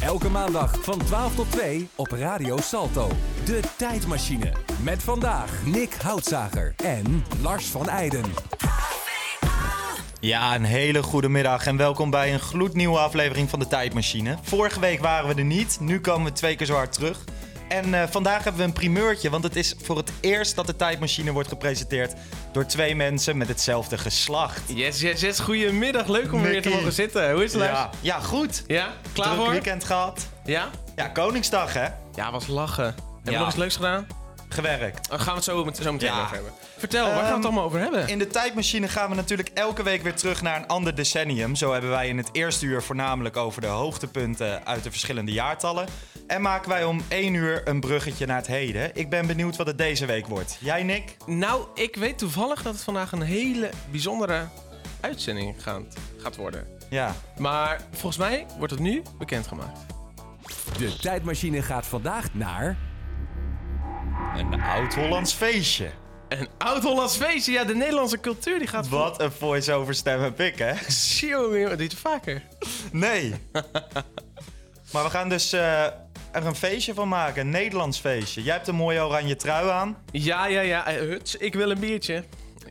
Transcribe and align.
Elke 0.00 0.28
maandag 0.28 0.78
van 0.80 1.04
12 1.04 1.34
tot 1.34 1.50
2 1.50 1.88
op 1.94 2.10
Radio 2.10 2.56
Salto. 2.56 3.08
De 3.44 3.60
tijdmachine. 3.76 4.52
Met 4.82 5.02
vandaag 5.02 5.66
Nick 5.66 5.94
Houtzager 6.02 6.74
en 6.76 7.24
Lars 7.42 7.66
van 7.66 7.88
Eijden. 7.88 8.24
Ja, 10.20 10.54
een 10.54 10.64
hele 10.64 11.02
goede 11.02 11.28
middag 11.28 11.66
en 11.66 11.76
welkom 11.76 12.10
bij 12.10 12.32
een 12.32 12.40
gloednieuwe 12.40 12.98
aflevering 12.98 13.50
van 13.50 13.58
de 13.58 13.66
Tijdmachine. 13.66 14.36
Vorige 14.42 14.80
week 14.80 15.00
waren 15.00 15.28
we 15.28 15.34
er 15.34 15.44
niet, 15.44 15.78
nu 15.80 16.00
komen 16.00 16.26
we 16.26 16.32
twee 16.32 16.56
keer 16.56 16.66
zo 16.66 16.74
hard 16.74 16.92
terug. 16.92 17.24
En 17.72 17.94
eh, 17.94 18.02
vandaag 18.10 18.42
hebben 18.44 18.60
we 18.60 18.66
een 18.66 18.72
primeurtje, 18.72 19.30
want 19.30 19.44
het 19.44 19.56
is 19.56 19.74
voor 19.82 19.96
het 19.96 20.10
eerst 20.20 20.54
dat 20.56 20.66
de 20.66 20.76
Tijdmachine 20.76 21.32
wordt 21.32 21.48
gepresenteerd 21.48 22.12
door 22.52 22.66
twee 22.66 22.94
mensen 22.96 23.36
met 23.36 23.48
hetzelfde 23.48 23.98
geslacht. 23.98 24.60
Yes, 24.66 25.00
yes, 25.00 25.20
yes. 25.20 25.38
Goedemiddag. 25.40 26.06
Leuk 26.06 26.32
om 26.32 26.42
weer 26.42 26.62
te 26.62 26.68
mogen 26.68 26.92
zitten. 26.92 27.32
Hoe 27.32 27.44
is 27.44 27.52
het, 27.52 27.60
Lars? 27.62 27.72
Ja, 27.72 27.90
ja 28.00 28.20
goed. 28.20 28.64
Ja? 28.66 28.88
Klaar 29.12 29.26
Druk 29.26 29.38
voor? 29.40 29.50
weekend 29.50 29.84
gehad. 29.84 30.26
Ja? 30.44 30.68
Ja, 30.96 31.08
Koningsdag 31.08 31.72
hè? 31.72 31.86
Ja, 32.14 32.30
was 32.30 32.46
lachen. 32.46 32.84
Hebben 32.84 32.96
we 33.24 33.30
Ja. 33.30 33.38
nog 33.38 33.48
iets 33.48 33.56
leuks 33.56 33.74
gedaan? 33.76 34.06
Gewerkt. 34.48 35.08
Daar 35.08 35.18
gaan 35.18 35.28
we 35.28 35.34
het 35.34 35.44
zo, 35.44 35.64
met, 35.64 35.76
zo 35.76 35.92
meteen 35.92 36.08
Ja. 36.12 36.22
over 36.22 36.34
hebben. 36.34 36.52
Vertel, 36.78 37.04
waar 37.04 37.12
gaan 37.14 37.20
we 37.22 37.26
Ehm, 37.28 37.36
het 37.36 37.44
allemaal 37.44 37.64
over 37.64 37.80
hebben? 37.80 38.08
In 38.08 38.18
de 38.18 38.26
tijdmachine 38.26 38.88
gaan 38.88 39.08
we 39.10 39.14
natuurlijk 39.14 39.48
elke 39.54 39.82
week 39.82 40.02
weer 40.02 40.14
terug 40.14 40.42
naar 40.42 40.56
een 40.56 40.66
ander 40.66 40.94
decennium. 40.94 41.54
Zo 41.54 41.72
hebben 41.72 41.90
wij 41.90 42.08
in 42.08 42.16
het 42.16 42.28
eerste 42.32 42.66
uur 42.66 42.82
voornamelijk 42.82 43.36
over 43.36 43.60
de 43.60 43.66
hoogtepunten 43.66 44.66
uit 44.66 44.82
de 44.82 44.90
verschillende 44.90 45.32
jaartallen. 45.32 45.86
En 46.32 46.42
maken 46.42 46.68
wij 46.68 46.84
om 46.84 47.00
één 47.08 47.34
uur 47.34 47.68
een 47.68 47.80
bruggetje 47.80 48.26
naar 48.26 48.36
het 48.36 48.46
heden. 48.46 48.90
Ik 48.94 49.10
ben 49.10 49.26
benieuwd 49.26 49.56
wat 49.56 49.66
het 49.66 49.78
deze 49.78 50.06
week 50.06 50.26
wordt. 50.26 50.58
Jij, 50.60 50.82
Nick? 50.82 51.16
Nou, 51.26 51.66
ik 51.74 51.96
weet 51.96 52.18
toevallig 52.18 52.62
dat 52.62 52.72
het 52.74 52.82
vandaag 52.82 53.12
een 53.12 53.22
hele 53.22 53.70
bijzondere 53.90 54.48
uitzending 55.00 55.62
gaat, 55.62 55.96
gaat 56.16 56.36
worden. 56.36 56.66
Ja. 56.90 57.14
Maar 57.38 57.80
volgens 57.90 58.16
mij 58.16 58.46
wordt 58.58 58.72
het 58.72 58.82
nu 58.82 59.02
bekendgemaakt. 59.18 59.78
De 60.78 60.96
tijdmachine 60.96 61.62
gaat 61.62 61.86
vandaag 61.86 62.34
naar... 62.34 62.76
Een 64.36 64.62
oud-Hollands 64.62 65.32
feestje. 65.32 65.90
Een 66.28 66.48
oud-Hollands 66.58 67.16
feestje. 67.16 67.52
Ja, 67.52 67.64
de 67.64 67.74
Nederlandse 67.74 68.20
cultuur 68.20 68.58
die 68.58 68.68
gaat... 68.68 68.88
Wat 68.88 69.20
een 69.20 69.32
voice-over 69.32 69.94
stem 69.94 70.20
heb 70.20 70.40
ik, 70.40 70.58
hè? 70.58 70.72
Jongen, 71.26 71.60
jongen, 71.60 71.78
dit 71.78 71.94
vaker. 71.94 72.42
Nee. 72.92 73.34
maar 74.92 75.04
we 75.04 75.10
gaan 75.10 75.28
dus 75.28 75.52
eh, 75.52 75.86
er 76.32 76.46
een 76.46 76.54
feestje 76.54 76.94
van 76.94 77.08
maken. 77.08 77.40
Een 77.42 77.50
Nederlands 77.50 77.98
feestje. 77.98 78.42
Jij 78.42 78.54
hebt 78.54 78.68
een 78.68 78.74
mooie 78.74 79.00
oranje 79.04 79.36
trui 79.36 79.68
aan. 79.68 79.96
Ja, 80.10 80.46
ja, 80.46 80.60
ja. 80.60 80.86
Eh, 80.86 80.96
Huts, 80.98 81.36
ik 81.36 81.54
wil 81.54 81.70
een 81.70 81.78
biertje. 81.80 82.24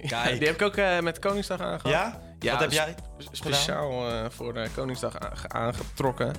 Kijk. 0.07 0.29
die 0.39 0.47
heb 0.47 0.55
ik 0.55 0.61
ook 0.61 0.75
eh, 0.75 0.99
met 0.99 1.19
Koningsdag 1.19 1.59
aangehad. 1.59 1.91
Ja? 1.91 2.19
Ja, 2.39 2.51
Wat 2.51 2.61
heb 2.61 2.71
jij? 2.71 2.95
Speciaal 3.31 4.09
eh, 4.09 4.25
voor 4.29 4.53
de 4.53 4.67
Koningsdag 4.75 5.19
aange- 5.19 5.47
aangetrokken. 5.49 6.33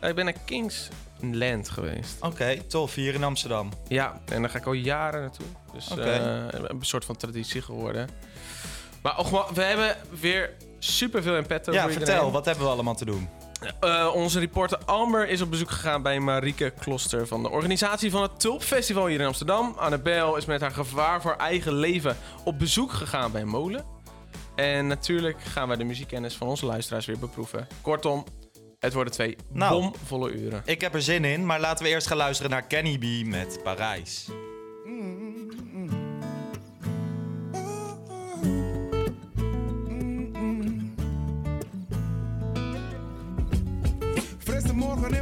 Ik 0.00 0.14
ben 0.14 0.24
naar 0.24 0.34
Kingsland 0.44 1.68
geweest. 1.68 2.16
Oké, 2.20 2.62
tof. 2.68 2.94
Hier 2.94 3.14
in 3.14 3.24
Amsterdam. 3.24 3.72
Ja, 3.88 4.20
en 4.24 4.40
daar 4.40 4.50
ga 4.50 4.58
ik 4.58 4.66
al 4.66 4.72
jaren 4.72 5.20
naartoe. 5.20 5.46
Dus 5.72 5.90
een 5.90 6.78
soort 6.80 7.04
van 7.04 7.16
traditie 7.16 7.62
geworden. 7.62 8.08
Maar 9.02 9.18
och, 9.18 9.50
we 9.50 9.62
hebben 9.62 9.96
weer 10.20 10.50
superveel 10.78 11.36
in 11.36 11.46
petto. 11.46 11.72
Ja, 11.72 11.90
vertel. 11.90 12.30
Wat 12.32 12.44
hebben 12.44 12.64
we 12.64 12.70
allemaal 12.70 12.94
te 12.94 13.04
doen? 13.04 13.28
Eh, 13.80 14.10
onze 14.14 14.38
reporter 14.38 14.78
Amber 14.84 15.28
is 15.28 15.40
op 15.40 15.50
bezoek 15.50 15.70
gegaan 15.70 16.02
bij 16.02 16.20
Marieke 16.20 16.72
Kloster 16.80 17.26
van 17.26 17.42
de 17.42 17.50
organisatie 17.50 18.10
van 18.10 18.22
het 18.22 18.40
Tulpfestival 18.40 19.06
hier 19.06 19.20
in 19.20 19.26
Amsterdam. 19.26 19.74
Annabel 19.76 20.36
is 20.36 20.44
met 20.44 20.60
haar 20.60 20.70
gevaar 20.70 21.22
voor 21.22 21.34
eigen 21.36 21.72
leven 21.72 22.16
op 22.44 22.58
bezoek 22.58 22.92
gegaan 22.92 23.32
bij 23.32 23.44
Molen. 23.44 23.84
En 24.56 24.86
natuurlijk 24.86 25.42
gaan 25.42 25.68
wij 25.68 25.76
de 25.76 25.84
muziekkennis 25.84 26.34
van 26.34 26.48
onze 26.48 26.66
luisteraars 26.66 27.06
weer 27.06 27.18
beproeven. 27.18 27.66
Kortom, 27.80 28.24
het 28.78 28.92
worden 28.92 29.12
twee 29.12 29.36
Nou. 29.52 29.80
bomvolle 29.80 30.30
uren. 30.32 30.62
Ik 30.64 30.80
heb 30.80 30.94
er 30.94 31.02
zin 31.02 31.24
in, 31.24 31.46
maar 31.46 31.60
laten 31.60 31.84
we 31.84 31.90
eerst 31.90 32.06
gaan 32.06 32.16
luisteren 32.16 32.50
naar 32.50 32.62
Kenny 32.62 32.98
B 32.98 33.26
met 33.26 33.60
Parijs. 33.62 34.28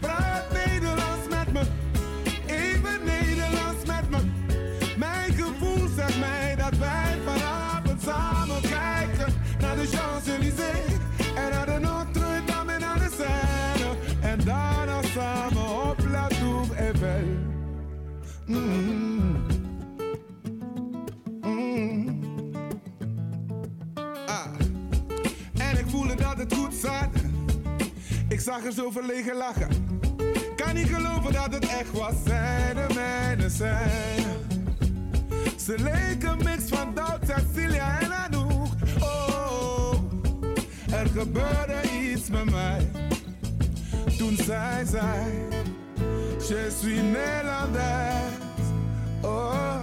Praat 0.00 0.44
Nederlands 0.52 1.28
met 1.30 1.52
me, 1.52 1.60
even 2.46 3.04
Nederlands 3.04 3.86
met 3.86 4.10
me 4.10 4.18
Mijn 4.96 5.32
gevoel 5.32 5.88
zegt 5.96 6.18
mij 6.18 6.54
dat 6.56 6.78
wij 6.78 7.18
vanavond 7.24 8.02
samen 8.02 8.60
kijken 8.60 9.32
Naar 9.60 9.76
de 9.76 9.86
Champs-Élysées 9.86 10.98
en 11.34 11.50
naar 11.50 11.66
de 11.66 11.78
Notre-Dame 11.78 12.72
en 12.72 12.80
naar 12.80 12.98
de 12.98 13.10
Seine 13.16 13.96
En 14.20 14.44
daarna 14.44 15.02
samen 15.02 15.90
op 15.90 15.98
La 16.10 16.26
Tour 16.26 16.66
Eiffel 16.76 17.48
Mm. 18.46 19.46
Mm. 21.42 22.20
Ah. 24.26 24.46
En 25.58 25.78
ik 25.78 25.84
voelde 25.86 26.14
dat 26.14 26.38
het 26.38 26.54
goed 26.54 26.74
zat. 26.74 27.08
Ik 28.28 28.40
zag 28.40 28.64
er 28.64 28.72
zo 28.72 28.90
verlegen 28.90 29.36
lachen. 29.36 29.89
Kan 30.70 30.78
niet 30.78 30.94
geloven 30.94 31.32
dat 31.32 31.54
het 31.54 31.66
echt 31.66 31.92
was. 31.92 32.14
Zij 32.24 32.74
de 32.74 32.94
mijne 32.94 33.50
zijn. 33.50 34.24
Ze 35.58 35.74
leken 35.78 36.36
mix 36.44 36.62
van 36.68 36.94
Doubt, 36.94 37.26
Cecilia 37.26 38.00
en 38.00 38.12
Anouk. 38.12 38.66
Oh, 39.00 39.92
er 40.92 41.06
gebeurde 41.06 41.80
iets 42.02 42.30
met 42.30 42.50
mij. 42.50 42.90
Toen 44.18 44.36
zij 44.36 44.84
zei, 44.84 45.46
je 46.48 46.76
suis 46.78 47.00
Nederlands. 47.00 47.78
Oh, 49.22 49.80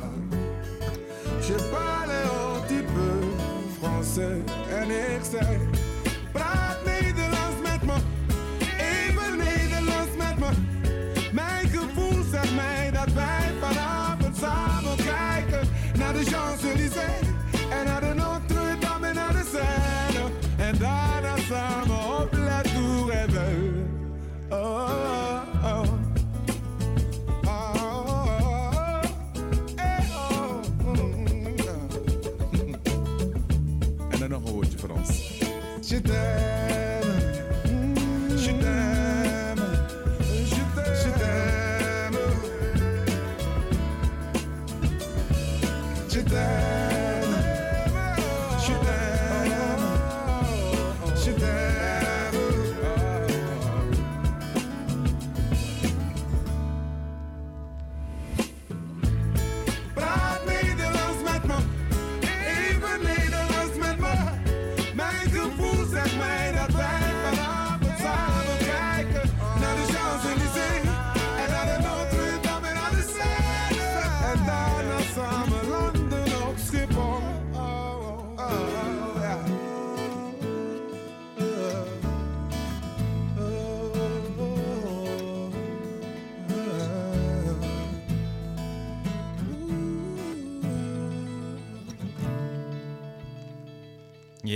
je 1.47 1.69
parle 1.71 2.23
un 2.23 2.61
petit 2.61 2.85
peu 2.85 3.21
français. 3.79 4.41
En 4.69 4.89
ik 5.15 5.21
zei, 5.31 5.57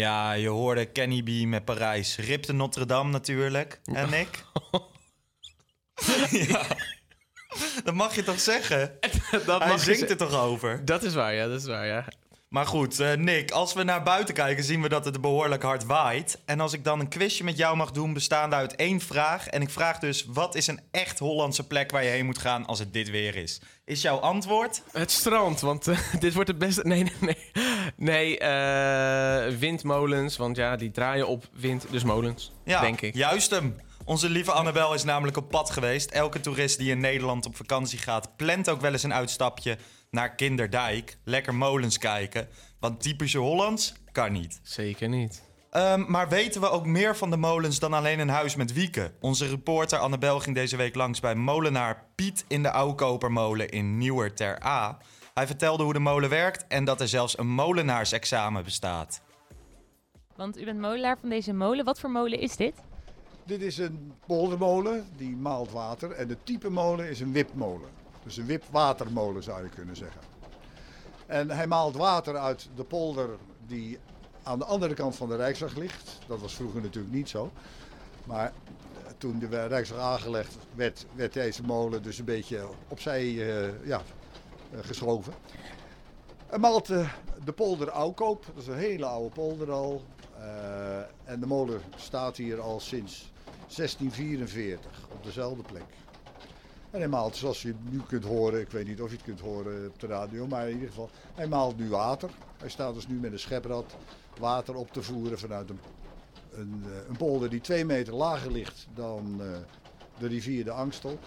Ja, 0.02 0.32
je 0.34 0.48
hoorde 0.48 0.86
Kenny 0.86 1.24
B 1.24 1.46
met 1.48 1.66
Parijs. 1.66 2.18
Rip 2.18 2.46
de 2.46 2.54
Notre 2.54 2.86
Dame 2.86 3.10
natuurlijk. 3.12 3.80
En 3.84 4.10
Nick? 4.18 4.44
ja. 6.30 6.66
Dat 7.84 7.94
mag 7.94 8.16
je 8.16 8.24
toch 8.24 8.40
zeggen? 8.40 8.98
dat 9.46 9.60
Hij 9.60 9.68
mag 9.68 9.78
je 9.78 9.84
zingt 9.94 10.00
ze- 10.00 10.08
er 10.08 10.18
toch 10.18 10.34
over? 10.36 10.86
Dat 10.86 11.04
is 11.04 11.14
waar, 11.14 11.34
ja, 11.34 11.48
dat 11.48 11.60
is 11.62 11.68
waar, 11.68 11.86
ja. 11.86 12.06
Maar 12.52 12.66
goed, 12.66 13.00
eh, 13.00 13.14
Nick, 13.14 13.52
als 13.52 13.74
we 13.74 13.84
naar 13.84 14.04
buiten 14.04 14.34
kijken 14.34 14.64
zien 14.64 14.82
we 14.82 14.90
dat 14.90 15.06
het 15.06 15.22
behoorlijk 15.22 15.64
hard 15.64 15.86
waait. 15.86 16.40
En 16.46 16.60
als 16.60 16.74
ik 16.74 16.84
dan 16.84 17.00
een 17.00 17.08
quizje 17.08 17.44
met 17.44 17.58
jou 17.58 17.78
mag 17.78 17.92
doen, 17.92 18.14
bestaande 18.14 18.56
uit 18.56 18.76
één 18.76 19.00
vraag. 19.00 19.48
En 19.48 19.62
ik 19.62 19.70
vraag 19.70 20.00
dus, 20.00 20.26
wat 20.28 20.56
is 20.56 20.68
een 20.68 20.80
echt 20.92 21.20
Hollandse 21.20 21.68
plek 21.68 21.92
waar 21.92 22.04
je 22.04 22.10
heen 22.10 22.26
moet 22.26 22.38
gaan 22.38 22.66
als 22.66 22.80
het 22.80 22.94
dit 22.94 23.10
weer 23.10 23.36
is? 23.36 23.62
Is 23.86 24.02
jouw 24.02 24.18
antwoord? 24.18 24.82
Het 24.92 25.12
strand, 25.12 25.60
want 25.60 25.88
eh, 25.88 25.98
dit 26.20 26.34
wordt 26.34 26.50
het 26.50 26.58
beste... 26.58 26.82
Nee, 26.88 27.04
nee, 27.04 27.14
nee. 27.20 27.38
Nee, 27.96 28.38
eh, 28.40 29.58
windmolens, 29.58 30.38
want 30.38 30.56
ja, 30.56 30.76
die 30.76 30.92
draaien 30.92 31.28
op 31.28 31.48
wind, 31.54 31.86
dus 31.90 32.04
molens, 32.04 32.52
Ja, 32.66 32.82
denk 32.82 33.02
ik. 33.02 33.16
juist 33.16 33.50
hem. 33.50 33.76
Onze 34.06 34.30
lieve 34.30 34.52
Annabel 34.52 34.94
is 34.94 35.04
namelijk 35.04 35.38
op 35.38 35.50
pad 35.50 35.70
geweest. 35.70 36.12
Elke 36.12 36.40
toerist 36.40 36.78
die 36.78 36.92
in 36.92 37.00
Nederland 37.00 37.46
op 37.46 37.56
vakantie 37.56 38.00
gaat, 38.00 38.36
plant 38.36 38.70
ook 38.70 38.82
wel 38.82 38.92
eens 38.92 39.04
een 39.04 39.14
uitstapje 39.14 39.78
naar 40.12 40.36
Kinderdijk. 40.36 41.18
Lekker 41.24 41.56
molens 41.56 41.98
kijken. 41.98 42.48
Want 42.80 43.02
typische 43.02 43.38
Hollands 43.38 43.94
kan 44.12 44.32
niet. 44.32 44.60
Zeker 44.64 45.10
niet. 45.10 45.50
Ehm, 45.70 46.04
maar 46.08 46.30
weten 46.30 46.62
we 46.62 46.70
ook 46.70 46.86
meer 46.86 47.16
van 47.16 47.30
de 47.30 47.38
molens 47.38 47.80
dan 47.80 47.94
alleen 47.94 48.20
een 48.20 48.30
huis 48.30 48.56
met 48.56 48.74
wieken? 48.74 49.14
Onze 49.20 49.48
reporter 49.48 50.00
Annabel 50.00 50.40
ging 50.40 50.56
deze 50.56 50.78
week 50.78 50.96
langs 50.96 51.20
bij 51.20 51.36
molenaar 51.36 52.06
Piet 52.16 52.46
in 52.48 52.64
de 52.64 52.72
Oukopermolen 52.72 53.70
in 53.70 53.98
Nieuwer 53.98 54.34
ter 54.34 54.66
A. 54.66 54.98
Hij 55.34 55.48
vertelde 55.48 55.84
hoe 55.84 55.94
de 55.94 56.00
molen 56.00 56.30
werkt 56.30 56.68
en 56.68 56.86
dat 56.86 57.02
er 57.02 57.08
zelfs 57.08 57.38
een 57.38 57.50
molenaarsexamen 57.50 58.64
bestaat. 58.64 59.22
Want 60.36 60.58
u 60.58 60.66
bent 60.66 60.80
molenaar 60.80 61.18
van 61.20 61.30
deze 61.30 61.54
molen. 61.54 61.86
Wat 61.86 62.00
voor 62.00 62.12
molen 62.12 62.40
is 62.40 62.56
dit? 62.56 62.74
Dit 63.44 63.62
is 63.62 63.78
een 63.78 64.14
poldermolen 64.28 65.08
die 65.18 65.36
maalt 65.36 65.72
water. 65.72 66.12
En 66.12 66.28
de 66.28 66.38
type 66.44 66.70
molen 66.70 67.10
is 67.10 67.20
een 67.20 67.32
wipmolen. 67.32 68.01
Dus 68.24 68.38
een 68.38 68.46
wipwatermolen 68.46 69.44
zou 69.44 69.64
je 69.64 69.70
kunnen 69.70 69.96
zeggen. 69.96 70.22
En 71.26 71.50
hij 71.50 71.68
maalt 71.68 71.96
water 71.96 72.38
uit 72.38 72.70
de 72.76 72.84
polder 72.84 73.30
die 73.68 74.00
aan 74.44 74.60
de 74.60 74.66
andere 74.66 74.94
kant 74.94 75.16
van 75.16 75.30
de 75.30 75.36
Rijksweg 75.36 75.76
ligt. 75.76 76.20
Dat 76.28 76.40
was 76.40 76.56
vroeger 76.56 76.82
natuurlijk 76.82 77.14
niet 77.14 77.30
zo. 77.30 77.52
Maar 78.26 78.54
toen 79.18 79.40
de 79.40 79.68
Rijksweg 79.68 80.00
aangelegd 80.00 80.58
werd, 80.76 81.06
werd 81.16 81.34
deze 81.34 81.64
molen 81.64 82.04
dus 82.04 82.20
een 82.20 82.26
beetje 82.26 82.68
opzij 82.88 83.22
eh, 83.22 83.88
ja, 83.88 84.02
eh, 84.72 84.80
geschoven. 84.82 85.34
Hij 86.48 86.60
maalt 86.60 86.90
eh, 86.90 87.14
de 87.44 87.52
polder 87.52 87.92
Oukoop. 87.92 88.46
Dat 88.46 88.64
is 88.64 88.68
een 88.68 88.78
hele 88.78 89.06
oude 89.06 89.30
polder 89.30 89.72
al. 89.72 90.04
En 91.24 91.40
de 91.40 91.46
molen 91.46 91.82
staat 91.96 92.38
hier 92.38 92.62
al 92.62 92.80
sinds 92.80 93.32
1644 93.76 94.92
op 95.12 95.24
dezelfde 95.24 95.64
plek. 95.64 95.84
En 96.92 97.00
hij 97.00 97.08
maalt, 97.08 97.36
zoals 97.36 97.62
je 97.62 97.74
nu 97.90 98.02
kunt 98.08 98.24
horen, 98.24 98.60
ik 98.60 98.72
weet 98.72 98.88
niet 98.88 99.02
of 99.02 99.10
je 99.10 99.16
het 99.16 99.26
kunt 99.26 99.40
horen 99.40 99.88
op 99.88 100.00
de 100.00 100.08
radio, 100.08 100.48
maar 100.48 100.68
in 100.68 100.74
ieder 100.74 100.88
geval, 100.88 101.10
hij 101.34 101.48
maalt 101.48 101.78
nu 101.78 101.90
water. 101.90 102.30
Hij 102.58 102.70
staat 102.70 102.94
dus 102.94 103.08
nu 103.08 103.16
met 103.16 103.32
een 103.32 103.40
scheprad 103.40 103.96
water 104.40 104.76
op 104.76 104.92
te 104.92 105.02
voeren 105.02 105.40
vanuit 105.40 105.70
een, 105.70 105.80
een, 106.52 106.84
eh, 106.86 107.08
een 107.10 107.18
polder 107.18 107.50
die 107.50 107.62
twee 107.62 107.86
meter 107.86 108.14
lager 108.14 108.52
ligt 108.52 108.88
dan 108.96 109.42
eh, 109.42 109.48
de 110.20 110.28
rivier 110.28 110.64
de 110.64 110.72
Angstel. 110.72 111.20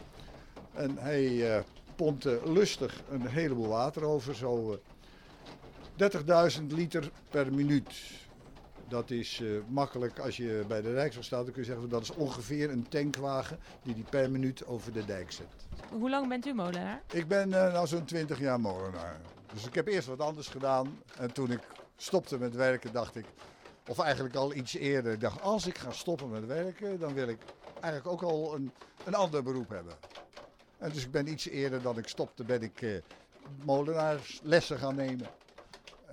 En 0.75 0.99
hij 0.99 1.57
eh, 1.57 1.63
pompt 1.97 2.27
lustig 2.45 3.03
een 3.11 3.27
heleboel 3.27 3.69
water 3.69 4.05
over, 4.05 4.35
zo 4.35 4.81
eh, 5.99 6.59
30.000 6.59 6.67
liter 6.69 7.11
per 7.31 7.55
minuut. 7.55 7.95
Dat 8.95 9.11
is 9.11 9.41
eh, 9.41 9.49
makkelijk 9.69 10.19
als 10.19 10.37
je 10.37 10.65
bij 10.69 10.83
de 10.83 10.93
Rijksweg 10.93 11.25
staat. 11.25 11.45
Dan 11.45 11.53
kun 11.53 11.63
je 11.63 11.69
zeggen 11.69 11.89
dat 11.89 12.03
is 12.03 12.11
ongeveer 12.11 12.71
een 12.71 12.89
tankwagen 12.89 13.59
die 13.83 13.95
die 13.95 14.05
per 14.11 14.31
minuut 14.31 14.67
over 14.67 14.93
de 14.93 15.05
dijk 15.05 15.33
zet. 15.33 15.47
Hoe 15.91 16.11
lang 16.11 16.29
bent 16.29 16.47
u 16.47 16.53
molenaar? 16.53 17.03
Ik 17.13 17.29
ben 17.29 17.53
eh, 17.53 17.73
nou 17.73 17.87
zo'n 17.87 18.05
20 18.05 18.39
jaar 18.39 18.61
molenaar. 18.61 19.21
Dus 19.53 19.67
ik 19.67 19.75
heb 19.75 19.87
eerst 19.87 20.09
wat 20.09 20.21
anders 20.21 20.49
gedaan. 20.49 21.03
En 21.19 21.33
toen 21.33 21.51
ik 21.51 21.61
stopte 21.97 22.39
met 22.39 22.55
werken 22.55 22.93
dacht 22.93 23.17
ik, 23.17 23.25
of 23.89 23.99
eigenlijk 23.99 24.35
al 24.35 24.55
iets 24.55 24.75
eerder, 24.75 25.13
ik 25.13 25.21
dacht 25.21 25.43
als 25.43 25.67
ik 25.67 25.79
ga 25.79 25.91
stoppen 25.91 26.31
met 26.31 26.47
werken, 26.47 26.99
dan 26.99 27.15
wil 27.15 27.29
ik 27.29 27.39
eigenlijk 27.81 28.07
ook 28.07 28.31
al 28.31 28.55
een, 28.55 28.73
een 29.05 29.15
ander 29.15 29.43
beroep 29.43 29.69
hebben. 29.69 29.95
En 30.79 30.91
dus 30.91 31.05
ik 31.05 31.11
ben 31.11 31.29
iets 31.29 31.49
eerder 31.49 31.83
dan 31.83 31.99
ik 31.99 32.09
stopte, 32.09 32.45
ben 32.45 32.63
ik 32.63 32.83
eh, 32.83 32.91
molenaarslessen 33.65 34.79
gaan 34.79 34.95
nemen. 34.95 35.27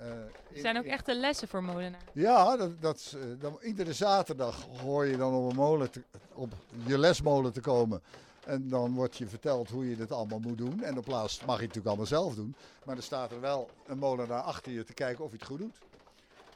Eh, 0.02 0.08
Er 0.54 0.60
zijn 0.60 0.78
ook 0.78 0.84
echte 0.84 1.14
lessen 1.14 1.48
voor 1.48 1.62
molenaar. 1.64 2.00
ja, 2.12 2.56
dat, 2.56 2.80
dat, 2.80 3.14
eh, 3.16 3.22
dan, 3.40 3.58
iedere 3.62 3.92
zaterdag 3.92 4.66
hoor 4.80 5.06
je 5.06 5.16
dan 5.16 5.34
op, 5.34 5.50
een 5.50 5.56
molen 5.56 5.90
te- 5.90 6.04
op 6.34 6.52
je 6.86 6.98
lesmolen 6.98 7.52
te 7.52 7.60
komen. 7.60 8.02
En 8.46 8.68
dan 8.68 8.94
wordt 8.94 9.16
je 9.16 9.26
verteld 9.26 9.70
hoe 9.70 9.88
je 9.90 9.96
dit 9.96 10.12
allemaal 10.12 10.38
moet 10.38 10.58
doen. 10.58 10.82
En 10.82 10.98
op 10.98 11.04
plaats 11.04 11.38
mag 11.38 11.46
je 11.46 11.50
het 11.52 11.60
natuurlijk 11.60 11.86
allemaal 11.86 12.06
zelf 12.06 12.34
doen. 12.34 12.54
Maar 12.84 12.96
er 12.96 13.02
staat 13.02 13.30
er 13.30 13.40
wel 13.40 13.70
een 13.86 13.98
molenaar 13.98 14.40
achter 14.42 14.72
je 14.72 14.84
te 14.84 14.92
kijken 14.94 15.24
of 15.24 15.30
je 15.30 15.36
het 15.36 15.46
goed 15.46 15.58
doet. 15.58 15.76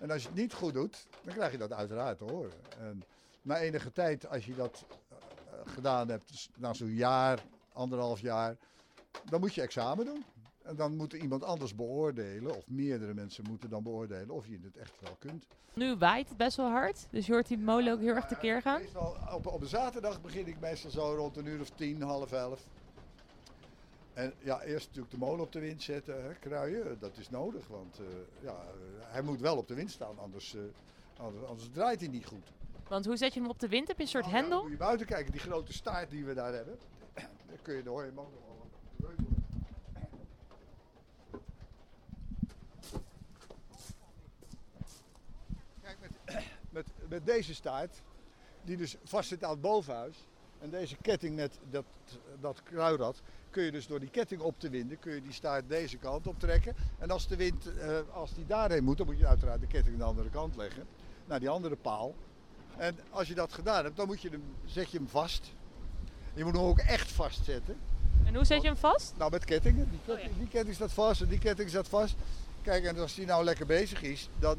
En 0.00 0.10
als 0.10 0.22
je 0.22 0.28
het 0.28 0.36
niet 0.36 0.52
goed 0.52 0.74
doet, 0.74 1.06
dan 1.22 1.34
krijg 1.34 1.52
je 1.52 1.58
dat 1.58 1.72
uiteraard 1.72 2.18
te 2.18 2.24
horen. 2.24 2.52
En 2.80 3.04
na 3.42 3.58
enige 3.58 3.92
tijd, 3.92 4.28
als 4.28 4.46
je 4.46 4.54
dat 4.54 4.84
eh, 5.08 5.16
gedaan 5.72 6.08
hebt, 6.08 6.28
dus 6.28 6.48
na 6.56 6.74
zo'n 6.74 6.94
jaar, 6.94 7.44
anderhalf 7.72 8.20
jaar, 8.20 8.56
dan 9.30 9.40
moet 9.40 9.54
je 9.54 9.62
examen 9.62 10.04
doen. 10.04 10.24
En 10.66 10.76
dan 10.76 10.96
moet 10.96 11.12
iemand 11.12 11.44
anders 11.44 11.74
beoordelen, 11.74 12.56
of 12.56 12.68
meerdere 12.68 13.14
mensen 13.14 13.44
moeten 13.48 13.70
dan 13.70 13.82
beoordelen 13.82 14.30
of 14.30 14.46
je 14.46 14.58
het 14.62 14.76
echt 14.76 15.00
wel 15.00 15.16
kunt. 15.18 15.46
Nu 15.74 15.96
waait 15.96 16.28
het 16.28 16.36
best 16.36 16.56
wel 16.56 16.70
hard, 16.70 17.06
dus 17.10 17.26
je 17.26 17.32
hoort 17.32 17.48
die 17.48 17.58
molen 17.58 17.92
ook 17.92 18.00
heel 18.00 18.14
erg 18.14 18.26
tekeer 18.26 18.62
gaan. 18.62 18.80
Meestal, 18.80 19.16
op, 19.34 19.46
op 19.46 19.60
een 19.60 19.66
zaterdag 19.66 20.20
begin 20.20 20.46
ik 20.46 20.60
meestal 20.60 20.90
zo 20.90 21.14
rond 21.16 21.36
een 21.36 21.46
uur 21.46 21.60
of 21.60 21.70
tien, 21.70 22.02
half 22.02 22.32
elf. 22.32 22.68
En 24.12 24.32
ja, 24.38 24.62
eerst 24.62 24.86
natuurlijk 24.86 25.12
de 25.12 25.18
molen 25.18 25.40
op 25.40 25.52
de 25.52 25.60
wind 25.60 25.82
zetten, 25.82 26.24
hè, 26.24 26.34
kruien. 26.34 26.96
Dat 27.00 27.16
is 27.16 27.30
nodig, 27.30 27.66
want 27.68 27.98
eh, 27.98 28.06
ja, 28.42 28.56
hij 29.00 29.22
moet 29.22 29.40
wel 29.40 29.56
op 29.56 29.68
de 29.68 29.74
wind 29.74 29.90
staan, 29.90 30.18
anders, 30.18 30.54
eh, 30.54 30.60
anders, 31.16 31.44
anders 31.44 31.68
draait 31.72 32.00
hij 32.00 32.08
niet 32.08 32.26
goed. 32.26 32.52
Want 32.88 33.04
hoe 33.06 33.16
zet 33.16 33.34
je 33.34 33.40
hem 33.40 33.48
op 33.48 33.60
de 33.60 33.68
wind? 33.68 33.88
Heb 33.88 33.96
je 33.96 34.02
een 34.02 34.08
soort 34.08 34.24
Nou 34.24 34.36
ja, 34.36 34.42
hendel? 34.42 34.62
moet 34.62 34.70
je 34.70 34.76
buiten 34.76 35.06
kijken, 35.06 35.32
die 35.32 35.40
grote 35.40 35.72
staart 35.72 36.10
die 36.10 36.24
we 36.24 36.34
daar 36.34 36.52
hebben. 36.54 36.78
Dan 37.48 37.58
kun 37.62 37.74
je, 37.74 37.82
dan 37.82 37.92
hoor 37.92 38.02
je 38.02 38.08
hem 38.08 38.20
ook 38.20 38.30
nog 38.32 38.40
wel 38.46 38.56
wat 38.58 39.08
reukelen. 39.08 39.44
Kijk, 45.82 45.98
met, 46.70 46.86
met, 47.08 47.26
deze 47.26 47.54
staart, 47.54 48.02
die 48.62 48.76
dus 48.76 48.96
vast 49.04 49.28
zit 49.28 49.44
aan 49.44 49.50
het 49.50 49.60
bovenhuis. 49.60 50.26
En 50.58 50.70
deze 50.70 50.96
ketting 51.02 51.36
met 51.36 51.58
dat, 51.70 51.84
dat 52.40 52.62
kruirad, 52.62 53.22
kun 53.50 53.62
je 53.62 53.70
dus 53.70 53.86
door 53.86 54.00
die 54.00 54.10
ketting 54.10 54.40
op 54.40 54.60
te 54.60 54.68
winden, 54.68 54.98
kun 54.98 55.14
je 55.14 55.22
die 55.22 55.32
staart 55.32 55.68
deze 55.68 55.96
kant 55.96 56.26
op 56.26 56.38
trekken. 56.38 56.74
En 56.98 57.10
als 57.10 57.26
de 57.26 57.36
wind, 57.36 57.78
eh, 57.78 57.98
als 58.12 58.34
die 58.34 58.46
daarheen 58.46 58.84
moet, 58.84 58.96
dan 58.96 59.06
moet 59.06 59.18
je 59.18 59.26
uiteraard 59.26 59.60
de 59.60 59.66
ketting 59.66 59.94
aan 59.94 60.00
de 60.00 60.06
andere 60.06 60.30
kant 60.30 60.56
leggen. 60.56 60.86
Naar 61.26 61.40
die 61.40 61.48
andere 61.48 61.76
paal. 61.76 62.14
En 62.76 62.98
als 63.10 63.28
je 63.28 63.34
dat 63.34 63.52
gedaan 63.52 63.84
hebt, 63.84 63.96
dan 63.96 64.06
moet 64.06 64.22
je 64.22 64.28
hem, 64.28 64.42
zet 64.64 64.90
je 64.90 64.96
hem 64.96 65.08
vast. 65.08 65.52
Je 66.34 66.44
moet 66.44 66.52
hem 66.52 66.62
ook 66.62 66.78
echt 66.78 67.12
vastzetten. 67.12 67.76
En 68.24 68.34
hoe 68.34 68.44
zet 68.44 68.62
je 68.62 68.68
hem 68.68 68.76
vast? 68.76 69.14
Nou, 69.16 69.30
met 69.30 69.44
kettingen. 69.44 69.90
Die 69.90 70.00
ketting, 70.06 70.38
die 70.38 70.48
ketting 70.48 70.74
staat 70.74 70.92
vast 70.92 71.20
en 71.20 71.28
die 71.28 71.38
ketting 71.38 71.68
staat 71.68 71.88
vast. 71.88 72.14
Kijk, 72.62 72.84
en 72.84 72.98
als 72.98 73.14
die 73.14 73.26
nou 73.26 73.44
lekker 73.44 73.66
bezig 73.66 74.02
is, 74.02 74.28
dan 74.38 74.56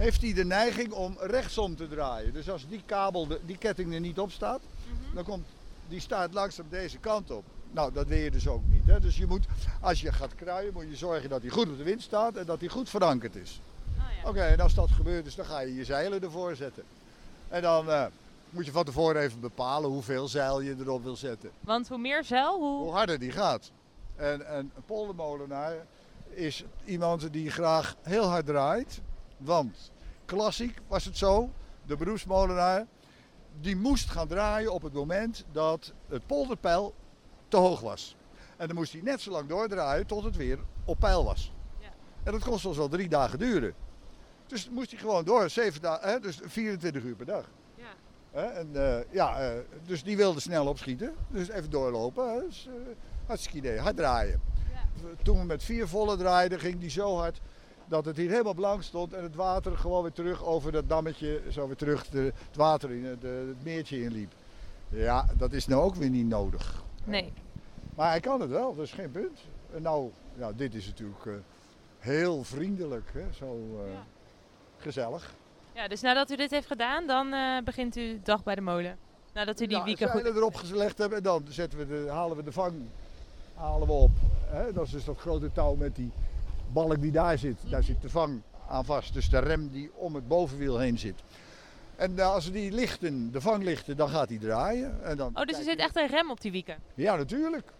heeft 0.00 0.20
hij 0.22 0.32
de 0.32 0.44
neiging 0.44 0.92
om 0.92 1.16
rechtsom 1.20 1.76
te 1.76 1.88
draaien. 1.88 2.32
Dus 2.32 2.50
als 2.50 2.66
die 2.68 2.82
kabel, 2.86 3.26
de- 3.26 3.40
die 3.46 3.56
ketting 3.58 3.94
er 3.94 4.00
niet 4.00 4.18
op 4.18 4.30
staat, 4.30 4.60
dan 5.14 5.24
komt 5.24 5.46
die 5.88 6.00
staart 6.00 6.34
langzaam 6.34 6.66
deze 6.70 6.98
kant 6.98 7.30
op. 7.30 7.44
Nou, 7.70 7.92
dat 7.92 8.06
wil 8.06 8.18
je 8.18 8.30
dus 8.30 8.48
ook 8.48 8.62
niet. 8.66 8.82
Hè? 8.86 9.00
Dus 9.00 9.16
je 9.16 9.26
moet, 9.26 9.46
als 9.80 10.00
je 10.00 10.12
gaat 10.12 10.34
kruien, 10.34 10.72
moet 10.72 10.88
je 10.88 10.96
zorgen 10.96 11.28
dat 11.28 11.40
hij 11.42 11.50
goed 11.50 11.68
op 11.68 11.76
de 11.76 11.82
wind 11.84 12.02
staat 12.02 12.36
en 12.36 12.46
dat 12.46 12.60
hij 12.60 12.68
goed 12.68 12.88
verankerd 12.90 13.36
is. 13.36 13.60
Oké, 14.24 14.40
en 14.42 14.60
als 14.60 14.74
dat 14.74 14.90
gebeurt 14.90 15.26
is, 15.26 15.34
dan 15.34 15.44
ga 15.46 15.60
je 15.60 15.74
je 15.74 15.84
zeilen 15.84 16.22
ervoor 16.22 16.56
zetten. 16.56 16.82
En 17.48 17.62
dan 17.62 17.90
eh, 17.90 18.04
moet 18.50 18.64
je 18.66 18.72
van 18.72 18.84
tevoren 18.84 19.22
even 19.22 19.40
bepalen 19.40 19.90
hoeveel 19.90 20.28
zeil 20.28 20.60
je 20.60 20.74
erop 20.78 21.02
wil 21.02 21.16
zetten. 21.16 21.50
Want 21.60 21.88
hoe 21.88 21.98
meer 21.98 22.24
zeil, 22.24 22.58
Hoe 22.58 22.78
hoe... 22.84 22.92
harder 22.92 23.18
die 23.18 23.32
gaat. 23.32 23.70
En, 24.16 24.46
en 24.46 24.70
een 24.76 24.82
poldermolenaar 24.86 25.74
is 26.30 26.64
iemand 26.84 27.32
die 27.32 27.50
graag 27.50 27.96
heel 28.02 28.24
hard 28.24 28.46
draait. 28.46 29.00
Want 29.40 29.90
klassiek 30.24 30.78
was 30.88 31.04
het 31.04 31.18
zo, 31.18 31.50
de 31.86 31.96
beroepsmolenaar, 31.96 32.86
die 33.60 33.76
moest 33.76 34.10
gaan 34.10 34.28
draaien 34.28 34.72
op 34.72 34.82
het 34.82 34.92
moment 34.92 35.44
dat 35.52 35.92
het 36.08 36.26
polderpeil 36.26 36.94
te 37.48 37.56
hoog 37.56 37.80
was. 37.80 38.16
En 38.56 38.66
dan 38.66 38.76
moest 38.76 38.92
hij 38.92 39.02
net 39.02 39.20
zo 39.20 39.30
lang 39.30 39.48
doordraaien 39.48 40.06
tot 40.06 40.24
het 40.24 40.36
weer 40.36 40.58
op 40.84 40.98
peil 40.98 41.24
was. 41.24 41.52
Ja. 41.78 41.88
En 42.22 42.32
dat 42.32 42.44
kost 42.44 42.64
ons 42.64 42.76
wel 42.76 42.88
drie 42.88 43.08
dagen 43.08 43.38
duren. 43.38 43.74
Dus 44.46 44.70
moest 44.70 44.90
hij 44.90 45.00
gewoon 45.00 45.24
door, 45.24 45.50
zeven 45.50 45.80
dagen, 45.80 46.22
dus 46.22 46.40
24 46.44 47.02
uur 47.02 47.14
per 47.14 47.26
dag. 47.26 47.50
Ja. 47.74 48.50
En, 48.52 48.68
eh, 48.72 49.12
ja, 49.12 49.40
eh, 49.40 49.58
dus 49.86 50.02
die 50.02 50.16
wilde 50.16 50.40
snel 50.40 50.66
opschieten. 50.66 51.14
Dus 51.28 51.48
even 51.48 51.70
doorlopen. 51.70 52.32
Hè, 52.32 52.40
dus, 52.40 52.66
eh, 52.66 52.72
hartstikke 53.26 53.58
idee. 53.58 53.78
Hard 53.78 53.96
draaien. 53.96 54.40
Toen 55.22 55.38
we 55.38 55.44
met 55.44 55.62
vier 55.62 55.88
volle 55.88 56.16
draaiden, 56.16 56.60
ging 56.60 56.80
die 56.80 56.90
zo 56.90 57.16
hard. 57.16 57.40
Dat 57.90 58.04
het 58.04 58.16
hier 58.16 58.30
helemaal 58.30 58.54
blank 58.54 58.82
stond 58.82 59.12
en 59.12 59.22
het 59.22 59.34
water 59.34 59.76
gewoon 59.76 60.02
weer 60.02 60.12
terug 60.12 60.44
over 60.44 60.72
dat 60.72 60.88
dammetje, 60.88 61.42
zo 61.50 61.66
weer 61.66 61.76
terug 61.76 62.08
de, 62.08 62.32
het 62.48 62.56
water 62.56 62.90
in, 62.90 63.04
het, 63.04 63.24
eh, 63.24 63.30
het 63.30 63.64
meertje 63.64 64.02
inliep. 64.02 64.32
Ja, 64.88 65.26
dat 65.36 65.52
is 65.52 65.66
nou 65.66 65.82
ook 65.82 65.94
weer 65.94 66.10
niet 66.10 66.26
nodig. 66.26 66.82
Nee. 67.04 67.32
Maar 67.94 68.10
hij 68.10 68.20
kan 68.20 68.40
het 68.40 68.50
wel, 68.50 68.74
dat 68.74 68.84
is 68.84 68.92
geen 68.92 69.10
punt. 69.10 69.38
En 69.74 69.82
nou, 69.82 70.10
ja, 70.38 70.52
dit 70.52 70.74
is 70.74 70.86
natuurlijk 70.86 71.26
eh, 71.26 71.32
heel 71.98 72.44
vriendelijk, 72.44 73.10
hè? 73.12 73.32
zo 73.32 73.80
eh, 73.84 73.92
Ja. 73.92 74.04
gezellig. 74.76 75.34
Ja, 75.74 75.88
dus 75.88 76.00
nadat 76.00 76.30
u 76.30 76.36
dit 76.36 76.50
heeft 76.50 76.66
gedaan, 76.66 77.06
dan 77.06 77.32
eh, 77.32 77.62
begint 77.64 77.96
u 77.96 78.12
de 78.12 78.22
dag 78.22 78.42
bij 78.42 78.54
de 78.54 78.60
molen. 78.60 78.98
Nadat 79.34 79.60
u 79.60 79.66
die 79.66 79.76
Ja, 79.76 79.84
wieken 79.84 80.08
goed... 80.08 80.24
erop 80.24 80.54
gelegd 80.54 80.98
hebben 80.98 81.18
en 81.18 81.24
dan 81.24 81.44
zetten 81.48 81.78
we 81.78 81.86
de, 81.86 82.10
halen 82.10 82.36
we 82.36 82.42
de 82.42 82.52
vang 82.52 82.74
halen 83.54 83.86
we 83.86 83.92
op. 83.92 84.10
Hè? 84.44 84.72
Dat 84.72 84.84
is 84.86 84.90
dus 84.90 85.04
dat 85.04 85.18
grote 85.18 85.52
touw 85.52 85.74
met 85.74 85.96
die 85.96 86.10
balk 86.72 87.00
die 87.00 87.12
daar 87.12 87.38
zit. 87.38 87.56
Daar 87.70 87.82
zit 87.82 88.02
de 88.02 88.08
vang 88.08 88.42
aan 88.68 88.84
vast. 88.84 89.12
Dus 89.12 89.28
de 89.28 89.38
rem 89.38 89.68
die 89.68 89.90
om 89.94 90.14
het 90.14 90.28
bovenwiel 90.28 90.78
heen 90.78 90.98
zit. 90.98 91.22
En 91.96 92.18
eh, 92.18 92.32
als 92.32 92.52
die 92.52 92.72
lichten, 92.72 93.32
de 93.32 93.40
vang 93.40 93.64
lichten, 93.64 93.96
dan 93.96 94.08
gaat 94.08 94.28
hij 94.28 94.38
draaien. 94.38 95.04
En 95.04 95.16
dan 95.16 95.30
Oh, 95.34 95.44
dus 95.44 95.58
er 95.58 95.64
zit 95.64 95.78
echt 95.78 95.96
een 95.96 96.06
rem 96.06 96.30
op 96.30 96.40
die 96.40 96.52
wieken? 96.52 96.78
Ja, 96.94 97.16
natuurlijk. 97.16 97.72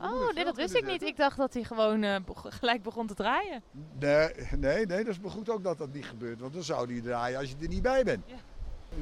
Oh, 0.00 0.32
nee, 0.34 0.44
dat 0.44 0.56
wist 0.56 0.74
ik 0.74 0.86
niet. 0.86 1.02
Ik 1.02 1.16
dacht 1.16 1.36
dat 1.36 1.54
hij 1.54 1.62
gewoon 1.62 2.02
eh, 2.02 2.16
gelijk 2.34 2.82
begon 2.82 3.06
te 3.06 3.14
draaien. 3.14 3.62
Nee, 3.98 4.30
nee, 4.56 4.86
nee, 4.86 5.04
dat 5.04 5.14
is 5.14 5.20
maar 5.20 5.30
goed 5.30 5.50
ook 5.50 5.62
dat 5.62 5.78
dat 5.78 5.92
niet 5.92 6.04
gebeurt. 6.04 6.40
Want 6.40 6.52
dan 6.52 6.62
zou 6.62 6.86
die 6.86 7.02
draaien 7.02 7.38
als 7.38 7.48
je 7.48 7.54
er 7.60 7.68
niet 7.68 7.82
bij 7.82 8.04
bent. 8.04 8.24
Ja. 8.26 8.34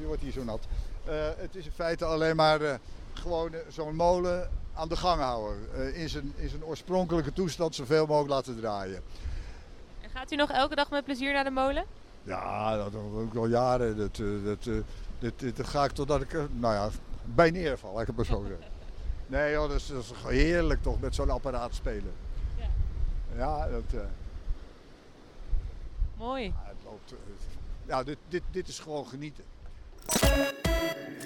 Je 0.01 0.07
wordt 0.07 0.23
hier 0.23 0.33
zo 0.33 0.45
nat. 0.45 0.67
Eh, 1.05 1.15
het 1.37 1.55
is 1.55 1.65
in 1.65 1.73
feite 1.73 2.05
alleen 2.05 2.37
maar 2.37 2.81
gewoon 3.13 3.53
zo'n 3.69 3.97
molen 3.97 4.51
aan 4.75 4.89
de 4.89 4.97
gang 4.97 5.21
houden. 5.21 5.95
In, 5.95 6.09
zijn, 6.09 6.33
in 6.37 6.49
zijn 6.49 6.65
oorspronkelijke 6.65 7.33
toestand 7.33 7.75
zoveel 7.75 8.07
mogelijk 8.07 8.31
laten 8.31 8.57
draaien. 8.57 9.03
Gaat 10.17 10.33
u 10.33 10.37
nog 10.37 10.51
elke 10.51 10.75
dag 10.75 10.91
met 10.91 11.05
plezier 11.05 11.33
naar 11.33 11.45
de 11.45 11.51
molen? 11.51 11.85
Ja, 12.23 12.77
dat 12.77 12.93
doe 12.93 13.25
ik 13.25 13.35
al 13.35 13.47
jaren. 13.47 13.97
Dat, 13.97 14.19
eh, 14.19 14.45
dat, 14.45 14.67
eh, 14.67 14.75
dat, 15.19 15.33
dat, 15.41 15.57
dat 15.57 15.67
ga 15.67 15.85
ik 15.85 15.91
totdat 15.91 16.21
ik, 16.23 16.33
eh, 16.33 16.43
nou 16.53 16.75
ja, 16.75 16.89
bij 17.25 17.51
neerval, 17.51 17.93
laat 17.93 18.01
ik 18.01 18.07
het 18.07 18.17
maar 18.17 18.25
zo 18.25 18.45
zeggen. 18.49 18.67
Nee 19.29 19.53
joh, 19.53 19.69
dat 19.69 19.77
is, 19.77 19.87
dat 19.87 20.03
is 20.03 20.13
heerlijk 20.23 20.83
toch 20.83 21.01
met 21.01 21.15
zo'n 21.15 21.31
apparaat 21.31 21.75
spelen. 21.75 22.13
Ja. 22.59 22.67
Ja, 23.37 23.69
dat... 23.69 23.83
eh, 23.93 24.01
Mooi. 26.17 26.45
Ja, 26.45 26.53
het 26.65 26.77
loopt, 26.85 27.15
ja 27.87 28.03
dit, 28.03 28.19
dit, 28.29 28.43
dit 28.51 28.69
is 28.69 28.79
gewoon 28.79 29.07
genieten. 29.07 29.45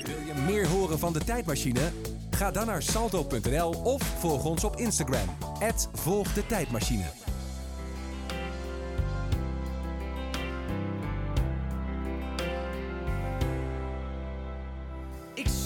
Wil 0.05 0.21
je 0.27 0.35
meer 0.47 0.69
horen 0.69 0.99
van 0.99 1.13
de 1.13 1.25
tijdmachine? 1.25 1.93
Ga 2.31 2.51
dan 2.51 2.67
naar 2.67 2.83
salto.nl 2.83 3.71
of 3.71 4.03
volg 4.03 4.45
ons 4.45 4.65
op 4.65 4.77
Instagram. 4.77 5.29
Volg 5.93 6.33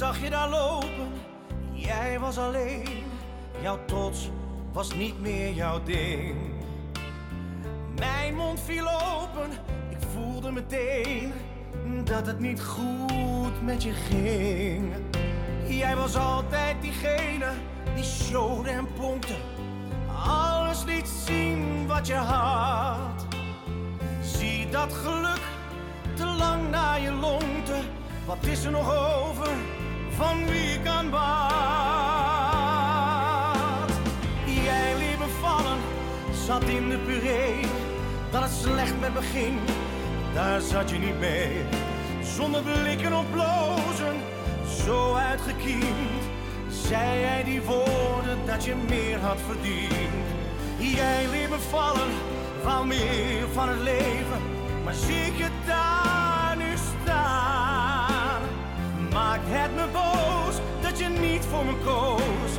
zag 0.05 0.23
je 0.23 0.31
daar 0.31 0.49
lopen, 0.49 1.13
jij 1.73 2.19
was 2.19 2.39
alleen. 2.39 3.05
Jouw 3.63 3.79
trots 3.85 4.31
was 4.73 4.95
niet 4.95 5.21
meer 5.21 5.53
jouw 5.53 5.83
ding. 5.83 6.37
Mijn 7.99 8.35
mond 8.35 8.61
viel 8.61 8.89
open, 8.89 9.51
ik 9.89 9.97
voelde 10.13 10.51
meteen 10.51 11.33
dat 12.05 12.27
het 12.27 12.39
niet 12.41 12.63
goed 12.63 13.63
met 13.63 13.83
je 13.83 13.93
ging. 13.93 14.93
Jij 15.67 15.97
was 15.97 16.17
altijd 16.17 16.83
diegene 16.83 17.51
die 17.95 18.05
showde 18.05 18.71
en 18.71 18.87
pompte. 18.93 19.37
Alles 20.27 20.85
liet 20.85 21.09
zien 21.09 21.87
wat 21.87 22.07
je 22.07 22.15
had. 22.15 23.27
Zie 24.23 24.69
dat 24.69 24.93
geluk 24.93 25.43
te 26.15 26.27
lang 26.27 26.71
naar 26.71 27.01
je 27.01 27.13
longte. 27.13 27.81
Wat 28.27 28.47
is 28.47 28.65
er 28.65 28.71
nog 28.71 28.95
over 28.95 29.49
van 30.17 30.47
wie 30.47 30.73
ik 30.79 30.87
aan 30.87 31.11
bad? 31.11 31.23
Jij 34.65 34.97
liet 34.99 35.19
vallen, 35.41 35.79
zat 36.47 36.65
in 36.65 36.89
de 36.89 36.99
puree. 36.99 37.61
Dat 38.31 38.43
het 38.43 38.53
slecht 38.53 39.01
met 39.01 39.15
me 39.15 39.23
daar 40.35 40.61
zat 40.61 40.91
je 40.91 40.99
niet 40.99 41.19
mee. 41.19 41.63
Zonder 42.37 42.63
blikken 42.63 43.13
of 43.13 43.31
blozen, 43.31 44.17
zo 44.85 45.15
uitgekiend. 45.15 46.23
Zei 46.69 47.21
jij 47.21 47.45
die 47.45 47.63
woorden 47.63 48.39
dat 48.47 48.65
je 48.65 48.75
meer 48.89 49.19
had 49.19 49.39
verdiend. 49.47 50.25
Jij 50.79 51.27
liet 51.31 51.49
vallen, 51.71 52.11
wou 52.63 52.87
meer 52.87 53.49
van 53.53 53.69
het 53.69 53.81
leven. 53.81 54.41
Maar 54.85 54.95
zie 54.95 55.27
ik 55.27 55.37
je 55.37 55.49
daar 55.67 56.14
Het 59.65 59.75
me 59.75 59.87
boos 59.93 60.55
dat 60.81 60.99
je 60.99 61.09
niet 61.09 61.45
voor 61.45 61.65
me 61.65 61.75
koos. 61.85 62.59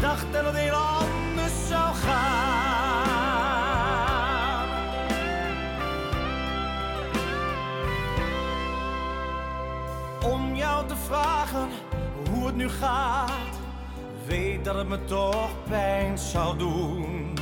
Dacht 0.00 0.32
dat 0.32 0.44
het 0.44 0.56
heel 0.56 0.74
anders 0.74 1.52
zou 1.68 1.94
gaan. 1.94 3.08
Om 10.24 10.54
jou 10.54 10.86
te 10.86 10.96
vragen 10.96 11.68
hoe 12.30 12.46
het 12.46 12.56
nu 12.56 12.68
gaat. 12.68 13.60
Weet 14.26 14.64
dat 14.64 14.74
het 14.74 14.88
me 14.88 15.04
toch 15.04 15.50
pijn 15.68 16.18
zou 16.18 16.58
doen. 16.58 17.34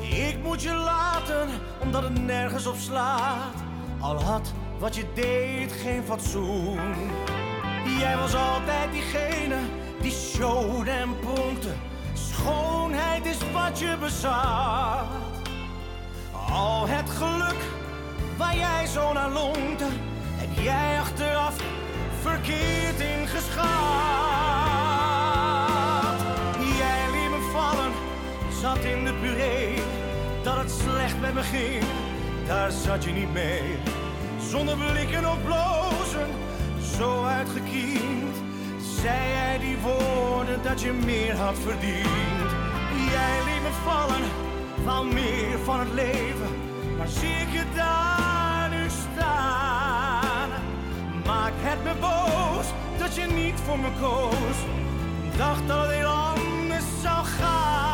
Ik 0.00 0.42
moet 0.42 0.62
je 0.62 0.74
laten, 0.74 1.48
omdat 1.82 2.02
het 2.02 2.24
nergens 2.24 2.66
op 2.66 2.76
slaat. 2.76 3.54
Al 4.00 4.22
had 4.22 4.52
wat 4.78 4.96
je 4.96 5.04
deed 5.14 5.72
geen 5.72 6.04
fatsoen. 6.04 6.78
Jij 7.84 8.16
was 8.16 8.34
altijd 8.34 8.92
diegene 8.92 9.58
die 10.00 10.12
showde 10.12 10.90
en 10.90 11.18
pronkte. 11.20 11.72
Schoonheid 12.14 13.26
is 13.26 13.38
wat 13.52 13.78
je 13.78 13.96
bezat. 14.00 15.06
Al 16.52 16.88
het 16.88 17.10
geluk 17.10 17.60
waar 18.36 18.56
jij 18.56 18.86
zo 18.86 19.12
naar 19.12 19.30
longte, 19.30 19.86
heb 20.36 20.64
jij 20.64 20.98
achteraf 21.00 21.56
verkeerd 22.22 23.00
ingeschat. 23.00 23.64
Jij 26.78 27.10
liet 27.12 27.30
me 27.30 27.50
vallen, 27.52 27.92
zat 28.60 28.84
in 28.84 29.04
de 29.04 29.14
puree, 29.14 29.74
dat 30.42 30.56
het 30.56 30.70
slecht 30.70 31.20
met 31.20 31.34
me 31.34 31.42
ging, 31.42 31.84
daar 32.46 32.70
zat 32.70 33.04
je 33.04 33.10
niet 33.10 33.32
mee. 33.32 33.76
Zonder 34.50 34.76
blikken 34.76 35.30
of 35.30 35.42
blozen, 35.44 36.28
zo 36.98 37.24
uitgekiend, 37.24 38.36
zei 39.00 39.28
jij 39.28 39.58
die 39.58 39.76
woorden 39.78 40.62
dat 40.62 40.80
je 40.80 40.92
meer 40.92 41.36
had 41.36 41.58
verdiend. 41.58 42.50
Jij 43.10 43.36
liet 43.46 43.62
me 43.62 43.72
vallen, 43.84 44.22
wou 44.84 45.12
meer 45.12 45.58
van 45.64 45.80
het 45.80 45.92
leven, 45.92 46.50
maar 46.98 47.08
zie 47.08 47.34
ik 47.34 47.52
je 47.52 47.64
daar 47.74 48.68
nu 48.70 48.86
staan? 48.88 50.48
Maakt 51.26 51.56
het 51.58 51.84
me 51.84 51.92
boos 52.00 52.66
dat 52.98 53.14
je 53.14 53.26
niet 53.34 53.60
voor 53.64 53.78
me 53.78 53.88
koos. 54.00 54.58
Dacht 55.36 55.68
dat 55.68 55.80
het 55.80 55.90
heel 55.90 56.06
anders 56.06 56.84
zou 57.02 57.24
gaan. 57.24 57.93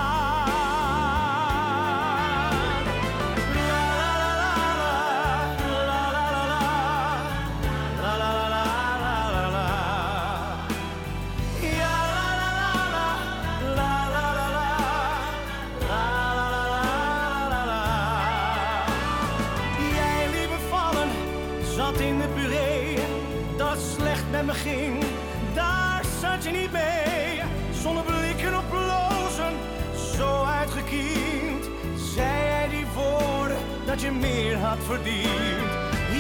Had 34.71 34.85
verdiend. 34.85 35.71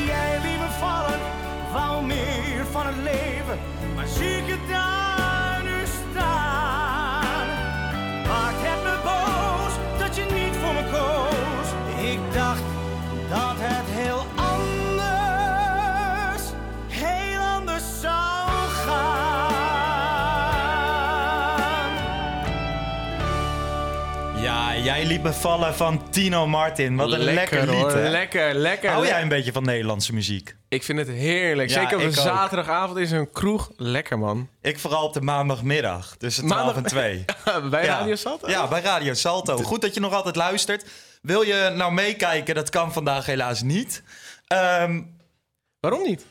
Jij 0.07 0.41
liet 0.43 0.59
me 0.59 0.71
vallen, 0.79 1.21
wou 1.73 2.05
meer 2.07 2.67
van 2.71 2.87
het 2.87 2.97
leven, 2.97 3.59
maar 3.95 4.07
zie 4.07 4.37
ik 4.37 4.69
daar 4.69 5.10
gaan. 25.23 25.33
Ja, 25.33 25.37
jij 25.37 25.43
liet 25.43 25.43
me 25.43 25.49
vallen 25.49 25.75
van 25.75 26.11
Tino 26.11 26.47
Martin. 26.47 26.97
Wat 26.97 27.13
een 27.13 27.19
lekker, 27.19 27.61
lied, 27.67 27.75
hoor. 27.81 27.93
Lekker, 27.93 28.55
lekker. 28.55 28.91
Hou 28.91 29.07
jij 29.07 29.23
een 29.23 29.29
beetje 29.29 29.53
van 29.53 29.65
Nederlandse 29.65 30.15
muziek? 30.15 30.57
Ik 30.69 30.83
vind 30.83 30.99
het 30.99 31.09
heerlijk. 31.09 31.69
Ja, 31.69 31.81
Zeker 31.81 31.97
op 31.97 32.03
een 32.03 32.13
zaterdagavond 32.13 32.99
is 32.99 33.11
een 33.11 33.31
kroeg. 33.31 33.71
Lekker, 33.77 34.19
man. 34.19 34.49
Ik 34.63 34.79
vooral 34.79 35.05
op 35.05 35.13
de 35.13 35.21
maandagmiddag, 35.21 36.17
tussen 36.19 36.47
12 36.47 36.61
Maandag- 36.65 36.83
en 36.83 36.89
2. 36.89 37.25
Bij 37.71 37.85
Ja. 37.85 37.99
Radio 37.99 38.15
Salto? 38.15 38.49
Ja, 38.49 38.69
bij 38.69 38.81
Radio 38.81 39.15
Salto. 39.15 39.57
Goed 39.57 39.81
dat 39.81 39.95
je 39.95 40.01
nog 40.01 40.13
altijd 40.13 40.37
luistert. 40.37 40.85
Wil 41.23 41.43
je 41.43 41.73
nou 41.77 41.93
meekijken? 41.93 42.55
Dat 42.55 42.71
kan 42.71 42.93
vandaag 42.93 43.27
helaas 43.27 43.63
niet. 43.63 44.03
Ehm, 44.47 45.01
Waarom 45.81 46.03
niet? 46.03 46.25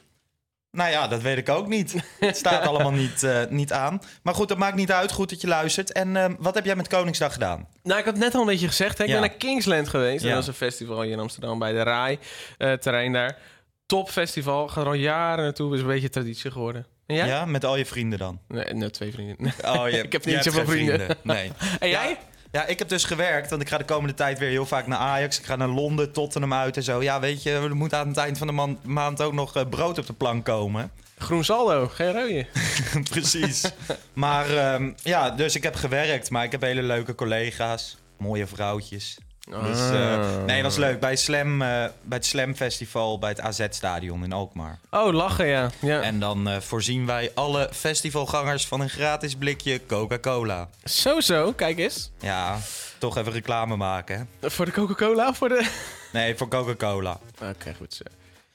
Nou 0.72 0.90
ja, 0.92 1.08
dat 1.08 1.22
weet 1.22 1.38
ik 1.38 1.50
ook 1.50 1.68
niet. 1.68 1.96
Het 2.20 2.38
staat 2.38 2.66
allemaal 2.68 2.92
niet, 2.92 3.24
eh, 3.24 3.42
niet 3.50 3.72
aan. 3.74 4.02
Maar 4.24 4.34
goed, 4.34 4.48
dat 4.48 4.58
maakt 4.58 4.76
niet 4.76 4.92
uit. 4.92 5.12
Goed 5.12 5.30
dat 5.30 5.42
je 5.42 5.48
luistert. 5.48 5.92
En 5.92 6.16
ehm, 6.18 6.36
wat 6.40 6.56
heb 6.56 6.66
jij 6.66 6.76
met 6.76 6.88
Koningsdag 6.88 7.34
gedaan? 7.34 7.68
Nou, 7.84 8.00
ik 8.00 8.06
had 8.06 8.18
net 8.18 8.34
al 8.36 8.42
een 8.42 8.48
beetje 8.48 8.68
gezegd. 8.68 8.98
Hè? 8.98 9.04
Ik 9.04 9.10
Ja. 9.10 9.20
ben 9.20 9.30
naar 9.30 9.38
Kingsland 9.38 9.88
geweest. 9.90 10.24
Ja. 10.24 10.34
Dat 10.34 10.42
is 10.42 10.48
een 10.48 10.54
festival 10.54 11.02
hier 11.02 11.12
in 11.12 11.20
Amsterdam 11.20 11.60
bij 11.60 11.72
de 11.72 11.84
Rai. 11.84 12.20
eh, 12.58 12.74
terrein 12.74 13.14
daar. 13.14 13.38
Top 13.86 14.10
festival. 14.10 14.68
Gaat 14.68 14.84
er 14.84 14.90
al 14.90 14.94
jaren 14.94 15.44
naartoe. 15.44 15.74
Is 15.76 15.82
een 15.82 15.88
beetje 15.88 16.10
traditie 16.10 16.52
geworden. 16.52 16.86
En 17.06 17.16
jij? 17.16 17.28
Ja, 17.28 17.46
met 17.46 17.66
al 17.66 17.76
je 17.76 17.86
vrienden 17.86 18.20
dan? 18.20 18.40
Nee, 18.48 18.74
nee, 18.74 18.90
twee 18.90 19.12
vrienden. 19.12 19.54
Oh, 19.66 19.90
je, 19.90 19.98
Ik 20.04 20.12
heb 20.12 20.26
niet 20.26 20.44
zoveel 20.44 20.66
vrienden. 20.66 21.18
Nee. 21.24 21.52
En 21.80 21.90
jij? 21.90 22.18
Ja, 22.52 22.66
ik 22.66 22.80
heb 22.80 22.90
dus 22.90 23.04
gewerkt, 23.04 23.50
want 23.50 23.62
ik 23.62 23.70
ga 23.70 23.78
de 23.78 23.86
komende 23.86 24.14
tijd 24.14 24.40
weer 24.40 24.50
heel 24.50 24.66
vaak 24.66 24.88
naar 24.88 24.98
Ajax. 24.98 25.40
Ik 25.40 25.46
ga 25.46 25.56
naar 25.56 25.68
Londen, 25.68 26.12
Tottenham 26.12 26.54
uit 26.54 26.78
en 26.78 26.84
zo. 26.84 27.02
Ja, 27.02 27.20
weet 27.20 27.44
je, 27.44 27.52
er 27.52 27.76
moet 27.76 27.94
aan 27.94 28.08
het 28.08 28.18
eind 28.18 28.38
van 28.38 28.48
de 28.48 28.76
maand 28.84 29.22
ook 29.22 29.34
nog 29.34 29.56
eh, 29.56 29.70
brood 29.70 29.98
op 29.98 30.06
de 30.06 30.14
plank 30.14 30.46
komen. 30.46 30.92
Groen 31.18 31.44
saldo. 31.44 31.88
Geen 31.88 32.12
rode. 32.12 32.46
Precies. 33.10 33.72
maar 34.14 34.58
ehm, 34.58 34.92
ja, 35.04 35.30
dus 35.30 35.56
ik 35.56 35.64
heb 35.64 35.76
gewerkt, 35.76 36.30
maar 36.30 36.44
ik 36.44 36.52
heb 36.52 36.62
hele 36.62 36.84
leuke 36.84 37.16
collega's. 37.16 37.98
Mooie 38.18 38.48
vrouwtjes. 38.48 39.18
Dus, 39.50 39.90
eh, 39.92 40.14
Ah. 40.20 40.44
nee, 40.46 40.64
was 40.64 40.76
leuk. 40.76 41.00
Bij, 41.00 41.16
Slam, 41.16 41.62
eh, 41.62 41.68
bij 42.02 42.18
het 42.18 42.26
Slam 42.26 42.56
Festival 42.56 43.20
bij 43.20 43.30
het 43.30 43.42
AZ-stadion 43.42 44.24
in 44.24 44.32
Alkmaar. 44.34 44.80
Oh, 44.92 45.14
lachen, 45.14 45.46
ja. 45.48 45.70
ja. 45.82 46.02
En 46.02 46.20
dan 46.20 46.50
eh, 46.50 46.60
voorzien 46.60 47.06
wij 47.06 47.32
alle 47.36 47.70
festivalgangers 47.72 48.68
van 48.68 48.80
een 48.82 48.90
gratis 48.90 49.36
blikje 49.36 49.86
Coca-Cola. 49.86 50.70
Zo, 50.84 51.20
zo. 51.20 51.52
Kijk 51.54 51.78
eens. 51.78 52.12
Ja, 52.20 52.58
toch 52.98 53.18
even 53.18 53.32
reclame 53.32 53.76
maken, 53.76 54.30
hè? 54.40 54.50
Voor 54.50 54.66
de 54.66 54.72
Coca-Cola 54.72 55.28
of 55.28 55.38
voor 55.38 55.50
de... 55.50 55.70
Nee, 56.14 56.36
voor 56.36 56.48
Coca-Cola. 56.48 57.20
Oké, 57.42 57.74
goed 57.78 57.94
zo. 57.94 58.04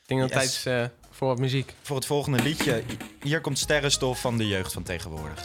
Ik 0.02 0.06
denk 0.06 0.20
dat 0.20 0.32
het 0.32 0.42
Yes. 0.42 0.62
tijd 0.62 0.84
is 0.84 0.90
voor 1.10 1.28
wat 1.28 1.38
muziek. 1.38 1.74
Voor 1.82 1.96
het 1.96 2.06
volgende 2.06 2.42
liedje, 2.42 2.82
hier 3.22 3.40
komt 3.40 3.58
sterrenstof 3.58 4.20
van 4.20 4.38
de 4.38 4.46
jeugd 4.46 4.72
van 4.72 4.82
tegenwoordig. 4.82 5.44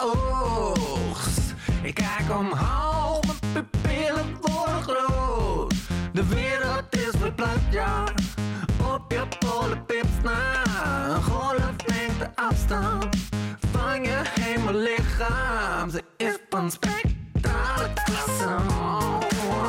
Oogst. 0.00 1.54
Ik 1.82 1.94
kijk 1.94 2.38
omhoog, 2.38 3.20
mijn 3.24 3.38
pupillen 3.52 4.36
worden 4.40 4.82
groot. 4.82 5.74
De 6.12 6.26
wereld 6.26 6.84
is 6.90 7.12
verplaatst, 7.18 7.70
ja. 7.70 8.04
Op 8.94 9.12
je 9.12 9.22
polenpips 9.38 10.08
na. 10.22 10.64
Een 11.14 11.22
golf 11.22 11.74
neemt 11.86 12.18
de 12.18 12.28
afstand 12.34 13.16
van 13.72 14.02
je 14.02 14.22
hemellichaam. 14.40 15.90
Ze 15.90 16.02
is 16.16 16.38
van 16.48 16.70
spectrale 16.70 17.92
klasse. 18.04 18.56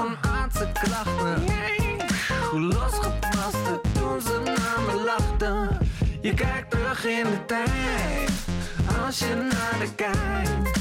Een 0.05 0.31
aardse 0.31 0.71
klachten. 0.83 1.43
Hoe 2.51 2.61
losgepaste 2.61 3.81
toen 3.93 4.21
ze 4.21 4.41
naar 4.43 4.81
me 4.85 5.03
lachten. 5.05 5.77
Je 6.21 6.33
kijkt 6.33 6.71
terug 6.71 7.05
in 7.05 7.23
de 7.23 7.45
tijd, 7.45 7.69
als 9.11 9.19
je 9.19 9.35
naar 9.35 9.79
de 9.79 9.95
kijkt. 9.95 10.79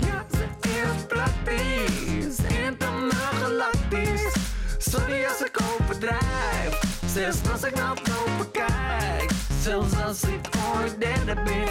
Ja, 0.00 0.26
ze 0.30 0.44
is 0.62 1.02
praktisch, 1.06 2.38
intergalactisch. 2.64 4.34
Sorry 4.78 5.24
als 5.24 5.40
ik 5.40 5.58
overdrijf, 5.72 6.80
zelfs 7.06 7.38
als 7.52 7.62
ik 7.62 7.74
naar 7.74 7.94
boven 7.94 8.50
kijk. 8.50 9.30
Zelfs 9.60 10.02
als 10.04 10.22
ik 10.22 10.48
ooit 10.74 11.00
derde 11.00 11.34
ben, 11.42 11.68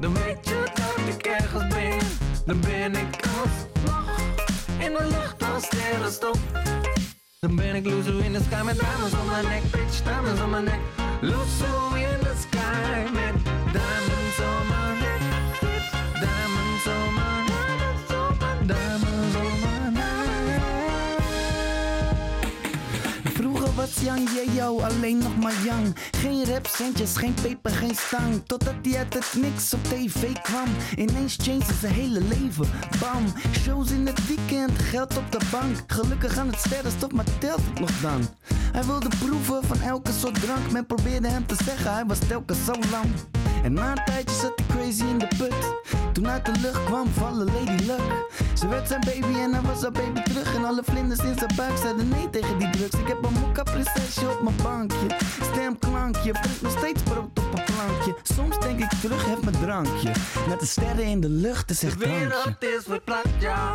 dan 0.00 0.14
weet 0.14 0.48
je 0.48 0.62
dat 0.74 1.14
ik 1.14 1.26
ergens 1.26 1.74
ben. 1.74 1.98
Dan 2.46 2.60
ben 2.60 2.96
ik 2.96 3.20
alsnog 3.26 4.18
in 4.78 4.92
de 4.92 5.04
lucht 5.10 5.52
als 5.54 5.64
sterrenstof. 5.64 6.38
Dan 7.40 7.56
ben 7.56 7.74
ik 7.74 7.84
loser 7.84 8.24
in 8.24 8.32
the 8.32 8.40
sky 8.42 8.62
met 8.64 8.78
diamonds 8.78 9.14
on 9.14 9.26
my 9.26 9.48
neck, 9.48 9.62
bitch, 9.70 10.02
diamonds 10.04 10.40
on 10.40 10.50
my 10.50 10.60
neck. 10.60 10.80
Loser 11.20 11.96
in 11.96 12.18
the 12.18 12.34
sky 12.40 13.10
met 13.12 13.34
diamonds 13.72 14.11
Yang 24.00 24.28
Yeo 24.30 24.80
alleen 24.80 25.18
nog 25.18 25.36
maar 25.36 25.54
Yang. 25.64 25.96
Geen 26.10 26.44
rapcentjes, 26.44 27.16
geen 27.16 27.34
peper, 27.34 27.70
geen 27.70 27.94
stang. 27.94 28.42
Totdat 28.46 28.74
hij 28.82 28.98
uit 28.98 29.14
het 29.14 29.34
niks 29.36 29.74
op 29.74 29.84
tv 29.84 30.32
kwam. 30.42 30.68
Ineens 30.96 31.36
changed 31.42 31.74
zijn 31.80 31.92
hele 31.92 32.20
leven. 32.20 32.68
Bam, 33.00 33.24
shows 33.62 33.90
in 33.90 34.06
het 34.06 34.26
weekend, 34.26 34.78
geld 34.78 35.16
op 35.16 35.32
de 35.32 35.40
bank. 35.50 35.76
Gelukkig 35.86 36.38
aan 36.38 36.46
het 36.46 36.58
sterrenstof, 36.58 37.12
maar 37.12 37.38
telt 37.38 37.80
nog 37.80 37.90
dan? 38.00 38.28
Hij 38.72 38.84
wilde 38.84 39.08
proeven 39.18 39.64
van 39.64 39.80
elke 39.80 40.12
soort 40.12 40.40
drank. 40.40 40.70
Men 40.70 40.86
probeerde 40.86 41.28
hem 41.28 41.46
te 41.46 41.56
zeggen, 41.64 41.92
hij 41.92 42.04
was 42.06 42.18
telkens 42.18 42.64
zo 42.64 42.72
lang. 42.90 43.10
En 43.62 43.72
na 43.72 43.90
een 43.90 44.04
tijdje 44.04 44.36
zat 44.36 44.52
hij 44.56 44.76
crazy 44.76 45.04
in 45.04 45.18
de 45.18 45.28
put. 45.38 45.54
Toen 46.12 46.28
uit 46.28 46.44
de 46.44 46.52
lucht 46.60 46.84
kwam 46.84 47.08
vallen 47.08 47.46
Lady 47.46 47.84
Luck. 47.84 48.26
Ze 48.54 48.68
werd 48.68 48.88
zijn 48.88 49.00
baby 49.00 49.38
en 49.38 49.52
hij 49.52 49.62
was 49.62 49.82
haar 49.82 49.92
baby 49.92 50.22
terug. 50.22 50.54
En 50.54 50.64
alle 50.64 50.82
vlinders 50.84 51.20
in 51.20 51.38
zijn 51.38 51.52
buik 51.56 51.76
zeiden 51.76 52.08
nee 52.08 52.30
tegen 52.30 52.58
die 52.58 52.70
drugs. 52.70 52.94
Ik 52.94 53.08
heb 53.08 53.24
een 53.24 53.32
mokka 53.32 53.62
prinsesje 53.62 54.30
op 54.30 54.42
mijn 54.42 54.56
bankje. 54.62 55.06
Stemklankje, 55.52 56.32
brengt 56.32 56.62
nog 56.62 56.78
steeds 56.78 57.02
brood 57.02 57.38
op 57.38 57.54
een 57.54 57.64
plankje. 57.64 58.14
Soms 58.22 58.58
denk 58.60 58.80
ik 58.80 58.90
terug, 59.00 59.26
heb 59.26 59.42
mijn 59.42 59.56
drankje. 59.60 60.12
Met 60.48 60.60
de 60.60 60.66
sterren 60.66 61.04
in 61.04 61.20
de 61.20 61.28
lucht, 61.28 61.70
is 61.70 61.82
echt 61.82 62.00
drankje. 62.00 62.18
wereld 62.18 62.62
is 62.62 62.84
verplaatst, 62.84 63.40
ja. 63.40 63.72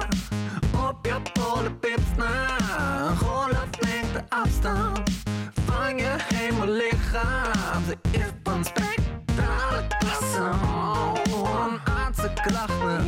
Op 0.90 1.06
je 1.06 1.16
polenpips 1.34 2.12
na. 2.18 2.58
Golf 3.16 3.70
neemt 3.80 4.14
de 4.14 4.24
afstand 4.30 5.00
van 5.66 5.98
je 5.98 6.16
hemellichaam. 6.34 7.84
Ze 7.88 7.98
is 8.12 8.32
van 8.44 8.66
spectrale 8.66 9.07
klasse. 10.00 10.52
Een 11.68 11.80
aardse 11.84 12.32
klachten. 12.44 13.08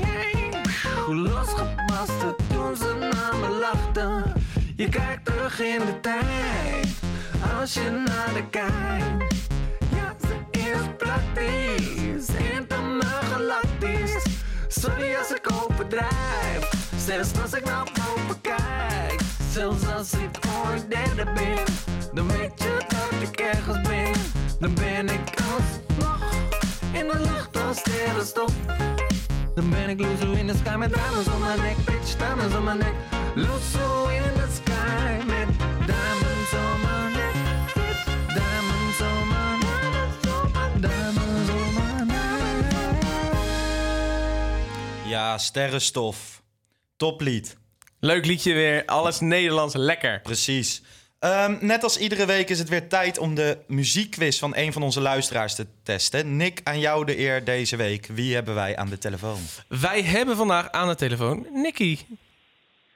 Hoe 1.05 1.15
losgebarsten 1.15 2.35
toen 2.47 2.75
ze 2.75 2.95
naar 2.99 3.35
me 3.35 3.49
lachten. 3.49 4.33
Je 4.75 4.89
kijkt 4.89 5.25
terug 5.25 5.59
in 5.59 5.79
de 5.85 5.99
tijd, 5.99 6.87
als 7.59 7.73
je 7.73 7.89
naar 7.89 8.33
de 8.33 8.43
kijkt. 8.49 9.35
Ja, 9.95 10.15
ze 10.21 10.35
is 10.59 10.87
praktisch, 10.97 12.27
intergalactisch. 12.53 14.25
Sorry 14.67 15.15
als 15.15 15.31
ik 15.31 15.51
overdrijf, 15.63 16.69
zelfs 16.97 17.41
als 17.41 17.53
ik 17.53 17.65
naar 17.65 17.83
boven 17.83 18.41
kijk. 18.41 19.21
Zelfs 19.51 19.87
als 19.87 20.13
ik 20.13 20.39
ooit 20.65 20.89
derde 20.89 21.31
ben, 21.33 21.63
dan 22.13 22.27
weet 22.27 22.51
je 22.55 22.77
dat 22.87 23.29
ik 23.29 23.39
ergens 23.39 23.87
ben. 23.87 24.13
Dan 24.59 24.73
ben 24.73 25.09
ik 25.09 25.29
alsnog 25.37 25.78
in 26.99 27.07
de 27.07 27.19
lucht 27.19 27.57
als 27.57 27.77
sterrenstof. 27.77 28.53
Dan 29.55 29.69
ben 29.69 29.89
ik 29.89 29.99
loser 29.99 30.37
in 30.37 30.47
the 30.47 30.55
sky 30.57 30.75
met 30.75 30.93
diamonds 30.93 31.27
on 31.27 31.39
my 31.39 31.55
neck, 31.55 31.75
bitch, 31.85 32.17
diamonds 32.17 32.55
on 32.55 32.63
my 32.63 32.73
neck. 32.73 32.93
Loser 33.35 34.11
in 34.11 34.33
the 34.33 34.47
sky 34.53 35.23
met 35.25 35.47
diamonds 35.87 36.53
on 36.53 36.79
my 36.81 37.13
neck, 37.13 37.35
bitch, 37.75 38.05
diamonds 38.35 39.01
on 39.01 39.27
my 39.27 39.57
neck, 39.65 40.81
diamonds 40.81 41.49
on 41.49 41.73
my 41.73 42.03
neck. 42.03 42.27
Ja, 45.05 45.37
sterrenstof. 45.37 46.41
Toplied. 46.97 47.57
Leuk 47.99 48.25
liedje 48.25 48.53
weer. 48.53 48.85
Alles 48.85 49.19
Nederlands. 49.19 49.75
Lekker. 49.75 50.21
Precies. 50.21 50.81
Ehm, 51.19 51.57
net 51.61 51.83
als 51.83 51.97
iedere 51.97 52.25
week 52.25 52.49
is 52.49 52.59
het 52.59 52.69
weer 52.69 52.87
tijd 52.87 53.17
om 53.17 53.35
de 53.35 53.57
muziekquiz 53.67 54.39
van 54.39 54.55
een 54.55 54.73
van 54.73 54.83
onze 54.83 55.01
luisteraars 55.01 55.55
te 55.55 55.65
testen. 55.83 56.37
Nick, 56.37 56.61
aan 56.63 56.79
jou 56.79 57.05
de 57.05 57.19
eer 57.19 57.43
deze 57.43 57.75
week. 57.75 58.05
Wie 58.05 58.33
hebben 58.35 58.55
wij 58.55 58.77
aan 58.77 58.89
de 58.89 58.97
telefoon? 58.97 59.39
Wij 59.67 60.01
hebben 60.01 60.35
vandaag 60.35 60.71
aan 60.71 60.87
de 60.87 60.95
telefoon 60.95 61.47
Nicky. 61.51 61.97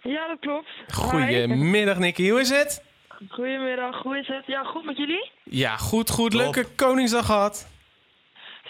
Ja, 0.01 0.27
dat 0.27 0.39
klopt. 0.39 0.69
Goedemiddag 0.93 1.97
Nicky. 1.97 2.29
Hoe 2.29 2.39
is 2.39 2.49
het? 2.49 2.83
Goedemiddag, 3.29 4.01
hoe 4.01 4.17
is 4.17 4.27
het? 4.27 4.43
Ja, 4.45 4.63
goed 4.63 4.85
met 4.85 4.97
jullie? 4.97 5.31
Ja, 5.43 5.77
goed, 5.77 6.09
goed. 6.09 6.31
Top. 6.31 6.39
Leuke 6.39 6.65
Koningsdag 6.75 7.25
gehad. 7.25 7.67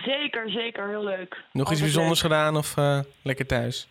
Zeker, 0.05 0.49
zeker, 0.49 0.87
heel 0.87 1.03
leuk. 1.03 1.43
Nog 1.51 1.71
iets 1.71 1.81
bijzonders 1.81 2.21
leuk. 2.21 2.31
gedaan 2.31 2.57
of 2.57 2.77
eh, 2.77 2.99
lekker 3.21 3.45
thuis? 3.45 3.87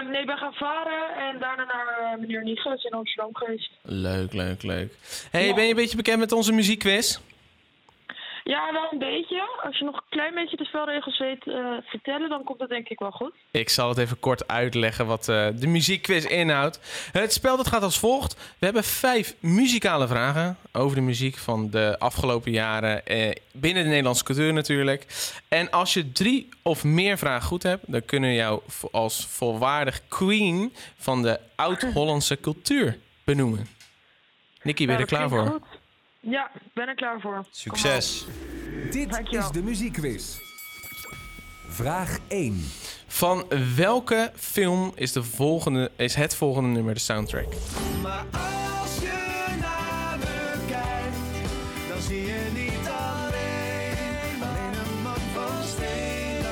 Eh, 0.00 0.08
nee, 0.08 0.20
ik 0.20 0.26
ben 0.26 0.36
gaan 0.38 0.52
varen 0.52 1.16
en 1.28 1.38
daarna 1.38 1.64
naar 1.64 2.12
eh, 2.12 2.18
meneer 2.20 2.42
Niges 2.44 2.84
in 2.84 2.90
Amsterdam 2.92 3.30
geweest. 3.36 3.70
Leuk, 3.82 4.32
leuk, 4.32 4.62
leuk. 4.62 4.92
Hey, 5.30 5.46
Ja. 5.46 5.54
ben 5.54 5.64
je 5.64 5.70
een 5.70 5.76
beetje 5.76 5.96
bekend 5.96 6.18
met 6.18 6.32
onze 6.32 6.52
muziekquiz? 6.52 7.18
Ja, 8.44 8.72
wel 8.72 8.88
een 8.90 8.98
beetje. 8.98 9.42
Als 9.62 9.78
je 9.78 9.84
nog 9.84 9.94
een 9.96 10.02
klein 10.08 10.34
beetje 10.34 10.56
de 10.56 10.64
spelregels 10.64 11.18
weet 11.18 11.46
eh, 11.46 11.76
vertellen, 11.84 12.28
dan 12.28 12.44
komt 12.44 12.58
dat 12.58 12.68
denk 12.68 12.88
ik 12.88 12.98
wel 12.98 13.10
goed. 13.10 13.32
Ik 13.50 13.68
zal 13.68 13.88
het 13.88 13.98
even 13.98 14.20
kort 14.20 14.48
uitleggen 14.48 15.06
wat 15.06 15.28
eh, 15.28 15.46
de 15.54 15.66
muziekquiz 15.66 16.24
inhoudt. 16.24 16.80
Het 17.12 17.32
spel 17.32 17.56
dat 17.56 17.68
gaat 17.68 17.82
als 17.82 17.98
volgt. 17.98 18.34
We 18.58 18.64
hebben 18.64 18.84
vijf 18.84 19.34
muzikale 19.40 20.06
vragen 20.06 20.56
over 20.72 20.96
de 20.96 21.02
muziek 21.02 21.36
van 21.36 21.70
de 21.70 21.96
afgelopen 21.98 22.50
jaren. 22.52 23.06
Eh, 23.06 23.30
binnen 23.52 23.82
de 23.82 23.88
Nederlandse 23.88 24.24
cultuur 24.24 24.52
natuurlijk. 24.52 25.06
En 25.48 25.70
als 25.70 25.94
je 25.94 26.12
drie 26.12 26.48
of 26.62 26.84
meer 26.84 27.18
vragen 27.18 27.48
goed 27.48 27.62
hebt, 27.62 27.92
dan 27.92 28.04
kunnen 28.04 28.30
we 28.30 28.36
jou 28.36 28.60
als 28.92 29.26
volwaardig 29.26 30.00
queen 30.08 30.72
van 30.96 31.22
de 31.22 31.40
oud-Hollandse 31.54 32.40
cultuur 32.40 32.98
benoemen. 33.24 33.66
Nicky, 34.62 34.86
ben 34.86 34.98
je 34.98 35.04
Nou, 35.04 35.12
er 35.20 35.28
klaar 35.28 35.28
dat 35.28 35.30
klinkt 35.30 35.50
voor? 35.50 35.60
goed. 35.70 35.73
Ja, 36.26 36.50
ik 36.54 36.72
ben 36.74 36.88
er 36.88 36.94
klaar 36.94 37.20
voor. 37.20 37.44
Succes. 37.50 38.26
Dit 38.90 39.10
Dankjewel. 39.10 39.44
is 39.46 39.50
de 39.52 39.62
muziekquiz. 39.62 40.36
Vraag 41.68 42.18
1. 42.28 42.64
Van 43.06 43.44
welke 43.76 44.32
film 44.36 44.92
is, 44.94 45.12
de 45.12 45.22
volgende, 45.22 45.90
is 45.96 46.14
het 46.14 46.34
volgende 46.36 46.68
nummer 46.68 46.94
de 46.94 47.00
soundtrack? 47.00 47.46
Maar 48.02 48.24
als 48.32 48.98
je 49.00 49.46
naar 49.60 50.18
me 50.18 50.64
kijkt, 50.68 51.88
dan 51.88 52.00
zie 52.00 52.22
je 52.26 52.50
niet 52.54 52.88
alleen, 52.88 54.42
alleen 54.42 54.78
een 54.86 55.02
man 55.02 55.14
van 55.34 55.64
steen. 55.66 56.42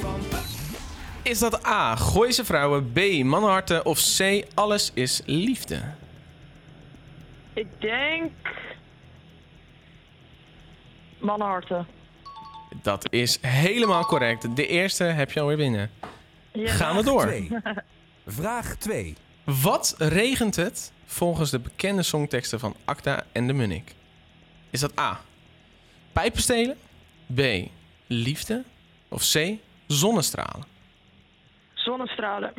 Van 0.00 0.20
Is 1.22 1.38
dat 1.38 1.66
A. 1.66 1.96
Gooise 1.96 2.44
vrouwen, 2.44 2.92
B. 2.92 2.98
Mannenharten 3.24 3.86
of 3.86 3.98
C. 4.18 4.44
Alles 4.54 4.90
is 4.94 5.22
liefde? 5.26 5.82
Ik 7.54 7.66
denk... 7.78 8.32
Mannenharten. 11.18 11.86
Dat 12.82 13.12
is 13.12 13.38
helemaal 13.40 14.04
correct. 14.04 14.56
De 14.56 14.66
eerste 14.66 15.04
heb 15.04 15.32
je 15.32 15.40
alweer 15.40 15.56
binnen. 15.56 15.90
Ja. 16.52 16.72
Gaan 16.72 16.96
we 16.96 17.02
door. 17.02 17.22
2. 17.22 17.50
Vraag 18.26 18.76
2. 18.76 19.14
Wat 19.44 19.94
regent 19.98 20.56
het 20.56 20.92
volgens 21.04 21.50
de 21.50 21.58
bekende 21.58 22.02
songteksten 22.02 22.60
van 22.60 22.76
Acta 22.84 23.24
en 23.32 23.46
de 23.46 23.52
Munnik? 23.52 23.94
Is 24.70 24.80
dat 24.80 24.98
A. 24.98 25.20
Pijpenstelen? 26.12 26.76
B. 27.34 27.40
Liefde? 28.06 28.64
Of 29.08 29.30
C. 29.32 29.50
Zonnestralen? 29.86 30.66
Zonnestralen. 31.74 32.52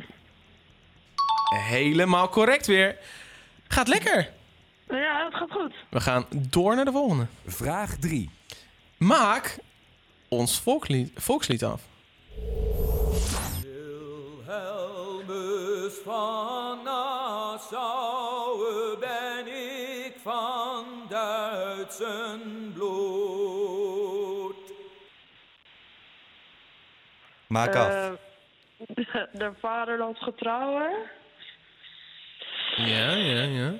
Helemaal 1.55 2.29
correct 2.29 2.67
weer. 2.67 2.97
Gaat 3.67 3.87
lekker. 3.87 4.29
Ja, 4.87 5.23
dat 5.23 5.33
gaat 5.33 5.51
goed. 5.51 5.73
We 5.89 5.99
gaan 5.99 6.25
door 6.31 6.75
naar 6.75 6.85
de 6.85 6.91
volgende. 6.91 7.25
Vraag 7.45 7.95
3. 7.95 8.29
Maak 8.97 9.57
ons 10.27 10.59
volkslied, 10.59 11.11
volkslied 11.15 11.63
af. 11.63 11.81
Wilhelmus 14.45 15.93
van 16.03 16.83
Nassau 16.83 18.59
ben 18.99 19.47
ik 19.47 20.15
van 20.23 20.85
Duitsen 21.09 22.71
bloed. 22.73 24.55
Maak 27.47 27.75
af. 27.75 27.89
Eh, 27.89 28.11
de, 28.77 29.27
de 29.31 29.51
vaderlandsgetrouwen. 29.59 30.91
Ja, 32.75 33.11
ja, 33.11 33.41
ja. 33.41 33.73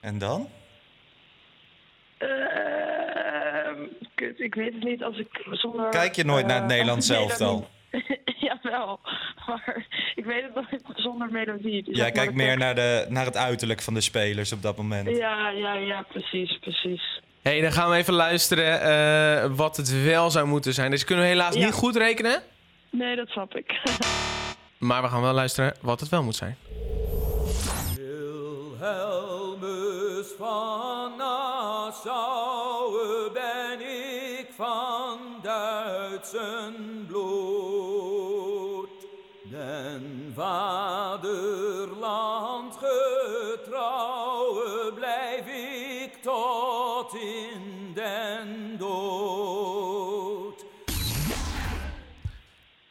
En 0.00 0.18
dan? 0.18 0.48
Ehm, 2.18 3.76
kut, 4.14 4.40
ik 4.40 4.54
weet 4.54 4.72
het 4.74 4.82
niet 4.84 5.02
als 5.02 5.16
ik 5.18 5.46
zonder... 5.50 5.88
Kijk 5.88 6.14
je 6.16 6.24
nooit 6.24 6.46
naar 6.46 6.54
het 6.54 6.64
eh, 6.64 6.70
Nederlands 6.70 7.08
melodie- 7.08 7.28
elftal? 7.30 7.68
Jawel, 8.40 9.00
maar 9.46 9.86
ik 10.14 10.24
weet 10.24 10.42
het 10.42 10.54
nooit 10.54 10.82
zonder 10.94 11.30
melodie. 11.30 11.82
Dus 11.82 11.96
Jij 11.96 12.10
kijkt 12.10 12.34
meer 12.34 12.56
naar, 12.56 12.74
de, 12.74 13.06
naar 13.08 13.24
het 13.24 13.36
uiterlijk 13.36 13.82
van 13.82 13.94
de 13.94 14.00
spelers 14.00 14.52
op 14.52 14.62
dat 14.62 14.76
moment. 14.76 15.16
Ja, 15.16 15.48
ja, 15.50 15.74
ja, 15.74 16.02
precies, 16.02 16.58
precies. 16.58 17.20
hey, 17.42 17.60
dan 17.60 17.72
gaan 17.72 17.90
we 17.90 17.96
even 17.96 18.14
luisteren 18.14 18.80
eh, 18.80 19.50
wat 19.56 19.76
het 19.76 20.02
wel 20.04 20.30
zou 20.30 20.46
moeten 20.46 20.74
zijn. 20.74 20.90
Dus 20.90 21.04
kunnen 21.04 21.24
we 21.24 21.30
helaas 21.30 21.54
Ja. 21.54 21.64
niet 21.64 21.74
goed 21.74 21.96
rekenen. 21.96 22.42
Nee, 22.90 23.16
dat 23.16 23.28
snap 23.28 23.56
ik. 23.56 23.72
Maar 24.78 25.02
we 25.02 25.08
gaan 25.08 25.22
wel 25.22 25.32
luisteren 25.32 25.74
wat 25.80 26.00
het 26.00 26.08
wel 26.08 26.22
moet 26.22 26.36
zijn. 26.36 26.56
Van 30.38 31.16
Nassau 31.16 32.92
ben 33.32 33.80
ik 33.80 34.46
van 34.56 35.18
Duitsen 35.42 37.04
bloed. 37.08 38.88
Den 39.50 40.32
vaderland 41.48 42.74
getrouwe 43.56 44.92
blijf 44.94 45.46
ik 45.46 46.22
tot 46.22 47.14
in 47.14 47.92
den 47.94 48.76
dood. 48.78 50.64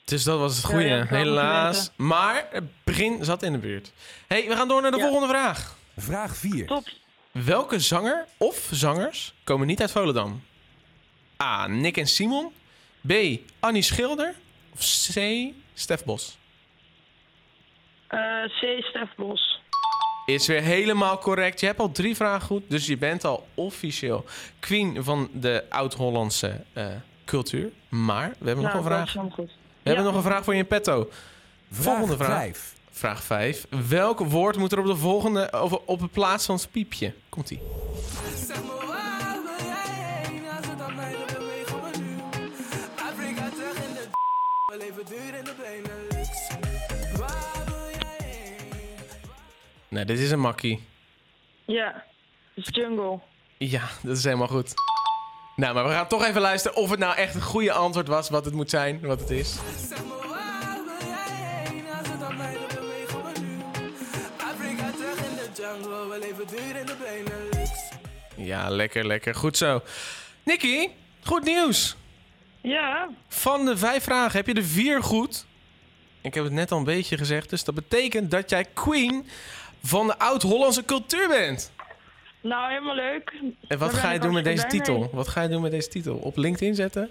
Dus 0.06 0.24
dat 0.24 0.40
was 0.40 0.56
het 0.56 0.66
goede. 0.66 0.84
ja, 0.86 1.06
helaas. 1.06 1.92
Maar 1.96 2.48
het 2.52 2.64
begin 2.84 3.26
zat 3.26 3.44
in 3.44 3.52
de 3.52 3.58
buurt. 3.58 3.92
hey, 4.28 4.48
we 4.48 4.56
gaan 4.56 4.68
door 4.68 4.82
naar 4.82 4.92
de 4.92 4.98
Ja. 4.98 5.04
volgende 5.04 5.28
vraag. 5.28 5.76
Vraag 5.98 6.36
4. 6.36 6.66
Top. 6.68 6.84
Welke 7.46 7.80
zanger 7.80 8.26
of 8.38 8.68
zangers 8.72 9.34
komen 9.44 9.68
niet 9.68 9.82
uit 9.82 9.92
Volendam? 9.92 10.44
A. 11.44 11.68
Nick 11.68 11.98
en 11.98 12.08
Simon. 12.08 12.52
B. 13.08 13.14
Annie 13.60 13.82
Schilder. 13.82 14.34
Of 14.74 14.80
C. 15.14 15.20
Stef 15.74 16.04
Bos. 16.04 16.38
Eh, 18.08 18.20
C. 18.44 18.84
Stef 18.84 19.16
Bos. 19.16 19.62
Is 20.26 20.48
weer 20.48 20.62
helemaal 20.62 21.18
correct. 21.18 21.60
Je 21.60 21.66
hebt 21.66 21.80
al 21.80 21.92
drie 21.92 22.16
vragen 22.16 22.48
goed, 22.48 22.64
dus 22.68 22.86
je 22.86 22.98
bent 22.98 23.24
al 23.24 23.48
officieel 23.54 24.26
queen 24.60 25.04
van 25.04 25.30
de 25.34 25.64
oud-Hollandse 25.70 26.64
eh, 26.74 26.88
cultuur. 27.26 27.72
Maar 27.90 28.30
we 28.40 28.46
hebben 28.46 28.64
nog 28.64 28.74
Nou, 28.74 28.78
een 28.78 28.90
dat 28.90 28.92
vraag. 28.92 29.08
is 29.08 29.14
helemaal 29.14 29.36
goed. 29.36 29.52
We 29.84 29.90
hebben 29.94 30.06
nog 30.06 30.16
een 30.16 30.22
vraag 30.30 30.44
voor 30.44 30.54
je 30.54 30.60
in 30.60 30.68
petto. 30.68 31.10
Volgende 31.72 32.16
Vraag 32.16 32.28
vraag. 32.28 32.40
5. 32.40 32.76
Vraag 32.98 33.24
5. 33.24 33.68
Welk 33.90 34.20
woord 34.20 34.58
moet 34.58 34.72
er 34.72 34.80
op 34.80 34.86
de 34.86 34.96
volgende 34.96 35.62
of 35.62 35.72
op 35.72 36.00
de 36.00 36.08
plaats 36.08 36.46
van 36.46 36.56
het 36.56 36.72
piepje? 36.72 37.14
Komt 37.30 37.50
ie. 37.50 37.60
Nee, 49.90 50.06
dit 50.06 50.20
is 50.20 50.32
een 50.32 50.40
makkie. 50.40 50.84
Ja, 51.66 52.04
het 52.54 52.68
is 52.68 52.76
Jungle. 52.76 53.20
Ja, 53.58 53.90
dat 54.04 54.18
is 54.18 54.24
helemaal 54.24 54.48
goed. 54.48 54.74
Nou, 55.56 55.74
maar 55.74 55.84
we 55.84 55.90
gaan 55.90 56.08
toch 56.08 56.26
even 56.26 56.42
luisteren 56.42 56.78
of 56.78 56.90
het 56.90 57.00
nou 57.00 57.16
echt 57.16 57.36
een 57.36 57.42
goede 57.42 57.72
antwoord 57.72 58.08
was, 58.08 58.30
wat 58.30 58.46
het 58.46 58.54
moet 58.54 58.70
zijn, 58.70 59.00
wat 59.02 59.20
het 59.20 59.30
is. 59.30 59.58
De 65.82 66.08
we 66.10 66.20
leven 66.20 66.48
duur 66.48 66.76
in 66.80 66.86
de 66.86 66.96
Benelux. 67.00 67.70
Ja, 68.36 68.70
lekker, 68.70 69.06
lekker. 69.08 69.36
Goed 69.36 69.58
zo. 69.58 69.82
Nicky, 70.44 70.88
goed 71.24 71.44
nieuws. 71.44 71.96
Ja, 72.62 73.10
Van 73.28 73.66
de 73.66 73.78
vijf 73.78 74.04
vragen 74.04 74.38
heb 74.38 74.48
je 74.48 74.54
er 74.54 74.64
vier 74.66 75.04
goed. 75.04 75.46
Ik 76.22 76.34
heb 76.34 76.44
het 76.44 76.54
net 76.54 76.72
al 76.72 76.78
een 76.78 76.84
beetje 76.84 77.18
gezegd, 77.18 77.50
dus 77.50 77.64
dat 77.64 77.76
betekent 77.76 78.32
dat 78.32 78.50
jij 78.50 78.66
queen 78.74 79.28
van 79.84 80.08
de 80.08 80.20
oud-Hollandse 80.20 80.86
cultuur 80.86 81.28
bent. 81.28 81.72
nou 82.42 82.70
helemaal 82.70 82.96
leuk. 82.96 83.34
En 83.68 83.78
wat 83.78 83.92
Daar 83.92 84.00
ga 84.02 84.12
je 84.12 84.20
doen 84.20 84.34
met 84.34 84.44
deze 84.44 84.66
titel? 84.66 85.10
Wat 85.12 85.28
ga 85.28 85.42
je 85.42 85.50
doen 85.50 85.62
met 85.62 85.72
deze 85.72 85.88
titel? 85.88 86.16
Op 86.16 86.38
LinkedIn 86.38 86.76
zetten? 86.76 87.10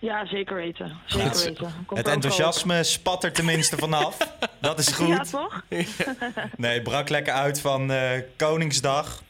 Ja, 0.00 0.26
zeker 0.26 0.54
weten. 0.56 0.96
Zeker 1.06 1.26
Het- 1.28 1.44
weten. 1.44 1.72
Komt 1.86 1.98
Het 1.98 2.08
enthousiasme 2.08 2.82
spat 2.82 3.24
er 3.24 3.32
tenminste 3.32 3.76
vanaf. 3.76 4.16
Dat 4.60 4.78
is 4.78 4.96
wel. 4.96 5.08
Ja, 5.08 5.16
goed. 5.16 5.30
toch? 5.30 5.64
Nee, 6.56 6.82
brak 6.82 7.08
lekker 7.08 7.32
uit 7.32 7.60
van 7.60 7.90
eh, 7.92 8.10
Koningsdag. 8.36 9.22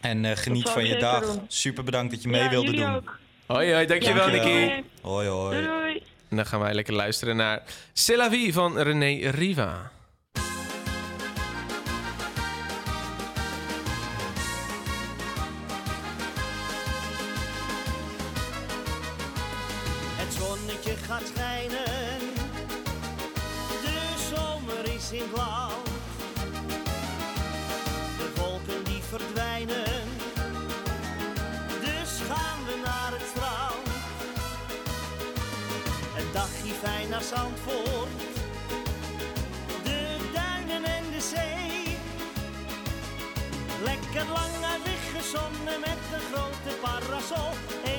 En 0.00 0.24
eh, 0.24 0.36
geniet 0.36 0.68
van 0.68 0.86
je 0.86 0.96
dag. 0.96 1.20
doen. 1.24 1.44
Super 1.48 1.84
bedankt 1.84 2.12
dat 2.12 2.22
je 2.22 2.28
mee 2.28 2.42
ja, 2.42 2.48
wilde 2.48 2.72
doen. 2.72 2.94
ook. 2.94 3.18
Hoi, 3.46 3.72
hoi, 3.72 3.86
dankjewel, 3.86 4.30
Dankjewel. 4.30 4.58
Nicky. 4.58 4.82
Hoi 5.00 5.28
hoi. 5.28 5.56
Doei, 5.62 5.66
doei. 5.78 6.02
En 6.28 6.36
dan 6.36 6.46
gaan 6.46 6.60
wij 6.60 6.74
lekker 6.74 6.94
luisteren 6.94 7.36
naar 7.36 7.62
C'est 7.92 8.16
la 8.18 8.30
vie 8.30 8.52
van 8.52 8.78
René 8.78 9.30
Riva. 9.30 9.90
Gaat 21.12 21.30
schijnen, 21.34 22.20
de 23.82 23.98
zomer 24.30 24.94
is 24.94 25.12
in 25.12 25.30
blauw. 25.30 25.82
De 28.18 28.28
wolken 28.36 28.84
die 28.84 29.02
verdwijnen, 29.02 30.08
dus 31.80 32.10
gaan 32.28 32.60
we 32.66 32.80
naar 32.84 33.10
het 33.16 33.26
strand. 33.30 33.86
Een 36.18 36.32
dagje 36.32 36.74
fijn 36.82 37.08
naar 37.08 37.22
Zandvoort, 37.22 38.20
de 39.82 40.16
duinen 40.32 40.84
en 40.84 41.04
de 41.10 41.20
zee. 41.20 41.96
Lekker 43.84 44.26
lang 44.32 44.64
uit 44.72 44.82
weggezonnen 44.84 45.80
met 45.80 46.00
een 46.14 46.26
grote 46.32 46.76
parasol. 46.80 47.91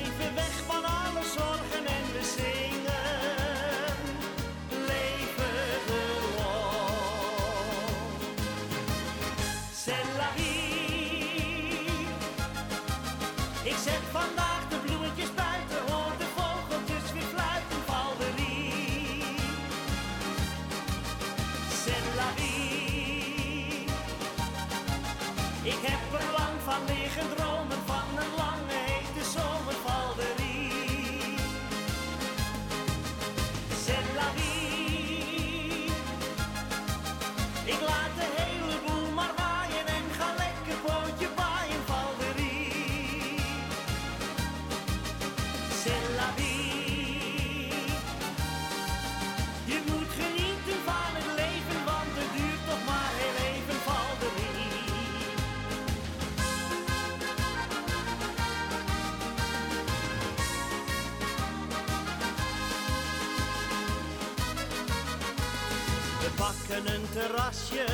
Terrasje 67.14 67.84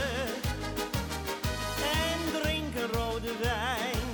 en 2.02 2.40
drinken 2.42 2.88
rode 2.92 3.32
wijn. 3.42 4.06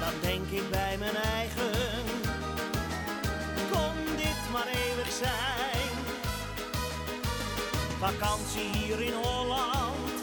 Dan 0.00 0.14
denk 0.20 0.50
ik 0.50 0.70
bij 0.70 0.96
mijn 0.98 1.16
eigen, 1.16 2.04
kon 3.70 4.16
dit 4.16 4.40
maar 4.52 4.66
eeuwig 4.66 5.12
zijn. 5.12 5.90
Vakantie 7.98 8.68
hier 8.76 9.00
in 9.00 9.12
Holland 9.12 10.20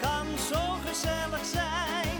kan 0.00 0.26
zo 0.50 0.62
gezellig 0.86 1.44
zijn. 1.52 2.18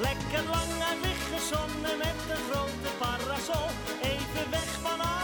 Lekker 0.00 0.44
lang 0.50 0.72
uit 0.88 1.00
weggezonnen 1.02 1.98
met 1.98 2.20
een 2.30 2.44
grote 2.50 2.90
parasol. 2.98 3.68
Even 4.02 4.50
weg 4.50 4.70
van 4.82 5.19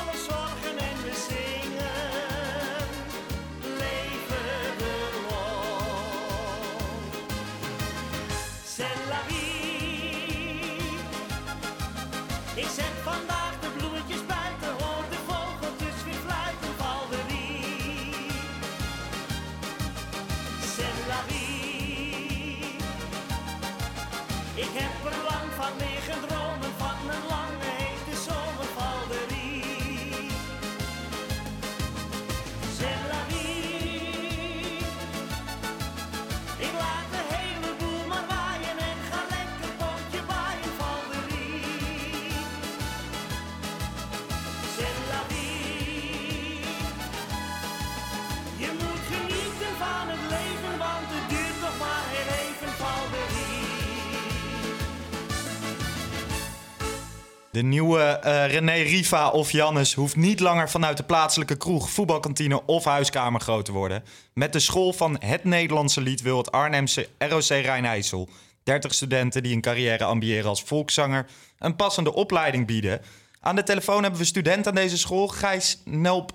De 57.57 57.63
nieuwe 57.63 58.03
eh, 58.03 58.47
René 58.47 58.73
Riva 58.73 59.31
of 59.31 59.51
Jannes 59.51 59.95
hoeft 59.95 60.17
niet 60.17 60.41
langer 60.41 60.71
vanuit 60.71 60.97
de 60.97 61.03
plaatselijke 61.03 61.57
kroeg, 61.57 61.91
voetbalkantine 61.91 62.67
of 62.67 62.85
huiskamer 62.85 63.41
groot 63.41 63.65
te 63.65 63.73
worden. 63.73 64.05
Met 64.35 64.53
de 64.53 64.59
school 64.59 64.93
van 64.93 65.17
het 65.21 65.45
Nederlandse 65.45 66.01
lied 66.01 66.23
wil 66.23 66.37
het 66.37 66.53
Arnhemse 66.53 67.09
ROC 67.19 67.49
Rijnijssel 67.49 68.29
30 68.63 68.95
studenten 68.95 69.43
die 69.43 69.55
een 69.55 69.61
carrière 69.61 70.05
ambiëren 70.05 70.49
als 70.49 70.63
volkszanger 70.63 71.27
een 71.59 71.77
passende 71.77 72.15
opleiding 72.15 72.67
bieden. 72.67 73.01
Aan 73.41 73.57
de 73.57 73.63
telefoon 73.63 74.03
hebben 74.03 74.21
we 74.21 74.27
student 74.27 74.67
aan 74.67 74.75
deze 74.75 74.99
school, 74.99 75.29
Gijs 75.29 75.83
Nelp 75.85 76.33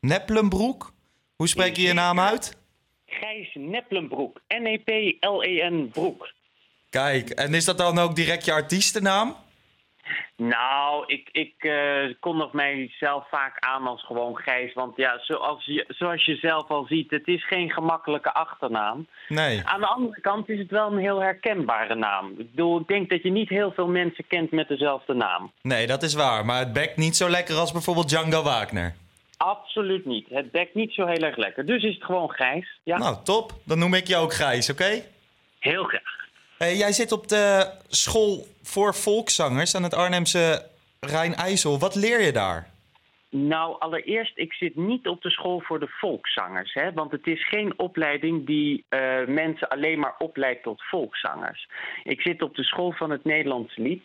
Neplenbroek. 0.00 0.92
Hoe 1.36 1.48
spreek 1.48 1.76
je 1.76 1.82
je 1.82 1.92
naam 1.92 2.20
uit? 2.20 2.56
Gijs 3.06 3.54
Neplenbroek. 3.54 4.40
N-E-P-L-E-N 4.48 5.88
Broek. 5.92 6.32
Kijk, 6.90 7.30
en 7.30 7.54
is 7.54 7.64
dat 7.64 7.78
dan 7.78 7.98
ook 7.98 8.16
direct 8.16 8.44
je 8.44 8.52
artiestennaam? 8.52 9.36
Nou, 10.42 11.04
ik, 11.06 11.28
ik 11.32 11.54
eh, 11.58 12.14
kondig 12.20 12.52
mijzelf 12.52 13.28
vaak 13.30 13.58
aan 13.58 13.86
als 13.86 14.04
gewoon 14.04 14.36
Gijs. 14.36 14.72
Want 14.74 14.96
ja, 14.96 15.18
zoals 15.22 15.64
je, 15.64 15.84
zoals 15.88 16.24
je 16.24 16.36
zelf 16.36 16.68
al 16.68 16.84
ziet, 16.88 17.10
het 17.10 17.26
is 17.26 17.46
geen 17.46 17.70
gemakkelijke 17.70 18.32
achternaam. 18.32 19.06
Nee. 19.28 19.62
Aan 19.64 19.80
de 19.80 19.86
andere 19.86 20.20
kant 20.20 20.48
is 20.48 20.58
het 20.58 20.70
wel 20.70 20.92
een 20.92 20.98
heel 20.98 21.22
herkenbare 21.22 21.94
naam. 21.94 22.30
Ik 22.38 22.50
bedoel, 22.50 22.80
ik 22.80 22.88
denk 22.88 23.10
dat 23.10 23.22
je 23.22 23.30
niet 23.30 23.48
heel 23.48 23.72
veel 23.72 23.86
mensen 23.86 24.24
kent 24.26 24.50
met 24.50 24.68
dezelfde 24.68 25.14
naam. 25.14 25.52
Nee, 25.62 25.86
dat 25.86 26.02
is 26.02 26.14
waar. 26.14 26.44
Maar 26.44 26.58
het 26.58 26.72
bekt 26.72 26.96
niet 26.96 27.16
zo 27.16 27.28
lekker 27.28 27.56
als 27.56 27.72
bijvoorbeeld 27.72 28.08
Django 28.08 28.42
Wagner. 28.42 28.94
Absoluut 29.36 30.04
niet. 30.04 30.26
Het 30.30 30.52
dekt 30.52 30.74
niet 30.74 30.92
zo 30.92 31.06
heel 31.06 31.22
erg 31.22 31.36
lekker. 31.36 31.66
Dus 31.66 31.82
is 31.82 31.94
het 31.94 32.04
gewoon 32.04 32.30
Gijs. 32.30 32.78
Ja, 32.82 32.98
Nou, 32.98 33.16
top. 33.24 33.52
Dan 33.64 33.78
noem 33.78 33.94
ik 33.94 34.06
je 34.06 34.16
ook 34.16 34.34
Gijs, 34.34 34.70
oké? 34.70 35.02
heel 35.58 35.84
graag. 35.84 36.26
Hey, 36.58 36.76
jij 36.76 36.92
zit 36.92 37.12
op 37.12 37.28
de 37.28 37.70
school 37.88 38.46
voor 38.62 38.94
volkszangers 38.94 39.74
aan 39.74 39.82
het 39.82 39.94
Arnhemse 39.94 40.66
Rijn-IJssel. 41.00 41.78
Wat 41.78 41.94
leer 41.94 42.22
je 42.22 42.32
daar? 42.32 42.70
Nou, 43.30 43.76
allereerst, 43.78 44.38
ik 44.38 44.52
zit 44.52 44.76
niet 44.76 45.08
op 45.08 45.22
de 45.22 45.30
school 45.30 45.60
voor 45.60 45.80
de 45.80 45.88
volkszangers. 45.88 46.74
Hè, 46.74 46.92
want 46.92 47.10
het 47.10 47.26
is 47.26 47.48
geen 47.48 47.78
opleiding 47.78 48.46
die 48.46 48.84
eh, 48.88 49.26
mensen 49.26 49.68
alleen 49.68 49.98
maar 49.98 50.14
opleidt 50.18 50.62
tot 50.62 50.82
volkszangers. 50.82 51.68
Ik 52.04 52.20
zit 52.20 52.42
op 52.42 52.54
de 52.54 52.64
school 52.64 52.92
van 52.92 53.10
het 53.10 53.24
Nederlands 53.24 53.76
lied. 53.76 54.02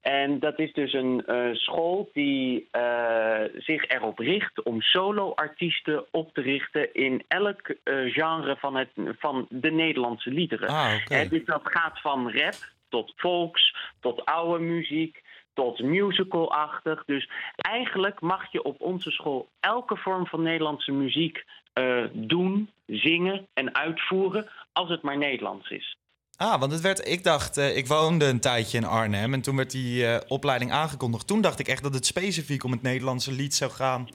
En 0.00 0.38
dat 0.38 0.58
is 0.58 0.72
dus 0.72 0.92
een 0.92 1.26
eh, 1.26 1.52
school 1.52 2.10
die 2.12 2.68
eh, 2.70 3.40
zich 3.56 3.88
erop 3.88 4.18
richt 4.18 4.62
om 4.62 4.80
solo-artiesten 4.80 6.04
op 6.10 6.34
te 6.34 6.40
richten 6.40 6.94
in 6.94 7.24
elk 7.28 7.74
genre 7.84 8.56
van, 8.56 8.76
het, 8.76 8.90
van 9.18 9.46
de 9.50 9.70
Nederlandse 9.70 10.30
liederen. 10.30 10.68
Ah. 10.68 10.94
Hè, 11.04 11.28
dus 11.28 11.44
dat 11.44 11.62
gaat 11.64 12.00
van 12.00 12.32
rap 12.32 12.54
tot 12.88 13.12
volks, 13.16 13.76
tot 14.00 14.24
oude 14.24 14.64
muziek, 14.64 15.22
tot 15.56 15.82
musical-achtig. 15.82 17.04
Dus 17.06 17.28
eigenlijk 17.56 18.20
mag 18.20 18.52
je 18.52 18.62
op 18.62 18.80
onze 18.80 19.10
school 19.10 19.48
elke 19.60 19.96
vorm 19.96 20.26
van 20.26 20.42
Nederlandse 20.42 20.92
muziek 20.92 21.44
eh, 21.72 22.04
doen, 22.12 22.70
zingen 22.86 23.46
en 23.54 23.74
uitvoeren, 23.74 24.48
als 24.72 24.88
het 24.88 25.02
maar 25.02 25.18
Nederlands 25.18 25.70
is. 25.70 25.96
Ah, 26.36 26.60
want 26.60 26.72
het 26.72 26.80
werd, 26.80 27.08
ik 27.08 27.24
dacht, 27.24 27.56
eh, 27.56 27.76
ik 27.76 27.86
woonde 27.86 28.24
een 28.24 28.40
tijdje 28.40 28.78
in 28.78 28.84
Arnhem 28.84 29.32
en 29.34 29.42
toen 29.42 29.56
werd 29.56 29.70
die 29.70 30.06
eh, 30.06 30.20
opleiding 30.28 30.72
aangekondigd. 30.72 31.26
Toen 31.26 31.40
dacht 31.40 31.58
ik 31.58 31.68
echt 31.68 31.82
dat 31.82 31.94
het 31.94 32.06
specifiek 32.06 32.64
om 32.64 32.70
het 32.70 32.82
Nederlandse 32.82 33.32
lied 33.32 33.54
zou 33.54 33.70
gaan. 33.70 34.08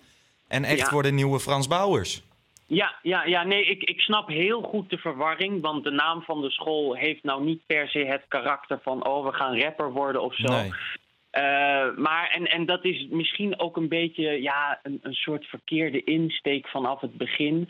En 0.48 0.64
echt 0.64 0.80
Ja. 0.80 0.86
voor 0.86 1.04
de 1.04 1.12
nieuwe 1.12 1.40
Frans 1.40 1.68
Bauers. 1.68 2.22
Ja, 2.68 2.96
ja, 3.02 3.24
ja 3.24 3.44
nee, 3.44 3.66
ik, 3.66 3.84
ik 3.84 4.00
snap 4.00 4.28
heel 4.28 4.62
goed 4.62 4.90
de 4.90 4.98
verwarring. 4.98 5.62
Want 5.62 5.84
de 5.84 5.92
naam 5.92 6.22
van 6.22 6.42
de 6.42 6.52
school 6.52 6.96
heeft 6.96 7.24
nou 7.24 7.44
niet 7.44 7.62
per 7.66 7.88
se 7.90 8.00
het 8.00 8.26
karakter 8.28 8.80
van... 8.84 9.06
oh, 9.08 9.26
we 9.26 9.34
gaan 9.34 9.60
rapper 9.60 9.92
worden 9.92 10.22
of 10.24 10.36
zo. 10.36 10.52
Nee. 10.52 10.72
Eh, 11.32 11.96
maar, 11.96 12.30
en, 12.30 12.46
en 12.46 12.66
dat 12.66 12.86
is 12.86 13.08
misschien 13.10 13.60
ook 13.60 13.78
een 13.78 13.88
beetje 13.88 14.42
ja, 14.42 14.80
een, 14.84 15.00
een 15.02 15.14
soort 15.14 15.46
verkeerde 15.46 16.04
insteek 16.04 16.68
vanaf 16.68 17.02
het 17.02 17.18
begin. 17.18 17.70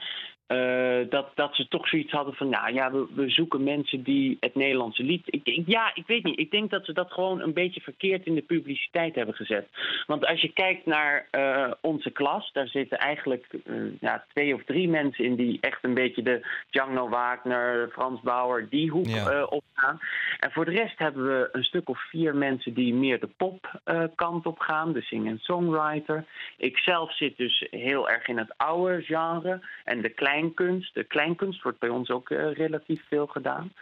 Eh, 0.51 1.09
dat, 1.09 1.31
dat 1.35 1.55
ze 1.55 1.67
toch 1.67 1.87
zoiets 1.87 2.11
hadden 2.11 2.33
van, 2.33 2.49
nou 2.49 2.73
ja, 2.73 2.91
we, 2.91 3.05
we 3.15 3.29
zoeken 3.29 3.63
mensen 3.63 4.03
die 4.03 4.37
het 4.39 4.55
Nederlandse 4.55 5.03
lied. 5.03 5.21
Ik, 5.25 5.41
ik- 5.43 5.63
ja, 5.67 5.91
ik 5.93 6.07
weet 6.07 6.23
niet. 6.23 6.39
Ik 6.39 6.51
denk 6.51 6.69
dat 6.69 6.85
ze 6.85 6.93
dat 6.93 7.11
gewoon 7.11 7.41
een 7.41 7.53
beetje 7.53 7.81
verkeerd 7.81 8.25
in 8.25 8.35
de 8.35 8.41
publiciteit 8.41 9.15
hebben 9.15 9.35
gezet. 9.35 9.67
Want 10.07 10.25
als 10.25 10.41
je 10.41 10.53
kijkt 10.53 10.85
naar 10.85 11.27
eh, 11.31 11.71
onze 11.81 12.09
klas, 12.11 12.51
daar 12.53 12.67
zitten 12.67 12.97
eigenlijk 12.99 13.45
eh, 13.65 13.73
ja, 13.99 14.25
twee 14.33 14.53
of 14.53 14.63
drie 14.63 14.89
mensen 14.89 15.25
in 15.25 15.35
die 15.35 15.57
echt 15.61 15.83
een 15.83 15.93
beetje 15.93 16.21
de 16.23 16.47
Django 16.69 17.09
Wagner, 17.09 17.89
Frans 17.91 18.21
Bauer, 18.21 18.69
die 18.69 18.89
hoek 18.89 19.07
Ja. 19.07 19.43
opgaan. 19.43 19.99
En 20.39 20.51
voor 20.51 20.65
de 20.65 20.71
rest 20.71 20.99
hebben 20.99 21.23
we 21.27 21.49
een 21.51 21.63
stuk 21.63 21.89
of 21.89 21.99
vier 22.09 22.35
mensen 22.35 22.73
die 22.73 22.93
meer 22.93 23.19
de 23.19 23.29
popkant 23.37 24.45
op 24.45 24.59
gaan, 24.59 24.93
de 24.93 25.01
singer-songwriter. 25.01 26.25
Ik 26.57 26.77
zelf 26.77 27.15
zit 27.15 27.37
dus 27.37 27.67
heel 27.69 28.09
erg 28.09 28.27
in 28.27 28.37
het 28.37 28.53
oude 28.57 29.01
genre 29.01 29.59
en 29.83 30.01
de 30.01 30.09
kleinkunst. 30.41 30.93
De 30.93 31.03
kleinkunst 31.03 31.63
wordt 31.63 31.79
bij 31.79 31.89
ons 31.89 32.09
ook 32.09 32.29
eh, 32.29 32.53
relatief 32.53 33.01
veel 33.07 33.27
gedaan. 33.27 33.73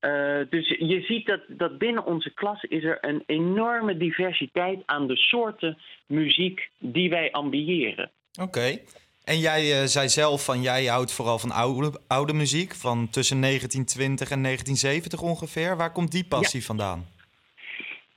Eh, 0.00 0.40
dus 0.50 0.68
je 0.68 1.00
ziet 1.00 1.26
dat, 1.26 1.40
dat 1.48 1.78
binnen 1.78 2.04
onze 2.04 2.34
klas 2.34 2.62
is 2.62 2.84
er 2.84 2.98
een 3.00 3.22
enorme 3.26 3.96
diversiteit 3.96 4.82
aan 4.86 5.06
de 5.06 5.16
soorten 5.16 5.78
muziek 6.06 6.70
die 6.78 7.10
wij 7.10 7.32
ambiëren. 7.32 8.10
Oké. 8.40 8.78
En 9.24 9.38
jij 9.38 9.80
eh, 9.80 9.86
zei 9.86 10.08
zelf 10.08 10.44
van 10.44 10.62
jij 10.62 10.84
houdt 10.84 11.12
vooral 11.12 11.38
van 11.38 11.50
oude, 11.50 12.00
oude 12.06 12.32
muziek, 12.32 12.74
van 12.74 13.08
tussen 13.10 13.40
1920 13.40 14.30
en 14.30 14.42
1970 14.42 15.22
ongeveer. 15.22 15.76
Waar 15.76 15.92
komt 15.92 16.12
die 16.12 16.24
passie 16.24 16.64
vandaan? 16.64 17.06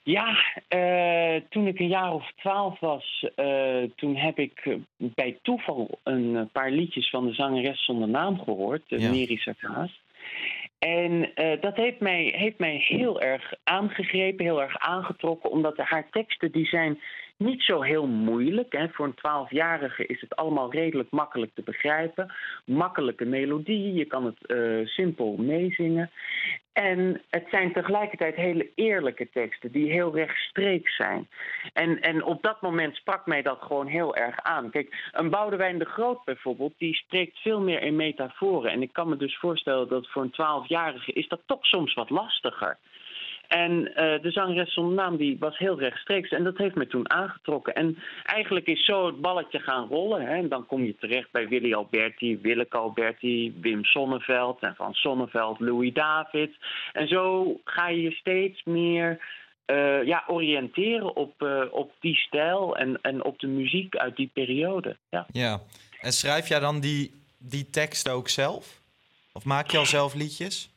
Ja, 0.04 0.38
eh, 0.68 1.36
toen 1.50 1.68
ik 1.68 1.80
een 1.80 1.88
jaar 1.88 2.14
of 2.14 2.32
twaalf 2.36 2.80
was, 2.80 3.28
eh, 3.36 3.84
toen 3.96 4.16
heb 4.16 4.40
ik 4.40 4.60
eh, 4.64 4.76
bij 4.98 5.38
toeval 5.42 6.00
een 6.04 6.50
paar 6.52 6.72
liedjes 6.72 7.10
van 7.10 7.26
de 7.26 7.34
zangeres 7.34 7.86
zonder 7.86 8.08
naam 8.08 8.40
gehoord, 8.40 8.84
Ja. 8.86 9.10
Miri 9.10 9.38
Sarkaas. 9.38 10.02
En 10.80 11.32
dat 11.60 11.76
heeft 11.76 12.00
mij, 12.00 12.34
heeft 12.38 12.58
mij 12.58 12.76
heel 12.88 13.22
erg 13.22 13.54
aangegrepen, 13.64 14.46
heel 14.46 14.62
erg 14.62 14.78
aangetrokken, 14.78 15.50
omdat 15.52 15.78
haar 15.78 16.10
teksten 16.10 16.52
die 16.52 16.66
zijn 16.66 17.00
niet 17.44 17.62
zo 17.62 17.82
heel 17.82 18.08
moeilijk. 18.08 18.74
Hè. 18.74 18.90
Voor 18.90 19.06
een 19.06 19.14
twaalfjarige 19.14 20.06
is 20.06 20.22
het 20.22 20.36
allemaal 20.36 20.72
redelijk 20.72 21.12
makkelijk 21.12 21.52
te 21.56 21.62
begrijpen. 21.62 22.34
Makkelijke 22.66 23.26
melodie, 23.26 23.94
je 23.94 24.06
kan 24.06 24.26
het 24.26 24.46
eh, 24.46 24.86
simpel 24.86 25.36
meezingen. 25.38 26.12
En 26.74 27.22
het 27.30 27.46
zijn 27.50 27.74
tegelijkertijd 27.74 28.36
hele 28.36 28.70
eerlijke 28.76 29.30
teksten 29.30 29.72
die 29.72 29.92
heel 29.92 30.16
rechtstreeks 30.16 30.96
zijn. 30.96 31.28
En, 31.74 32.02
en 32.02 32.24
op 32.24 32.42
dat 32.42 32.62
moment 32.62 32.96
sprak 32.96 33.26
mij 33.26 33.42
dat 33.42 33.62
gewoon 33.62 33.88
heel 33.88 34.16
erg 34.16 34.42
aan. 34.42 34.70
Kijk, 34.70 35.10
een 35.12 35.30
Boudewijn 35.30 35.78
de 35.78 35.86
Groot 35.86 36.24
bijvoorbeeld, 36.24 36.74
die 36.78 36.96
spreekt 36.96 37.40
veel 37.40 37.62
meer 37.62 37.82
in 37.82 37.96
metaforen. 37.96 38.72
En 38.72 38.82
ik 38.82 38.94
kan 38.94 39.10
me 39.10 39.18
dus 39.18 39.38
voorstellen 39.38 39.88
dat 39.88 40.10
voor 40.10 40.22
een 40.22 40.32
twaalfjarige 40.32 41.12
is 41.12 41.28
dat 41.28 41.42
toch 41.46 41.66
soms 41.66 41.94
wat 41.94 42.10
lastiger. 42.10 42.78
En 43.54 43.96
eh, 43.96 44.22
de 44.22 44.32
zangeres 44.32 44.74
zonder 44.74 44.96
naam 44.96 45.18
die 45.18 45.38
was 45.40 45.58
heel 45.58 45.80
rechtstreeks. 45.80 46.30
En 46.30 46.44
dat 46.44 46.58
heeft 46.58 46.76
me 46.76 46.88
toen 46.88 47.12
aangetrokken. 47.12 47.74
En 47.74 47.98
eigenlijk 48.24 48.66
is 48.66 48.86
zo 48.86 49.06
het 49.06 49.22
balletje 49.22 49.60
gaan 49.60 49.88
rollen. 49.88 50.22
Hè. 50.22 50.36
En 50.36 50.50
dan 50.50 50.66
kom 50.66 50.84
je 50.84 50.96
terecht 51.00 51.32
bij 51.32 51.48
Willy 51.48 51.74
Alberti, 51.74 52.40
Willeke 52.42 52.78
Alberti, 52.78 53.54
Wim 53.62 53.84
Sonneveld 53.86 54.62
en 54.62 54.76
Van 54.76 54.94
Sonneveld, 54.94 55.60
Louis 55.60 55.94
David. 55.94 56.52
En 56.94 57.08
zo 57.08 57.54
ga 57.64 57.90
je 57.90 58.02
je 58.02 58.12
steeds 58.12 58.64
meer 58.64 59.20
eh, 59.66 60.04
ja, 60.04 60.24
oriënteren 60.28 61.16
op, 61.16 61.42
eh, 61.42 61.62
op 61.72 61.92
die 62.00 62.16
stijl 62.16 62.78
en, 62.78 63.00
en 63.02 63.24
op 63.24 63.40
de 63.40 63.48
muziek 63.48 63.96
uit 63.96 64.16
die 64.16 64.30
periode. 64.34 64.98
Ja. 65.10 65.26
Ja. 65.32 65.62
En 66.00 66.14
schrijf 66.14 66.48
jij 66.48 66.60
dan 66.60 66.80
die, 66.80 67.12
die 67.38 67.70
teksten 67.70 68.14
ook 68.14 68.30
zelf? 68.30 68.80
Of 69.32 69.44
maak 69.44 69.72
je 69.72 69.78
al 69.78 69.86
zelf 69.86 70.14
liedjes? 70.14 70.73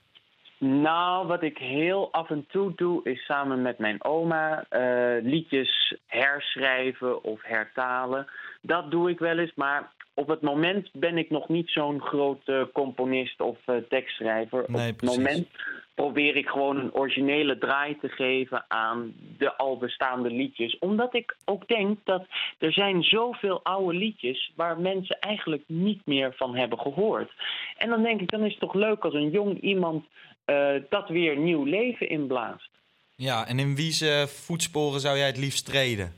Nou, 0.59 1.27
wat 1.27 1.43
ik 1.43 1.59
heel 1.59 2.13
af 2.13 2.31
en 2.31 2.47
toe 2.49 2.73
doe, 2.77 3.01
is 3.05 3.25
samen 3.25 3.63
met 3.63 3.79
mijn 3.79 4.05
oma 4.05 4.65
eh, 4.69 5.23
liedjes 5.23 5.95
herschrijven 6.07 7.25
of 7.25 7.43
hertalen. 7.43 8.27
Dat 8.61 8.91
doe 8.91 9.11
ik 9.11 9.19
wel 9.19 9.39
eens, 9.39 9.55
maar 9.55 9.93
op 10.15 10.29
het 10.29 10.41
moment 10.41 10.89
ben 10.93 11.19
ik 11.19 11.31
nog 11.31 11.49
niet 11.49 11.71
zo'n 11.71 12.01
grote 12.01 12.71
componist 12.73 13.41
of 13.41 13.59
eh, 13.65 13.77
tekstschrijver. 13.89 14.65
Nee, 14.67 14.81
op 14.81 14.87
het 14.87 14.97
precies. 14.97 15.17
moment 15.17 15.49
probeer 15.95 16.37
ik 16.37 16.49
gewoon 16.49 16.77
een 16.77 16.95
originele 16.95 17.59
draai 17.59 17.99
te 17.99 18.09
geven 18.09 18.65
aan 18.69 19.15
de 19.39 19.57
al 19.57 19.79
bestaande 19.79 20.31
liedjes. 20.31 20.79
Omdat 20.79 21.15
ik 21.15 21.37
ook 21.45 21.69
denk 21.69 21.99
dat 22.05 22.27
er 22.59 22.73
zijn 22.73 23.03
zoveel 23.03 23.61
oude 23.63 23.99
liedjes 23.99 24.53
waar 24.55 24.81
mensen 24.81 25.19
eigenlijk 25.19 25.63
niet 25.67 26.07
meer 26.07 26.35
van 26.37 26.57
hebben 26.57 26.79
gehoord. 26.79 27.33
En 27.77 27.89
dan 27.89 28.03
denk 28.03 28.21
ik, 28.21 28.31
dan 28.31 28.45
is 28.45 28.51
het 28.51 28.61
toch 28.61 28.75
leuk 28.75 29.05
als 29.05 29.15
een 29.15 29.31
jong 29.31 29.61
iemand 29.61 30.05
eh, 30.47 30.69
dat 30.89 31.09
weer 31.09 31.37
nieuw 31.37 31.65
leven 31.65 32.09
inblaast. 32.09 32.71
Ja, 33.17 33.47
en 33.47 33.59
in 33.59 33.75
wie 33.77 33.93
voetsporen 34.27 35.01
zou 35.01 35.17
jij 35.19 35.27
het 35.27 35.39
liefst 35.39 35.67
treden? 35.67 36.13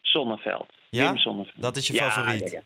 Zonneveld. 0.00 0.72
Ja? 0.90 1.08
Wim 1.08 1.16
Sonneveld. 1.18 1.62
Dat 1.62 1.76
is 1.76 1.86
je 1.86 1.94
Ja, 1.94 2.10
favoriet? 2.10 2.50
ja. 2.50 2.60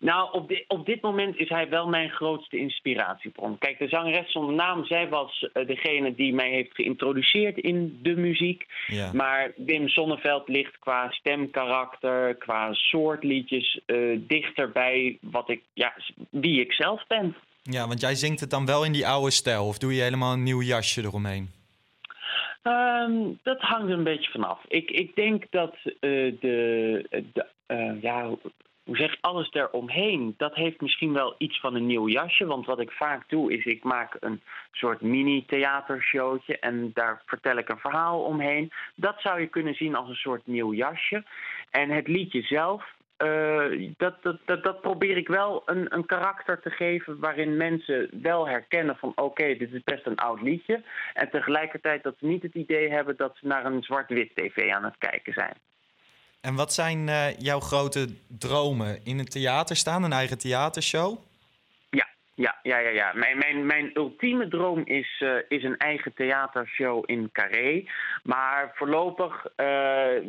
Nou, 0.00 0.32
op, 0.32 0.48
di- 0.48 0.64
op 0.68 0.86
dit 0.86 1.00
moment 1.02 1.36
is 1.36 1.48
hij 1.48 1.68
wel 1.68 1.88
mijn 1.88 2.10
grootste 2.10 2.56
inspiratiebron. 2.56 3.58
Kijk, 3.58 3.78
de 3.78 3.88
zangeres 3.88 4.32
zonder 4.32 4.54
naam, 4.54 4.84
zij 4.84 5.08
was 5.08 5.48
eh, 5.52 5.66
degene 5.66 6.14
die 6.14 6.34
mij 6.34 6.50
heeft 6.50 6.74
geïntroduceerd 6.74 7.56
in 7.58 7.98
de 8.02 8.16
muziek. 8.16 8.66
Ja. 8.86 9.12
Maar 9.12 9.52
Wim 9.56 9.88
Sonneveld 9.88 10.48
ligt 10.48 10.78
qua 10.78 11.10
stemkarakter, 11.10 12.34
qua 12.34 12.72
soort 12.74 13.24
liedjes 13.24 13.80
eh, 13.86 13.96
dichter 14.18 14.70
bij 14.72 15.18
wat 15.20 15.48
ik, 15.50 15.62
ja, 15.72 15.94
wie 16.30 16.60
ik 16.60 16.72
zelf 16.72 17.06
ben. 17.06 17.36
Ja, 17.70 17.86
want 17.86 18.00
jij 18.00 18.14
zingt 18.14 18.40
het 18.40 18.50
dan 18.50 18.66
wel 18.66 18.84
in 18.84 18.92
die 18.92 19.06
oude 19.06 19.30
stijl 19.30 19.66
of 19.66 19.78
doe 19.78 19.94
je 19.94 20.02
helemaal 20.02 20.32
een 20.32 20.42
nieuw 20.42 20.62
jasje 20.62 21.02
eromheen? 21.02 21.50
Ehm, 22.62 23.12
dat 23.42 23.60
hangt 23.60 23.88
er 23.88 23.98
een 23.98 24.04
beetje 24.04 24.30
vanaf. 24.30 24.60
Ik, 24.68 24.90
ik 24.90 25.14
denk 25.14 25.44
dat 25.50 25.74
eh, 25.84 26.32
de, 26.40 27.44
eh, 27.66 28.02
ja, 28.02 28.28
hoe 28.84 28.96
zeg 28.96 29.16
alles 29.20 29.52
eromheen, 29.52 30.34
dat 30.36 30.54
heeft 30.54 30.80
misschien 30.80 31.12
wel 31.12 31.34
iets 31.38 31.60
van 31.60 31.74
een 31.74 31.86
nieuw 31.86 32.08
jasje. 32.08 32.46
Want 32.46 32.66
wat 32.66 32.80
ik 32.80 32.90
vaak 32.90 33.28
doe, 33.28 33.52
is 33.52 33.64
ik 33.64 33.84
maak 33.84 34.16
een 34.20 34.40
soort 34.72 35.00
mini-theatershowtje 35.00 36.58
en 36.58 36.90
daar 36.94 37.22
vertel 37.26 37.56
ik 37.56 37.68
een 37.68 37.78
verhaal 37.78 38.20
omheen. 38.22 38.72
Dat 38.94 39.20
zou 39.20 39.40
je 39.40 39.46
kunnen 39.46 39.74
zien 39.74 39.94
als 39.94 40.08
een 40.08 40.14
soort 40.14 40.46
nieuw 40.46 40.74
jasje. 40.74 41.24
En 41.70 41.90
het 41.90 42.08
liedje 42.08 42.42
zelf, 42.42 42.94
eh, 43.16 43.90
dat, 43.96 44.14
dat, 44.22 44.62
dat, 44.62 44.80
probeer 44.80 45.16
ik 45.16 45.28
wel 45.28 45.62
een, 45.66 45.94
een 45.94 46.06
karakter 46.06 46.60
te 46.60 46.70
geven 46.70 47.18
waarin 47.18 47.56
mensen 47.56 48.08
wel 48.22 48.48
herkennen 48.48 48.96
van 48.96 49.12
oké, 49.14 49.54
dit 49.56 49.72
is 49.72 49.82
best 49.84 50.06
een 50.06 50.16
oud 50.16 50.42
liedje. 50.42 50.82
En 51.14 51.30
tegelijkertijd 51.30 52.02
dat 52.02 52.14
ze 52.18 52.26
niet 52.26 52.42
het 52.42 52.54
idee 52.54 52.90
hebben 52.90 53.16
dat 53.16 53.36
ze 53.40 53.46
naar 53.46 53.64
een 53.64 53.82
zwart-wit 53.82 54.30
tv 54.34 54.70
aan 54.70 54.84
het 54.84 54.98
kijken 54.98 55.32
zijn. 55.32 55.54
En 56.40 56.54
wat 56.54 56.72
zijn 56.72 57.08
eh, 57.08 57.38
jouw 57.38 57.60
grote 57.60 58.08
dromen? 58.28 59.04
In 59.04 59.18
een 59.18 59.28
theater 59.28 59.76
staan, 59.76 60.02
een 60.02 60.12
eigen 60.12 60.38
theatershow? 60.38 61.18
Ja, 62.36 62.58
ja, 62.62 62.78
ja, 62.78 62.88
ja. 62.88 63.12
Mijn, 63.14 63.38
mijn, 63.38 63.66
mijn 63.66 63.90
ultieme 63.94 64.48
droom 64.48 64.82
is, 64.84 65.22
eh, 65.22 65.34
is 65.48 65.62
een 65.62 65.76
eigen 65.76 66.14
theatershow 66.14 67.02
in 67.06 67.28
Carré. 67.32 67.84
Maar 68.22 68.72
voorlopig 68.74 69.46
eh, 69.56 69.66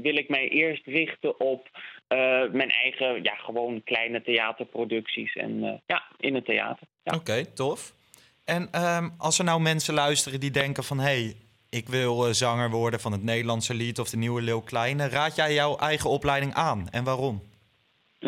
wil 0.01 0.17
ik 0.17 0.29
mij 0.29 0.49
eerst 0.49 0.85
richten 0.85 1.39
op 1.39 1.67
eh, 2.07 2.17
mijn 2.51 2.69
eigen, 2.69 3.23
ja, 3.23 3.35
gewoon 3.35 3.83
kleine 3.83 4.21
theaterproducties. 4.21 5.35
En 5.35 5.81
ja, 5.85 6.03
in 6.17 6.35
het 6.35 6.45
theater. 6.45 6.87
Ja. 7.03 7.15
Oké, 7.15 7.45
tof. 7.45 7.93
En 8.45 8.67
ehm, 8.71 9.09
als 9.17 9.39
er 9.39 9.45
nou 9.45 9.61
mensen 9.61 9.93
luisteren 9.93 10.39
die 10.39 10.51
denken 10.51 10.83
van... 10.83 10.99
hé, 10.99 11.03
hey, 11.03 11.35
ik 11.69 11.87
wil 11.87 12.33
zanger 12.33 12.69
worden 12.69 12.99
van 12.99 13.11
het 13.11 13.23
Nederlandse 13.23 13.73
lied 13.73 13.99
of 13.99 14.09
de 14.09 14.17
nieuwe 14.17 14.41
Leeuw 14.41 14.61
Kleine... 14.61 15.09
raad 15.09 15.35
jij 15.35 15.53
jouw 15.53 15.77
eigen 15.77 16.09
opleiding 16.09 16.53
aan 16.53 16.89
en 16.89 17.03
waarom? 17.03 17.41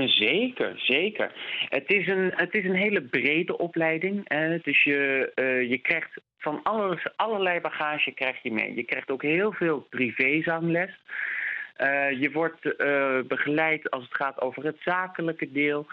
Zeker, 0.07 0.73
zeker. 0.77 1.31
Het 1.69 1.91
is 1.91 2.07
een, 2.07 2.31
het 2.35 2.53
is 2.53 2.63
een 2.63 2.75
hele 2.75 3.01
brede 3.01 3.57
opleiding. 3.57 4.27
Dus 4.63 4.83
je, 4.83 5.31
eh, 5.35 5.69
je 5.69 5.77
krijgt 5.77 6.21
van 6.37 6.63
alles, 6.63 7.07
allerlei 7.15 7.59
bagage 7.59 8.11
krijg 8.11 8.43
je 8.43 8.51
mee. 8.51 8.75
Je 8.75 8.83
krijgt 8.83 9.11
ook 9.11 9.21
heel 9.21 9.51
veel 9.51 9.87
privézangles. 9.89 10.99
Eh, 11.75 12.11
je 12.11 12.31
wordt 12.31 12.75
eh, 12.75 13.19
begeleid 13.27 13.89
als 13.89 14.03
het 14.03 14.15
gaat 14.15 14.41
over 14.41 14.65
het 14.65 14.77
zakelijke 14.79 15.51
deel. 15.51 15.87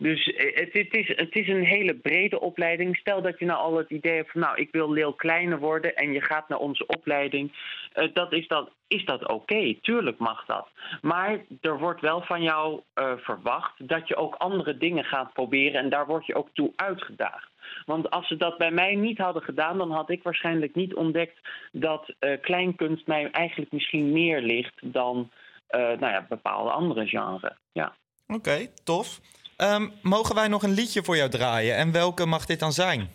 Dus 0.00 0.26
eh, 0.26 0.56
het, 0.56 0.72
het, 0.72 0.94
is, 0.94 1.08
het 1.16 1.34
is 1.34 1.48
een 1.48 1.64
hele 1.64 1.94
brede 1.94 2.40
opleiding. 2.40 2.96
Stel 2.96 3.22
dat 3.22 3.38
je 3.38 3.44
nou 3.44 3.58
al 3.58 3.76
het 3.76 3.90
idee 3.90 4.16
hebt 4.16 4.30
van 4.30 4.40
nou, 4.40 4.56
ik 4.56 4.68
wil 4.72 4.94
heel 4.94 5.12
kleiner 5.12 5.58
worden 5.58 5.94
en 5.94 6.12
je 6.12 6.20
gaat 6.20 6.48
naar 6.48 6.58
onze 6.58 6.86
opleiding. 6.86 7.52
eh, 7.92 8.08
dat 8.12 8.32
is 8.32 8.48
dat, 8.48 8.70
is 8.88 9.04
dat 9.04 9.28
oké, 9.28 9.74
tuurlijk 9.80 10.18
mag 10.18 10.44
dat. 10.44 10.68
Maar 11.00 11.38
er 11.60 11.78
wordt 11.78 12.00
wel 12.00 12.22
van 12.22 12.42
jou 12.42 12.80
eh, 12.94 13.12
verwacht 13.16 13.88
dat 13.88 14.08
je 14.08 14.16
ook 14.16 14.34
andere 14.34 14.76
dingen 14.76 15.04
gaat 15.04 15.32
proberen 15.32 15.80
en 15.80 15.88
daar 15.88 16.06
word 16.06 16.26
je 16.26 16.34
ook 16.34 16.48
toe 16.52 16.72
uitgedaagd. 16.76 17.48
Want 17.86 18.10
als 18.10 18.28
ze 18.28 18.36
dat 18.36 18.58
bij 18.58 18.70
mij 18.70 18.94
niet 18.94 19.18
hadden 19.18 19.42
gedaan, 19.42 19.78
dan 19.78 19.90
had 19.90 20.10
ik 20.10 20.22
waarschijnlijk 20.22 20.74
niet 20.74 20.94
ontdekt 20.94 21.38
dat 21.72 22.14
kleinkunst 22.40 23.06
mij 23.06 23.30
eigenlijk 23.30 23.72
misschien 23.72 24.12
meer 24.12 24.40
ligt 24.42 24.74
dan 24.80 25.30
nou 25.70 26.06
ja, 26.06 26.26
bepaalde 26.28 26.70
andere 26.70 27.06
genres. 27.06 27.52
Ja. 27.72 27.94
Oké, 28.26 28.66
tof. 28.84 29.20
Ehm, 29.60 29.88
mogen 30.02 30.34
wij 30.34 30.48
nog 30.48 30.62
een 30.62 30.74
liedje 30.74 31.02
voor 31.02 31.16
jou 31.16 31.30
draaien? 31.30 31.76
En 31.76 31.92
welke 31.92 32.26
mag 32.26 32.46
dit 32.46 32.60
dan 32.60 32.72
zijn? 32.72 33.08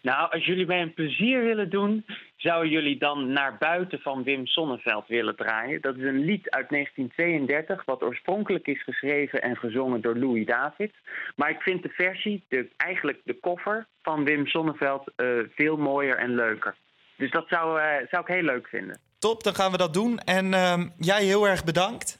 Nou, 0.00 0.30
als 0.30 0.44
jullie 0.44 0.66
mij 0.66 0.82
een 0.82 0.94
plezier 0.94 1.42
willen 1.42 1.70
doen, 1.70 2.04
zouden 2.36 2.70
jullie 2.70 2.98
dan 2.98 3.32
naar 3.32 3.56
buiten 3.58 3.98
van 4.00 4.22
Wim 4.22 4.46
Sonneveld 4.46 5.06
willen 5.06 5.36
draaien. 5.36 5.80
Dat 5.80 5.96
is 5.96 6.02
een 6.02 6.24
lied 6.24 6.50
uit 6.50 6.68
1932, 6.68 7.84
wat 7.84 8.02
oorspronkelijk 8.02 8.66
is 8.66 8.82
geschreven 8.82 9.42
en 9.42 9.56
gezongen 9.56 10.00
door 10.00 10.16
Louis 10.16 10.46
David. 10.46 10.92
Maar 11.36 11.50
ik 11.50 11.60
vind 11.60 11.82
de 11.82 11.88
versie, 11.88 12.44
de, 12.48 12.68
eigenlijk 12.76 13.20
de 13.24 13.38
koffer 13.40 13.86
van 14.02 14.24
Wim 14.24 14.46
Sonneveld, 14.46 15.12
eh, 15.16 15.26
veel 15.54 15.76
mooier 15.76 16.16
en 16.16 16.34
leuker. 16.34 16.74
Dus 17.16 17.30
dat 17.30 17.48
zou, 17.48 17.80
eh, 17.80 18.06
zou 18.10 18.22
ik 18.22 18.34
heel 18.34 18.42
leuk 18.42 18.68
vinden. 18.68 18.98
Top, 19.18 19.42
dan 19.42 19.54
gaan 19.54 19.70
we 19.70 19.76
dat 19.76 19.94
doen. 19.94 20.18
En 20.18 20.54
ehm, 20.54 20.88
jij 20.98 21.24
heel 21.24 21.48
erg 21.48 21.64
bedankt. 21.64 22.18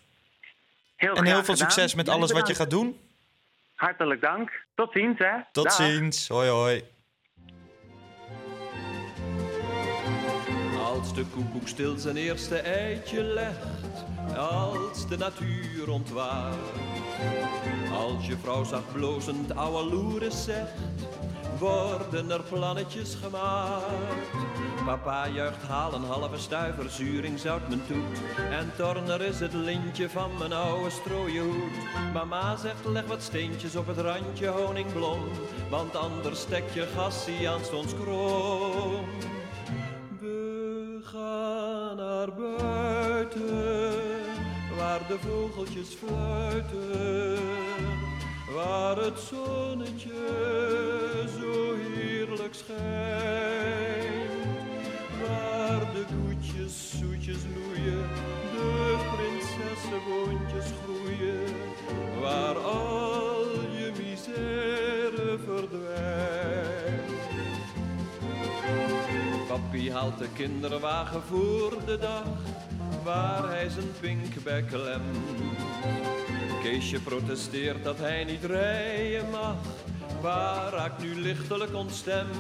Heel 0.97 1.15
en 1.15 1.25
heel 1.25 1.45
veel 1.45 1.55
gedaan. 1.55 1.71
succes 1.71 1.95
met 1.95 2.09
alles 2.09 2.33
wat 2.33 2.49
je 2.49 2.55
gaat 2.55 2.71
doen. 2.71 3.07
Hartelijk 3.79 4.21
dank. 4.21 4.67
Tot 4.75 4.93
ziens, 4.93 5.19
hè. 5.19 5.33
Tot 5.53 5.65
Dag. 5.65 5.73
ziens. 5.73 6.29
Hoi 6.29 6.49
hoi. 6.49 6.83
Als 10.79 11.15
de 11.15 11.25
koekoek 11.25 11.69
stil 11.69 11.97
zijn 11.97 12.17
eerste 12.17 12.57
eitje 12.59 13.23
legt, 13.23 14.05
als 14.37 15.09
de 15.09 15.17
natuur 15.17 15.91
ontwaart. 15.91 16.57
Als 17.93 18.27
je 18.27 18.37
vrouw 18.37 18.65
zacht 18.65 18.93
blozend 18.93 19.57
ouwe 19.57 19.85
loeres 19.85 20.45
zegt, 20.45 20.73
worden 21.59 22.31
er 22.31 22.43
plannetjes 22.43 23.15
gemaakt. 23.23 24.29
Papa 24.85 25.29
juicht 25.29 25.63
haal 25.63 25.95
een 25.95 26.05
halve 26.05 26.39
stuiver, 26.39 26.91
zuring 26.91 27.39
zout 27.39 27.69
mijn 27.69 27.87
toet. 27.87 28.21
En 28.51 28.73
Torner 28.77 29.21
is 29.21 29.41
het 29.41 29.53
lintje 29.53 30.11
van 30.11 30.31
mijn 30.39 30.53
oude 30.53 30.91
strooien 30.91 31.45
hoed. 31.45 32.13
Mama 32.13 32.57
zegt 32.57 32.85
leg 32.85 33.07
wat 33.07 33.23
steentjes 33.23 33.77
op 33.77 33.87
het 33.87 33.99
randje 33.99 34.49
honingblom, 34.49 35.21
want 35.71 35.97
anders 35.97 36.41
stek 36.41 36.65
je 36.73 36.87
gassie 36.97 37.49
aanstonds 37.49 37.95
krom. 37.95 39.05
We 40.21 41.01
gaan 41.03 41.97
naar 41.97 42.29
buiten, 42.35 43.93
waar 44.77 45.01
de 45.09 45.19
vogeltjes 45.19 45.89
fluiten, 45.89 47.39
waar 48.55 48.97
het 48.97 49.19
zonnetje 49.19 50.13
zo 51.41 51.75
heerlijk 51.77 52.55
schijnt, 52.55 54.09
waar 55.27 55.81
de 55.95 56.05
koetjes 56.25 56.99
zoetjes 56.99 57.39
loeien, 57.55 58.09
de 58.53 58.97
prinsessenboontjes 59.15 60.73
groeien, 60.85 61.55
waar 62.21 62.57
al 62.57 63.45
je 63.77 63.93
misère 63.97 65.39
verdwijnt. 65.45 66.97
Papi 69.49 69.93
haalt 69.93 70.19
de 70.19 70.29
kinderwagen 70.33 71.23
voor 71.23 71.73
de 71.87 71.99
dag, 71.99 72.27
waar 73.05 73.49
hij 73.49 73.69
zijn 73.69 73.93
pinkbek 74.01 74.67
klemt. 74.67 76.28
Keesje 76.69 77.01
protesteert 77.01 77.85
dat 77.85 77.99
hij 77.99 78.25
niet 78.25 78.45
rijden 78.45 79.31
mag, 79.31 79.57
waar 80.21 80.73
raakt 80.73 81.03
nu 81.03 81.21
lichtelijk 81.21 81.75
ontstemd. 81.75 82.37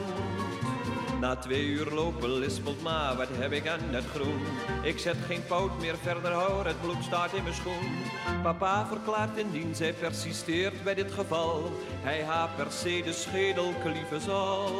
Na 1.20 1.36
twee 1.36 1.64
uur 1.64 1.90
lopen 1.90 2.38
lispelt 2.38 2.82
ma, 2.82 3.16
wat 3.16 3.28
heb 3.32 3.52
ik 3.52 3.68
aan 3.68 3.80
het 3.90 4.04
groen? 4.04 4.40
Ik 4.82 4.98
zet 4.98 5.16
geen 5.26 5.46
poot 5.46 5.80
meer 5.80 5.96
verder, 6.02 6.32
hoor, 6.32 6.66
het 6.66 6.80
bloed 6.80 7.04
staat 7.04 7.32
in 7.32 7.42
mijn 7.42 7.54
schoen. 7.54 7.96
Papa 8.42 8.86
verklaart 8.86 9.36
indien 9.36 9.74
zij 9.74 9.92
persisteert 9.92 10.84
bij 10.84 10.94
dit 10.94 11.12
geval, 11.12 11.72
hij 12.00 12.24
haar 12.24 12.48
per 12.56 12.72
se 12.72 13.02
de 13.04 13.12
schedel 13.12 13.72
klieven 13.82 14.20
zal. 14.20 14.70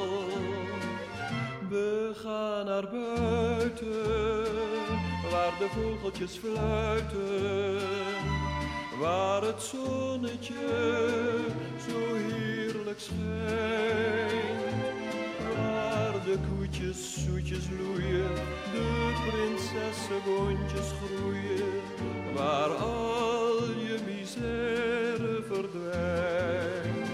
We 1.68 2.12
gaan 2.14 2.64
naar 2.64 2.88
buiten, 2.90 4.42
waar 5.30 5.53
de 5.59 5.68
vogeltjes 5.74 6.38
fluiten, 6.38 7.78
waar 8.99 9.42
het 9.42 9.62
zonnetje 9.62 10.55
zo 11.88 12.14
heerlijk 12.14 13.01
schijnt, 13.01 14.72
waar 15.57 16.24
de 16.24 16.38
koetjes 16.49 17.24
zoetjes 17.24 17.64
loeien, 17.78 18.34
de 18.72 19.12
prinsessenboontjes 19.26 20.92
groeien, 21.05 21.82
waar 22.34 22.70
al 22.70 23.62
je 23.62 23.99
misère 24.07 25.42
verdwijnt. 25.46 27.09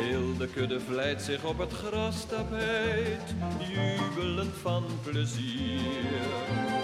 Heel 0.00 0.36
de 0.36 0.48
kudde 0.48 0.80
vlijt 0.80 1.22
zich 1.22 1.44
op 1.44 1.58
het 1.58 1.72
grastapijt, 1.72 3.34
jubelend 3.58 4.54
van 4.62 4.84
plezier. 5.02 6.75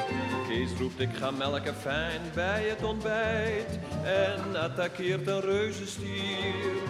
Kees 0.48 0.70
roept 0.78 1.00
ik 1.00 1.14
ga 1.14 1.30
melken 1.30 1.74
fijn 1.74 2.20
bij 2.34 2.62
het 2.62 2.84
ontbijt 2.84 3.78
en 4.04 4.56
attaqueert 4.56 5.26
een 5.26 5.40
reuzenstier. 5.40 6.80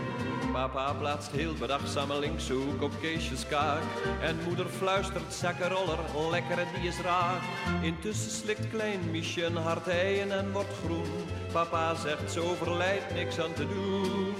Papa 0.52 0.92
plaatst 0.92 1.30
heel 1.30 1.54
bedachtzaam 1.54 2.10
een 2.10 2.18
linkse 2.18 2.52
hoek 2.52 2.82
op 2.82 2.92
Keesjes 3.00 3.46
kaak 3.48 3.82
en 4.20 4.36
moeder 4.46 4.66
fluistert 4.66 5.34
zakkenroller, 5.34 5.98
lekkere 6.30 6.64
die 6.74 6.88
is 6.88 7.00
raak. 7.00 7.42
Intussen 7.82 8.30
slikt 8.30 8.68
klein 8.68 9.10
Miesje 9.10 9.44
een 9.44 9.56
hard 9.56 9.88
eien 9.88 10.32
en 10.32 10.52
wordt 10.52 10.72
groen. 10.84 11.24
Papa 11.52 11.94
zegt 11.94 12.32
zo 12.32 12.54
verleidt 12.54 13.14
niks 13.14 13.38
aan 13.40 13.52
te 13.52 13.66
doen. 13.68 14.34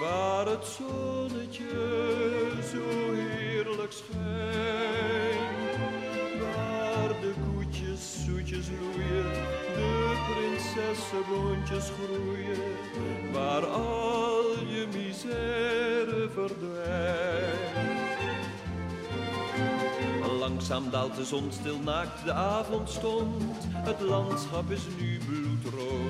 waar 0.00 0.46
het 0.46 0.66
zonnetje 0.66 1.68
zo 2.72 3.12
heerlijk 3.14 3.92
schijnt, 3.92 5.76
waar 6.40 7.08
de 7.20 7.32
koetjes 7.46 8.24
zoetjes 8.24 8.66
loeien, 8.80 9.32
de 9.74 10.16
prinsessenboontjes 10.30 11.90
groeien, 11.90 12.62
waar 13.32 13.66
al 13.66 14.42
je 14.66 14.86
misère 14.92 16.28
verdwijnt. 16.34 17.80
Langzaam 20.38 20.90
daalt 20.90 21.16
de 21.16 21.24
zon 21.24 21.52
stil 21.52 21.78
naakt, 21.78 22.24
de 22.24 22.32
avond 22.32 22.90
stond. 22.90 23.42
Het 23.72 24.00
landschap 24.00 24.70
is 24.70 24.82
nu 24.98 25.18
bloedrood. 25.18 26.09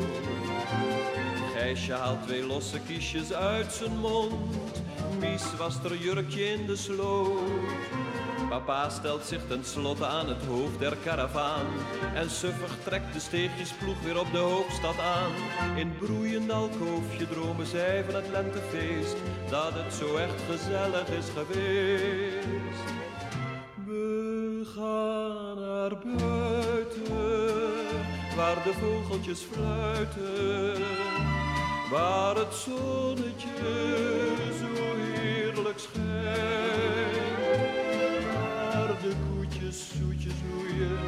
Gijsje 1.60 1.92
haalt 1.92 2.22
twee 2.26 2.46
losse 2.46 2.80
kiesjes 2.86 3.32
uit 3.32 3.72
zijn 3.72 3.98
mond. 3.98 4.82
Mies 5.18 5.56
was 5.56 5.84
er 5.84 5.96
jurkje 5.96 6.44
in 6.44 6.66
de 6.66 6.76
sloot. 6.76 7.40
Papa 8.48 8.88
stelt 8.88 9.24
zich 9.24 9.40
tenslotte 9.48 10.06
aan 10.06 10.28
het 10.28 10.44
hoofd 10.44 10.78
der 10.78 10.96
karavaan. 11.04 11.66
En 12.14 12.30
suffig 12.30 12.76
trekt 12.84 13.12
de 13.12 13.20
steegjesploeg 13.20 14.00
weer 14.02 14.20
op 14.20 14.32
de 14.32 14.38
hoofdstad 14.38 14.98
aan. 14.98 15.32
In 15.76 15.96
broeiend 15.98 16.50
alkoofje 16.50 17.28
dromen 17.28 17.66
zij 17.66 18.04
van 18.04 18.14
het 18.14 18.28
lentefeest. 18.32 19.16
Dat 19.50 19.72
het 19.74 19.94
zo 19.94 20.16
echt 20.16 20.42
gezellig 20.50 21.08
is 21.08 21.26
geweest. 21.34 22.88
We 23.86 24.62
gaan 24.74 25.60
naar 25.60 25.98
buiten, 25.98 27.04
waar 28.36 28.62
de 28.64 28.72
vogeltjes 28.72 29.40
fluiten, 29.40 31.19
waar 31.90 32.36
het 32.36 32.54
zonnetje 32.54 33.48
zo 34.58 34.96
heerlijk 34.96 35.78
schijnt. 35.78 36.08
Waar 38.32 38.96
de 39.02 39.12
koetjes 39.28 39.88
zoetjes 39.98 40.32
roeien, 40.52 40.98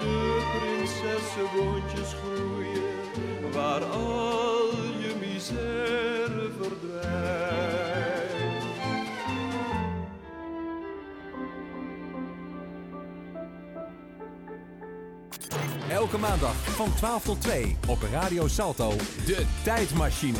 de 0.00 0.40
prinsessenwondjes 0.54 2.14
groeien, 2.22 3.52
waar 3.52 3.84
al 3.84 4.70
je 4.98 5.14
misère 5.20 5.81
Elke 16.12 16.26
maandag 16.26 16.54
van 16.54 16.94
12 16.94 17.24
tot 17.24 17.40
2 17.40 17.76
op 17.88 17.98
Radio 18.12 18.48
Salto. 18.48 18.90
De 19.26 19.44
Tijdmachine. 19.64 20.38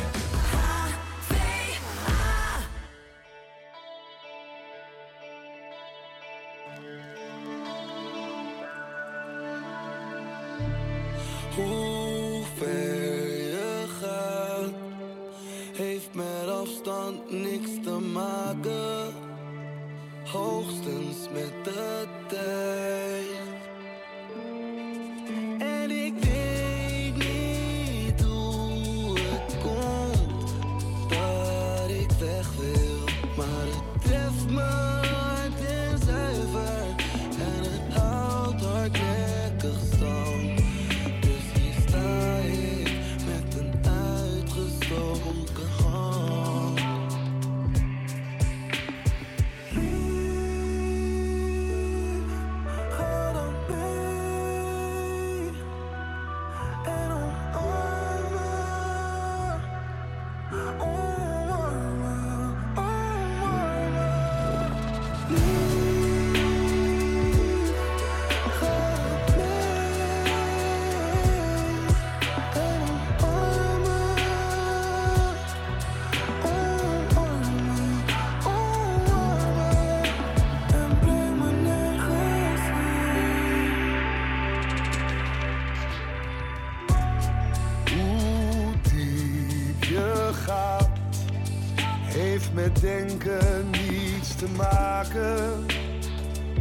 Heeft 92.12 92.52
met 92.52 92.80
denken 92.80 93.70
niets 93.70 94.34
te 94.34 94.46
maken, 94.56 95.66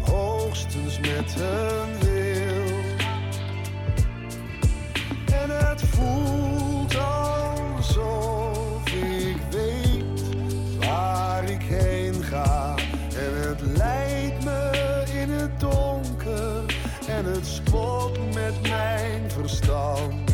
hoogstens 0.02 1.00
met 1.00 1.36
een 1.40 2.00
wil. 2.00 2.80
En 5.42 5.50
het 5.50 5.82
voelt 5.82 6.96
alsof 6.96 8.90
ik 8.92 9.38
weet 9.50 10.22
waar 10.80 11.44
ik 11.44 11.62
heen 11.62 12.24
ga. 12.24 12.76
En 13.16 13.48
het 13.48 13.62
leidt 13.62 14.44
me 14.44 14.70
in 15.14 15.30
het 15.30 15.60
donker 15.60 16.66
en 17.08 17.26
het 17.26 17.46
spot 17.46 18.34
met 18.34 18.62
mijn 18.62 19.32
verstand. 19.32 20.32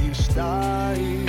Hier 0.00 0.14
sta 0.14 0.90
ik 0.90 1.21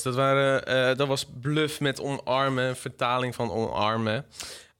Dat, 0.00 0.14
waren, 0.14 0.66
eh, 0.66 0.96
dat 0.96 1.08
was 1.08 1.26
Bluff 1.40 1.80
met 1.80 2.00
omarmen, 2.00 2.64
een 2.64 2.76
vertaling 2.76 3.34
van 3.34 3.50
omarmen. 3.52 4.26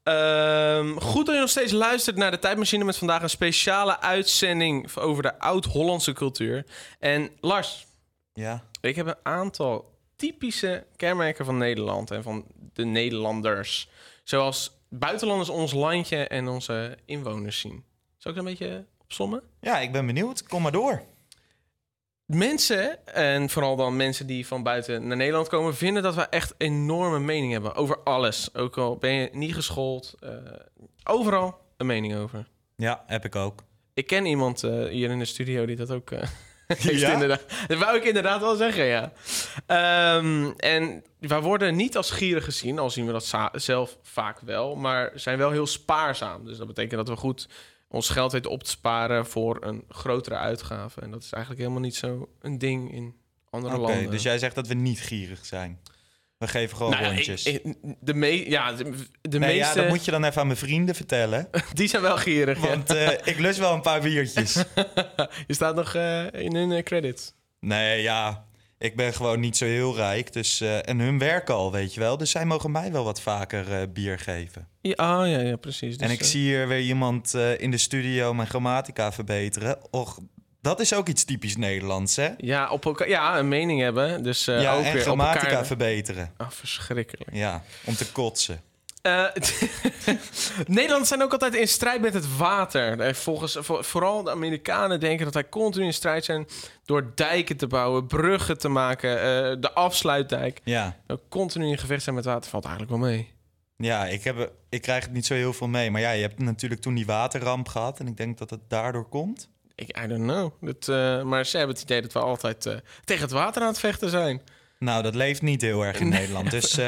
Ehm, 0.03 0.97
goed 0.99 1.27
dat 1.27 1.35
je 1.35 1.41
nog 1.41 1.51
steeds 1.51 1.73
luistert 1.73 2.17
naar 2.17 2.31
de 2.31 2.39
Tijdmachine 2.39 2.85
met 2.85 2.97
vandaag 2.97 3.23
een 3.23 3.31
speciale 3.31 4.01
uitzending 4.01 4.97
over 4.97 5.23
de 5.23 5.39
oud-Hollandse 5.39 6.13
cultuur. 6.13 6.65
En 6.99 7.31
Lars, 7.41 7.87
Ja. 8.33 8.65
ik 8.81 8.97
heb 8.97 9.07
een 9.07 9.15
aantal 9.23 9.91
typische 10.17 10.87
kenmerken 10.97 11.45
van 11.45 11.59
Nederland 11.59 12.11
en 12.11 12.23
van 12.23 12.45
de 12.73 12.85
Nederlanders. 12.85 13.89
Zoals 14.25 14.71
buitenlanders 14.89 15.49
ons 15.51 15.73
landje 15.73 16.17
en 16.27 16.49
onze 16.49 16.99
inwoners 17.05 17.59
zien. 17.61 17.85
Zal 18.19 18.31
ik 18.31 18.37
dat 18.37 18.47
een 18.47 18.53
beetje 18.53 18.85
opsommen? 19.03 19.43
Ja, 19.61 19.79
ik 19.79 19.93
ben 19.93 20.07
benieuwd. 20.07 20.43
Kom 20.47 20.63
maar 20.63 20.73
door. 20.73 21.03
Mensen, 22.35 23.07
en 23.07 23.51
vooral 23.51 23.77
dan 23.77 23.97
mensen 23.97 24.27
die 24.27 24.47
van 24.47 24.63
buiten 24.63 25.07
naar 25.07 25.17
Nederland 25.17 25.49
komen, 25.49 25.75
vinden 25.75 26.03
dat 26.03 26.15
we 26.15 26.23
echt 26.23 26.55
enorme 26.59 27.19
mening 27.19 27.53
hebben 27.53 27.75
over 27.75 27.99
alles. 27.99 28.55
Ook 28.55 28.79
al 28.79 28.97
ben 28.97 29.13
je 29.13 29.29
niet 29.33 29.55
geschoold, 29.55 30.15
eh, 30.21 30.31
overal 31.05 31.61
een 31.77 31.87
mening 31.87 32.17
over. 32.17 32.47
Ja, 32.77 33.05
heb 33.07 33.25
ik 33.25 33.37
ook. 33.37 33.63
Ik 33.95 34.07
ken 34.07 34.27
iemand 34.27 34.63
eh, 34.65 34.85
hier 34.85 35.11
in 35.11 35.19
de 35.19 35.25
studio 35.25 35.67
die 35.67 35.77
dat 35.77 35.91
ook 35.91 36.11
eh, 36.11 36.23
heeft 36.67 37.01
Ja? 37.01 37.13
inderdaad. 37.13 37.43
Dat 37.67 37.79
wou 37.79 37.97
ik 37.97 38.05
inderdaad 38.05 38.41
wel 38.41 38.57
zeggen, 38.57 38.85
ja. 38.85 39.13
Ehm, 39.67 40.51
en 40.57 41.05
wij 41.19 41.41
worden 41.41 41.77
niet 41.77 41.97
als 41.97 42.11
gieren 42.11 42.43
gezien, 42.43 42.79
al 42.79 42.91
zien 42.91 43.07
we 43.07 43.13
dat 43.13 43.33
zelf 43.53 43.99
vaak 44.03 44.41
wel, 44.41 44.75
maar 44.75 45.11
zijn 45.15 45.39
wel 45.39 45.51
heel 45.51 45.67
spaarzaam. 45.67 46.45
Dus 46.45 46.57
dat 46.57 46.67
betekent 46.67 47.07
dat 47.07 47.09
we 47.09 47.17
goed 47.17 47.49
ons 47.93 48.09
geld 48.09 48.33
weten 48.33 48.51
op 48.51 48.63
te 48.63 48.71
sparen 48.71 49.27
voor 49.27 49.57
een 49.61 49.85
grotere 49.89 50.35
uitgave. 50.37 51.01
En 51.01 51.11
dat 51.11 51.23
is 51.23 51.31
eigenlijk 51.33 51.63
helemaal 51.63 51.83
niet 51.85 51.97
zo 51.97 52.29
een 52.41 52.59
ding 52.59 52.93
in 52.93 53.15
andere 53.51 53.79
landen. 53.79 54.11
dus 54.11 54.23
jij 54.23 54.39
zegt 54.39 54.55
dat 54.55 54.67
we 54.67 54.75
niet 54.75 55.01
gierig 55.01 55.47
zijn. 55.47 55.81
We 56.39 56.49
geven 56.49 56.77
gewoon 56.77 56.93
Nou 56.93 57.05
rondjes. 57.05 57.45
ik- 57.45 57.65
ik- 57.65 57.77
de, 58.01 58.15
me 58.15 58.51
ja, 58.51 58.73
de, 58.73 58.85
de 59.21 59.39
nee, 59.39 59.49
meeste... 59.57 59.57
ja, 59.69 59.75
dat 59.75 59.89
moet 59.89 60.05
je 60.05 60.11
dan 60.11 60.25
even 60.25 60.41
aan 60.41 60.47
mijn 60.47 60.59
vrienden 60.59 60.95
vertellen. 60.95 61.49
Die 61.75 61.89
zijn 61.89 62.03
wel 62.03 62.17
gierig, 62.17 62.61
ja. 62.63 62.69
Want 62.69 62.91
eh, 62.91 63.11
ik 63.25 63.39
lust 63.39 63.59
wel 63.59 63.75
een 63.75 63.81
paar 63.81 64.01
biertjes. 64.01 64.55
Je 65.47 65.55
staat 65.55 65.75
nog 65.75 65.95
eh, 65.95 66.33
in 66.33 66.55
hun 66.57 66.73
eh, 66.73 66.83
credits. 66.83 67.33
Nee, 67.61 68.03
ja. 68.03 68.47
Ik 68.83 68.97
ben 68.97 69.15
gewoon 69.15 69.41
niet 69.41 69.57
zo 69.57 69.65
heel 69.65 69.97
rijk. 69.97 70.33
Dus, 70.33 70.61
eh, 70.61 70.89
en 70.89 70.99
hun 70.99 71.19
werken 71.19 71.55
al, 71.55 71.73
weet 71.73 71.95
je 71.95 72.01
wel. 72.01 72.17
Dus 72.17 72.31
zij 72.31 72.45
mogen 72.45 72.71
mij 72.71 72.93
wel 72.93 73.05
wat 73.05 73.21
vaker 73.21 73.73
eh, 73.73 73.83
bier 73.93 74.19
geven. 74.19 74.69
Ja, 74.81 74.93
ah, 74.95 75.29
ja, 75.29 75.41
ja, 75.41 75.57
precies. 75.57 75.99
Dus, 75.99 76.07
en 76.07 76.13
ik 76.13 76.21
eh, 76.21 76.27
zie 76.27 76.41
hier 76.41 76.69
weer 76.69 76.81
iemand 76.81 77.35
in 77.35 77.71
de 77.71 77.79
studio 77.79 78.35
mijn 78.35 78.49
grammatica 78.49 79.13
verbeteren. 79.13 79.79
Och, 79.91 80.19
dat 80.61 80.81
is 80.81 80.95
ook 80.95 81.09
iets 81.09 81.25
typisch 81.25 81.57
Nederlands, 81.57 82.17
hè? 82.17 82.29
Ja, 82.37 82.71
op 82.71 82.85
elkaar, 82.85 83.09
ja, 83.09 83.39
een 83.39 83.49
mening 83.49 83.81
hebben. 83.81 84.23
Dus 84.23 84.45
ja, 84.45 84.75
ook 84.75 84.85
en 84.85 84.93
weer 84.93 85.03
grammatica 85.03 85.45
op 85.45 85.51
elkaar... 85.51 85.67
verbeteren. 85.67 86.31
Ah, 86.37 86.51
verschrikkelijk. 86.51 87.31
Ja, 87.33 87.63
om 87.85 87.95
te 87.95 88.13
kotsen. 88.13 88.61
Eh, 89.03 89.25
Nederlanders 90.67 91.09
zijn 91.09 91.23
ook 91.23 91.33
altijd 91.33 91.55
in 91.55 91.69
strijd 91.69 92.01
met 92.01 92.15
het 92.15 92.37
water. 92.37 93.01
Eh, 93.01 93.15
Volgens, 93.15 93.57
voor- 93.61 93.85
vooral 93.85 94.23
de 94.23 94.31
Amerikanen 94.31 95.01
denken 95.01 95.25
dat 95.25 95.35
wij 95.35 95.49
continu 95.49 95.85
in 95.85 95.93
strijd 95.95 96.25
zijn 96.25 96.47
door 96.85 97.13
dijken 97.15 97.57
te 97.57 97.67
bouwen, 97.67 98.07
bruggen 98.07 98.59
te 98.59 98.69
maken, 98.69 99.11
eh, 99.17 99.57
de 99.61 99.73
afsluitdijk. 99.73 100.61
Ja. 100.65 100.97
Dat 101.07 101.19
we 101.19 101.29
continu 101.29 101.67
in 101.69 101.79
gevecht 101.79 102.03
zijn 102.03 102.15
met 102.15 102.25
water 102.25 102.51
valt 102.51 102.65
eigenlijk 102.65 102.95
wel 102.99 103.09
mee. 103.11 103.31
Ja, 103.77 104.07
ik, 104.07 104.25
heb, 104.25 104.53
ik 104.69 104.83
krijg 104.83 105.05
het 105.05 105.13
niet 105.13 105.27
zo 105.27 105.35
heel 105.35 105.53
veel 105.53 105.69
mee. 105.69 105.91
Maar 105.91 106.01
ja, 106.01 106.11
je 106.11 106.23
hebt 106.23 106.39
natuurlijk 106.39 106.81
toen 106.81 106.95
die 106.95 107.07
waterramp 107.07 107.69
gehad. 107.69 107.99
En 108.01 108.07
ik 108.07 108.17
denk 108.17 108.39
dat 108.39 108.51
het 108.51 108.61
daardoor 108.69 109.09
komt. 109.09 109.49
Ik, 109.75 109.99
I 110.05 110.07
don't 110.07 110.23
know. 110.23 110.53
Dat, 110.61 110.87
maar 111.25 111.47
ze 111.47 111.57
hebben 111.57 111.75
het 111.75 111.85
idee 111.85 112.03
dat 112.03 112.13
we 112.13 112.19
altijd 112.19 112.63
tegen 113.05 113.23
het 113.23 113.31
water 113.33 113.63
aan 113.63 113.69
het 113.69 113.79
vechten 113.79 114.11
zijn. 114.11 114.43
Nou, 114.79 115.03
dat 115.03 115.15
leeft 115.15 115.43
niet 115.43 115.61
heel 115.61 115.83
erg 115.85 116.01
in 116.01 116.09
Nee. 116.09 116.19
Nederland. 116.19 116.51
Dus. 116.51 116.81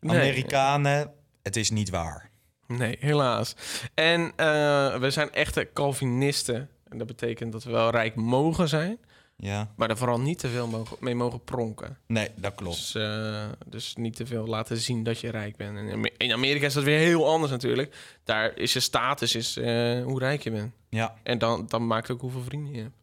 Amerikanen, 0.00 1.12
het 1.44 1.56
is 1.56 1.70
niet 1.70 1.90
waar. 1.90 2.30
Nee, 2.66 2.96
helaas. 3.00 3.54
En 3.94 4.32
eh, 4.36 4.96
we 4.98 5.10
zijn 5.10 5.32
echte 5.32 5.70
Calvinisten. 5.72 6.68
En 6.88 6.98
dat 6.98 7.06
betekent 7.06 7.52
dat 7.52 7.64
we 7.64 7.70
wel 7.70 7.90
rijk 7.90 8.14
mogen 8.14 8.68
zijn. 8.68 8.98
Ja. 9.36 9.72
Maar 9.76 9.90
er 9.90 9.96
vooral 9.96 10.20
niet 10.20 10.38
te 10.38 10.48
veel 10.48 10.66
mogen, 10.66 10.96
mee 11.00 11.14
mogen 11.14 11.44
pronken. 11.44 11.98
Nee, 12.06 12.28
dat 12.36 12.54
klopt. 12.54 12.76
Dus, 12.76 12.94
eh, 12.94 13.44
dus 13.66 13.94
niet 13.96 14.16
te 14.16 14.26
veel 14.26 14.46
laten 14.46 14.76
zien 14.76 15.02
dat 15.02 15.20
je 15.20 15.30
rijk 15.30 15.56
bent. 15.56 15.76
En 15.78 15.86
in 15.86 15.92
Amer- 15.92 16.12
in 16.16 16.32
Amerika 16.32 16.66
is 16.66 16.74
dat 16.74 16.84
weer 16.84 16.98
heel 16.98 17.28
anders 17.28 17.52
natuurlijk. 17.52 17.96
Daar 18.24 18.56
is 18.56 18.72
je 18.72 18.80
status 18.80 19.34
is, 19.34 19.56
eh, 19.56 20.02
hoe 20.02 20.18
rijk 20.18 20.42
je 20.42 20.50
bent. 20.50 20.72
Ja. 20.88 21.14
En 21.22 21.38
dan, 21.38 21.66
dan 21.68 21.86
maakt 21.86 22.10
ook 22.10 22.20
hoeveel 22.20 22.42
vrienden 22.42 22.74
je 22.74 22.82
hebt. 22.82 22.94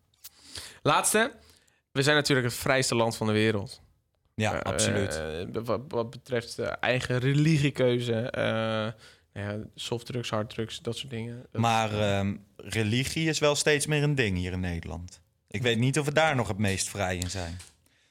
Laatste. 0.81 1.31
We 1.91 2.01
zijn 2.01 2.15
natuurlijk 2.15 2.47
het 2.47 2.57
vrijste 2.57 2.95
land 2.95 3.15
van 3.15 3.27
de 3.27 3.33
wereld. 3.33 3.80
Ja, 4.41 4.53
Eh, 4.53 4.71
absoluut. 4.71 5.15
eh, 5.55 5.61
wat, 5.63 5.81
wat 5.87 6.09
betreft 6.09 6.55
de 6.55 6.63
eigen 6.65 7.17
religiekeuze. 7.19 8.13
eh 8.13 8.87
ja, 9.33 9.57
softdrugs, 9.75 10.29
harddrugs, 10.29 10.79
dat 10.81 10.97
soort 10.97 11.09
dingen. 11.11 11.45
Maar 11.51 11.99
ehm, 11.99 12.35
religie 12.57 13.27
is 13.29 13.39
wel 13.39 13.55
steeds 13.55 13.85
meer 13.85 14.03
een 14.03 14.15
ding 14.15 14.37
hier 14.37 14.51
in 14.51 14.59
Nederland. 14.59 15.21
Ik 15.47 15.61
weet 15.61 15.77
niet 15.77 15.99
of 15.99 16.05
we 16.05 16.13
daar 16.13 16.35
nog 16.35 16.47
het 16.47 16.57
meest 16.57 16.89
vrij 16.89 17.17
in 17.17 17.29
zijn. 17.29 17.57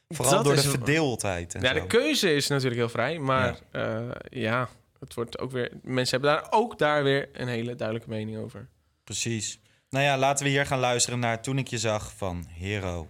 Vooral 0.08 0.34
Dat 0.34 0.44
door 0.44 0.54
de 0.54 0.60
verdeeldheid. 0.62 1.54
En 1.54 1.60
ja, 1.62 1.68
zo. 1.68 1.74
de 1.80 1.86
keuze 1.86 2.34
is 2.34 2.46
natuurlijk 2.48 2.76
heel 2.80 2.88
vrij, 2.88 3.18
maar 3.18 3.58
ja. 3.72 4.12
ja, 4.30 4.68
het 5.00 5.14
wordt 5.14 5.38
ook 5.38 5.50
weer. 5.50 5.70
Mensen 5.82 6.20
hebben 6.20 6.40
daar 6.40 6.52
ook 6.52 6.78
daar 6.78 7.02
weer 7.02 7.28
een 7.32 7.48
hele 7.48 7.74
duidelijke 7.74 8.10
mening 8.10 8.38
over. 8.38 8.68
Precies. 9.04 9.58
Nou 9.90 10.04
ja, 10.04 10.18
laten 10.18 10.44
we 10.44 10.50
hier 10.50 10.66
gaan 10.66 10.78
luisteren 10.78 11.18
naar 11.18 11.42
Toen 11.42 11.58
ik 11.58 11.68
je 11.68 11.78
zag 11.78 12.12
van 12.16 12.46
Hero. 12.48 13.08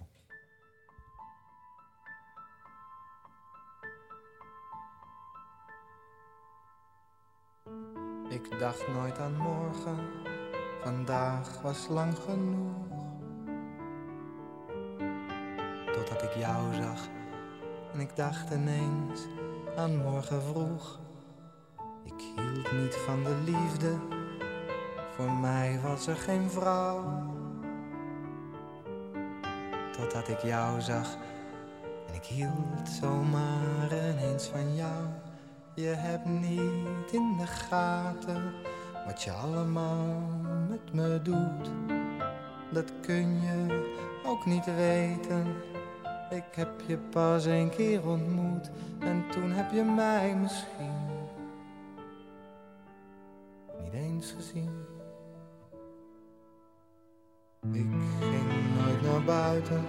Ik 8.30 8.58
dacht 8.58 8.88
nooit 8.88 9.18
aan 9.18 9.36
morgen, 9.36 9.98
vandaag 10.82 11.60
was 11.62 11.88
lang 11.88 12.18
genoeg. 12.18 12.88
Totdat 15.92 16.22
ik 16.22 16.34
jou 16.34 16.74
zag 16.74 17.08
en 17.92 18.00
ik 18.00 18.16
dacht 18.16 18.50
ineens 18.50 19.26
aan 19.76 19.96
morgen 19.96 20.42
vroeg. 20.42 20.98
Ik 22.04 22.22
hield 22.36 22.72
niet 22.72 22.94
van 22.94 23.24
de 23.24 23.36
liefde, 23.44 23.98
voor 25.16 25.30
mij 25.30 25.80
was 25.82 26.06
er 26.06 26.16
geen 26.16 26.50
vrouw. 26.50 27.04
Totdat 29.92 30.28
ik 30.28 30.38
jou 30.38 30.80
zag 30.80 31.16
en 32.06 32.14
ik 32.14 32.24
hield 32.24 32.88
zomaar 33.00 33.92
ineens 33.92 34.46
van 34.46 34.74
jou. 34.74 35.29
Je 35.74 35.86
hebt 35.86 36.24
niet 36.26 37.12
in 37.12 37.36
de 37.36 37.46
gaten 37.46 38.52
wat 39.06 39.22
je 39.22 39.32
allemaal 39.32 40.30
met 40.68 40.92
me 40.92 41.20
doet. 41.22 41.70
Dat 42.72 42.92
kun 43.00 43.40
je 43.40 43.88
ook 44.26 44.46
niet 44.46 44.64
weten. 44.64 45.46
Ik 46.30 46.44
heb 46.54 46.80
je 46.86 46.98
pas 46.98 47.44
een 47.44 47.70
keer 47.70 48.08
ontmoet 48.08 48.70
en 48.98 49.24
toen 49.30 49.50
heb 49.50 49.72
je 49.72 49.82
mij 49.82 50.36
misschien 50.36 51.08
niet 53.82 53.92
eens 53.92 54.34
gezien. 54.36 54.70
Ik 57.72 57.86
ging 58.20 58.78
nooit 58.78 59.02
naar 59.02 59.24
buiten, 59.24 59.84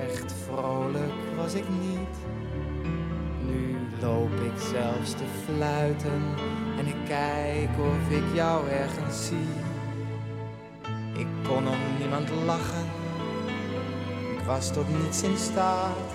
echt 0.00 0.32
vrolijk 0.32 1.12
was 1.36 1.54
ik 1.54 1.68
niet. 1.68 2.39
Loop 4.00 4.32
ik 4.32 4.60
zelfs 4.72 5.10
te 5.10 5.24
fluiten 5.44 6.22
en 6.78 6.86
ik 6.86 6.96
kijk 7.06 7.68
of 7.78 8.16
ik 8.16 8.34
jou 8.34 8.68
ergens 8.68 9.26
zie. 9.26 9.48
Ik 11.12 11.26
kon 11.48 11.68
om 11.68 11.78
niemand 11.98 12.28
lachen, 12.44 12.86
ik 14.38 14.44
was 14.46 14.72
tot 14.72 15.02
niets 15.02 15.22
in 15.22 15.36
staat. 15.36 16.14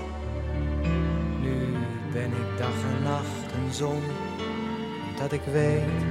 Nu 1.42 1.76
ben 2.12 2.32
ik 2.32 2.58
dag 2.58 2.84
en 2.96 3.04
nacht 3.04 3.52
een 3.54 3.74
zon, 3.74 4.02
dat 5.18 5.32
ik 5.32 5.44
weet 5.52 6.02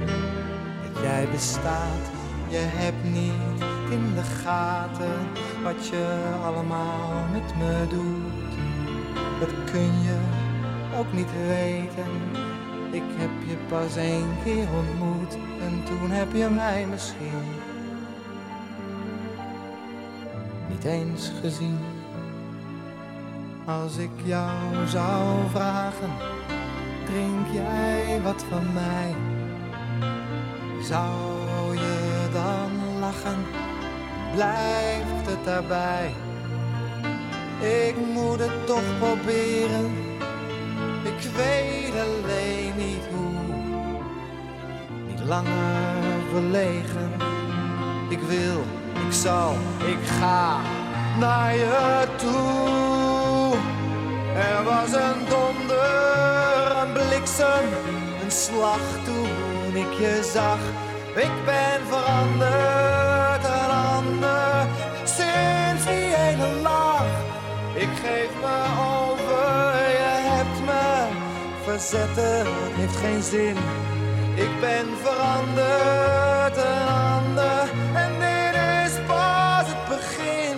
dat 0.93 1.03
jij 1.03 1.27
bestaat. 1.31 2.05
Je 2.47 2.61
hebt 2.61 3.03
niet 3.03 3.63
in 3.91 4.13
de 4.15 4.23
gaten 4.43 5.27
wat 5.63 5.87
je 5.87 6.35
allemaal 6.43 7.23
met 7.31 7.57
me 7.57 7.85
doet. 7.89 8.53
Dat 9.39 9.71
kun 9.71 10.01
je 10.01 10.34
ook 10.97 11.13
niet 11.13 11.31
weten. 11.47 12.11
Ik 12.91 13.03
heb 13.17 13.29
je 13.47 13.55
pas 13.69 13.95
één 13.95 14.29
keer 14.43 14.67
ontmoet 14.75 15.33
en 15.61 15.83
toen 15.83 16.11
heb 16.11 16.33
je 16.33 16.49
mij 16.49 16.85
misschien 16.85 17.43
niet 20.69 20.83
eens 20.83 21.31
gezien. 21.41 21.79
Als 23.65 23.97
ik 23.97 24.09
jou 24.23 24.87
zou 24.87 25.49
vragen, 25.49 26.09
drink 27.05 27.47
jij 27.53 28.21
wat 28.23 28.45
van 28.49 28.73
mij? 28.73 29.15
Zou 30.81 31.73
je 31.73 32.27
dan 32.33 32.99
lachen? 32.99 33.45
Blijft 34.33 35.25
het 35.29 35.45
daarbij? 35.45 36.13
Ik 37.59 37.95
moet 38.13 38.39
het 38.39 38.65
toch 38.65 38.97
proberen. 38.99 40.14
Ik 41.25 41.31
weet 41.31 41.93
alleen 42.07 42.73
niet 42.77 43.05
hoe. 43.13 43.55
Niet 45.07 45.19
langer 45.25 46.21
verlegen. 46.31 47.11
Ik 48.09 48.19
wil, 48.19 48.59
ik 49.07 49.13
zal, 49.13 49.53
ik 49.85 50.07
ga 50.19 50.57
naar 51.19 51.55
je 51.55 52.07
toe. 52.15 53.57
Er 54.35 54.63
was 54.63 54.91
een 54.91 55.19
donder, 55.29 56.77
een 56.81 56.91
bliksem, 56.93 57.65
een 58.23 58.31
slag 58.31 58.83
toen 59.03 59.75
ik 59.75 59.93
je 59.93 60.29
zag. 60.33 60.59
Ik 61.15 61.45
ben 61.45 61.79
veranderd, 61.87 62.94
verzetten, 71.79 72.45
heeft 72.75 72.95
geen 72.95 73.23
zin. 73.23 73.57
Ik 74.35 74.59
ben 74.59 74.85
veranderd, 75.03 76.57
een 76.57 76.87
ander, 76.87 77.69
en 78.03 78.11
dit 78.23 78.55
is 78.85 79.05
pas 79.07 79.65
het 79.67 79.83
begin. 79.89 80.57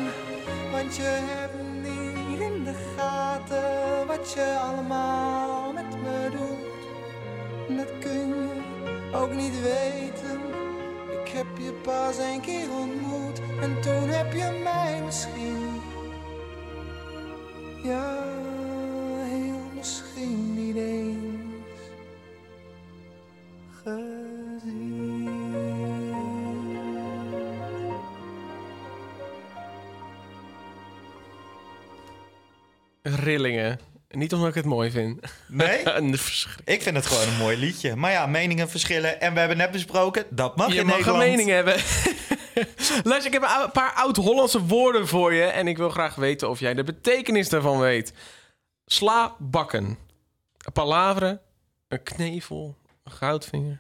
Want 0.72 0.96
je 0.96 1.12
hebt 1.32 1.58
niet 1.84 2.40
in 2.40 2.64
de 2.64 2.76
gaten 2.96 4.08
wat 4.08 4.34
je 4.34 4.58
allemaal 4.62 5.72
met 5.74 6.02
me 6.04 6.30
doet. 6.32 7.78
Dat 7.78 7.92
kun 8.00 8.28
je 8.28 9.16
ook 9.16 9.34
niet 9.34 9.62
weten. 9.62 10.40
Ik 11.22 11.28
heb 11.34 11.48
je 11.58 11.72
pas 11.72 12.18
een 12.18 12.42
keer 12.42 12.68
ontmoet 12.80 13.40
en 13.62 13.82
toen 13.82 14.10
heb 14.10 14.34
je 14.34 14.62
mij 14.64 15.02
misschien. 15.06 15.82
Ja, 17.84 18.24
niet 20.68 20.76
eens 20.76 21.80
gezien. 23.84 25.30
Rillingen. 33.02 33.80
Niet 34.10 34.34
omdat 34.34 34.50
ik 34.50 34.56
het 34.56 34.66
mooi 34.66 34.92
vind. 34.92 35.20
Nee? 35.48 35.80
Ik 36.66 36.82
vind 36.82 36.96
het 36.96 37.06
gewoon 37.06 37.28
een 37.28 37.38
mooi 37.38 37.58
liedje. 37.58 37.96
Maar 37.96 38.12
ja, 38.12 38.26
meningen 38.26 38.70
verschillen. 38.70 39.22
En 39.22 39.34
we 39.34 39.40
hebben 39.40 39.58
net 39.58 39.72
besproken, 39.72 40.26
dat 40.30 40.56
mag 40.56 40.74
je 40.74 40.80
in 40.80 40.86
mag 40.86 40.96
Nederland. 40.96 41.24
een 41.24 41.30
mening 41.30 41.50
hebben. 41.50 41.74
Luister, 43.10 43.34
ik 43.34 43.34
heb 43.34 43.42
een 43.42 43.72
paar 43.72 43.94
oud-Hollandse 43.94 44.66
woorden 44.66 45.08
voor 45.08 45.34
je. 45.34 45.44
En 45.44 45.68
ik 45.68 45.78
wil 45.78 45.90
graag 45.90 46.16
weten 46.16 46.50
of 46.50 46.60
jij 46.60 46.74
de 46.74 46.84
betekenis 46.84 47.50
daarvan 47.50 47.80
weet. 47.80 48.14
Sla 48.86 49.36
bakken. 49.40 50.07
Een 50.68 50.74
palavre. 50.74 51.42
Een 51.88 52.04
knevel. 52.04 52.78
Een 53.04 53.12
goudvinger. 53.12 53.80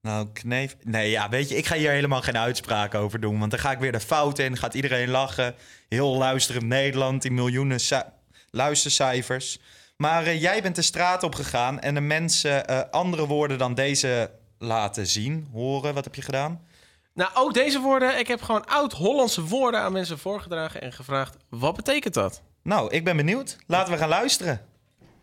Nou, 0.00 0.28
kneef... 0.32 0.76
Nee, 0.82 1.10
ja, 1.10 1.28
weet 1.28 1.48
je, 1.48 1.56
ik 1.56 1.66
ga 1.66 1.76
hier 1.76 1.90
helemaal 1.90 2.22
geen 2.22 2.38
uitspraak 2.38 2.94
over 2.94 3.20
doen. 3.20 3.38
Want 3.38 3.50
dan 3.50 3.60
ga 3.60 3.70
ik 3.70 3.78
weer 3.78 3.92
de 3.92 4.00
fout 4.00 4.38
in. 4.38 4.56
Gaat 4.56 4.74
iedereen 4.74 5.08
lachen. 5.10 5.54
Heel 5.88 6.16
luisterend 6.16 6.64
Nederland. 6.66 7.22
Die 7.22 7.30
miljoenen 7.30 7.80
ci- 7.80 8.02
luistercijfers. 8.50 9.58
Maar 9.96 10.22
eh, 10.26 10.40
jij 10.40 10.62
bent 10.62 10.76
de 10.76 10.82
straat 10.82 11.22
op 11.22 11.34
gegaan. 11.34 11.80
En 11.80 11.94
de 11.94 12.00
mensen 12.00 12.66
eh, 12.66 12.80
andere 12.90 13.26
woorden 13.26 13.58
dan 13.58 13.74
deze 13.74 14.30
laten 14.58 15.06
zien, 15.06 15.48
horen. 15.52 15.94
Wat 15.94 16.04
heb 16.04 16.14
je 16.14 16.22
gedaan? 16.22 16.66
Nou, 17.14 17.30
ook 17.34 17.54
deze 17.54 17.80
woorden. 17.80 18.18
Ik 18.18 18.26
heb 18.28 18.42
gewoon 18.42 18.66
oud-Hollandse 18.66 19.42
woorden 19.44 19.80
aan 19.80 19.92
mensen 19.92 20.18
voorgedragen 20.18 20.80
en 20.82 20.92
gevraagd: 20.92 21.36
wat 21.48 21.76
betekent 21.76 22.14
dat? 22.14 22.42
Nou, 22.62 22.90
ik 22.90 23.04
ben 23.04 23.16
benieuwd. 23.16 23.56
Laten 23.66 23.92
we 23.92 23.98
gaan 23.98 24.08
luisteren. 24.08 24.60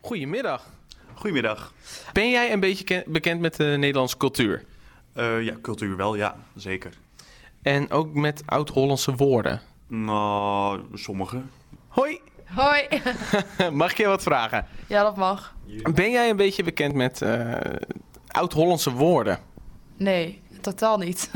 Goedemiddag. 0.00 0.74
Goedemiddag. 1.16 1.72
Ben 2.12 2.30
jij 2.30 2.52
een 2.52 2.60
beetje 2.60 2.84
ken- 2.84 3.04
bekend 3.06 3.40
met 3.40 3.56
de 3.56 3.64
Nederlandse 3.78 4.16
cultuur? 4.16 4.64
Eh, 5.12 5.42
ja, 5.42 5.54
cultuur 5.62 5.96
wel, 5.96 6.14
ja, 6.14 6.36
zeker. 6.54 6.92
En 7.62 7.90
ook 7.90 8.14
met 8.14 8.42
oud-Hollandse 8.46 9.14
woorden? 9.14 9.60
Nou, 9.86 10.80
sommige. 10.94 11.42
Hoi. 11.88 12.20
Hoi. 12.44 12.82
Mag 13.72 13.90
ik 13.90 13.96
je 13.96 14.06
wat 14.06 14.22
vragen? 14.22 14.66
Ja, 14.86 15.02
dat 15.02 15.16
mag. 15.16 15.54
Ben 15.92 16.10
jij 16.10 16.30
een 16.30 16.36
beetje 16.36 16.62
bekend 16.62 16.94
met 16.94 17.22
eh, 17.22 17.52
oud-Hollandse 18.28 18.92
woorden? 18.92 19.38
Nee, 19.96 20.42
totaal 20.60 20.98
niet. 20.98 21.30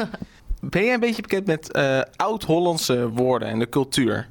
Ben 0.61 0.85
jij 0.85 0.95
een 0.95 1.01
beetje 1.01 1.23
bekend 1.23 1.47
met 1.47 1.73
eh, 1.73 2.01
oud-Hollandse 2.17 3.09
woorden 3.09 3.49
en 3.49 3.59
de 3.59 3.69
cultuur? 3.69 4.29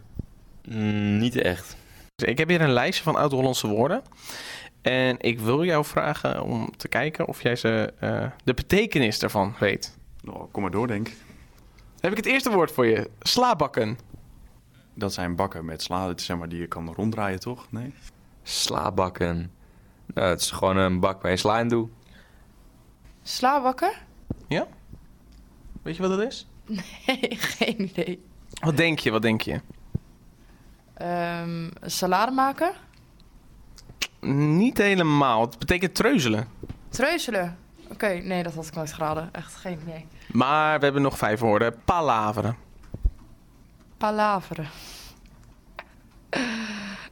niet 1.18 1.36
echt. 1.36 1.76
Dus 2.16 2.30
ik 2.30 2.38
heb 2.38 2.50
hier 2.50 2.62
een 2.62 2.72
lijstje 2.74 3.04
van 3.04 3.16
oud-Hollandse 3.16 3.68
woorden. 3.68 4.02
En 4.90 5.16
ik 5.20 5.40
wil 5.40 5.64
jou 5.64 5.86
vragen 5.86 6.44
om 6.44 6.78
te 6.78 6.88
kijken 6.88 7.28
of 7.28 7.42
jij 7.42 7.56
ze, 7.56 7.94
eh, 8.00 8.26
de 8.44 8.54
betekenis 8.54 9.20
daarvan 9.20 9.56
weet. 9.60 9.98
Nou, 10.22 10.48
kom 10.52 10.62
maar 10.62 10.72
door, 10.72 10.88
denk 10.88 11.08
ik. 11.08 11.18
Heb 12.00 12.12
ik 12.12 12.18
het 12.18 12.26
eerste 12.26 12.52
woord 12.52 12.72
voor 12.72 12.86
je? 12.86 13.10
Slabakken. 13.20 13.98
Dat 14.94 15.14
zijn 15.14 15.36
bakken 15.36 15.66
met 15.66 15.82
sla, 15.82 16.14
zeg 16.16 16.38
maar 16.38 16.50
die 16.50 16.60
je 16.60 16.68
kan 16.68 16.94
ronddraaien, 16.94 17.40
toch? 17.40 17.72
Nee? 17.72 17.94
Slaabakken. 18.44 19.52
Nou, 20.06 20.28
het 20.28 20.42
is 20.42 20.52
gewoon 20.52 20.78
een 20.78 21.00
bak 21.00 21.22
waar 21.22 21.32
je 21.32 21.38
sla 21.38 21.60
in 21.60 21.68
doet. 21.68 21.90
Slabakken? 23.22 23.92
Ja? 24.48 24.68
Weet 25.82 25.96
je 25.96 26.02
wat 26.02 26.18
dat 26.18 26.28
is? 26.28 26.48
Nee, 26.66 27.36
geen 27.58 27.82
idee. 27.82 28.24
Wat 28.62 28.78
denk 28.78 29.00
je? 29.00 29.12
Wat 29.12 29.22
denk 29.22 29.42
je? 29.42 29.62
Ehm, 30.94 31.70
een 31.80 31.92
salade 31.92 32.32
maken? 32.32 32.72
Niet 34.22 34.78
helemaal. 34.78 35.42
Het 35.42 35.60
betekent 35.60 35.96
treuzelen. 35.96 36.48
Treuzelen? 36.90 37.58
Oké, 37.92 38.08
nee, 38.08 38.44
dat 38.44 38.54
had 38.54 38.66
ik 38.68 38.76
nooit 38.76 38.94
geraden. 38.94 39.30
Echt 39.32 39.56
geen 39.56 39.80
idee. 39.82 40.06
Maar 40.32 40.78
we 40.80 40.84
hebben 40.84 41.02
nog 41.02 41.18
vijf 41.18 41.40
woorden. 41.40 41.76
Palaveren. 41.86 42.56
Palaveren. 43.98 44.68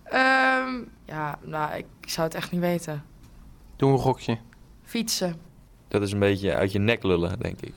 Ehm, 0.03 0.81
ja, 1.05 1.39
nou, 1.41 1.75
ik 1.77 1.85
zou 2.01 2.27
het 2.27 2.35
echt 2.35 2.51
niet 2.51 2.61
weten. 2.61 3.03
Doe 3.75 3.91
een 3.91 3.97
gokje. 3.99 4.37
Fietsen. 4.83 5.35
Dat 5.87 6.01
is 6.01 6.11
een 6.11 6.19
beetje 6.19 6.53
uit 6.55 6.71
je 6.71 6.79
nek 6.79 7.03
lullen, 7.03 7.39
denk 7.39 7.61
ik. 7.61 7.73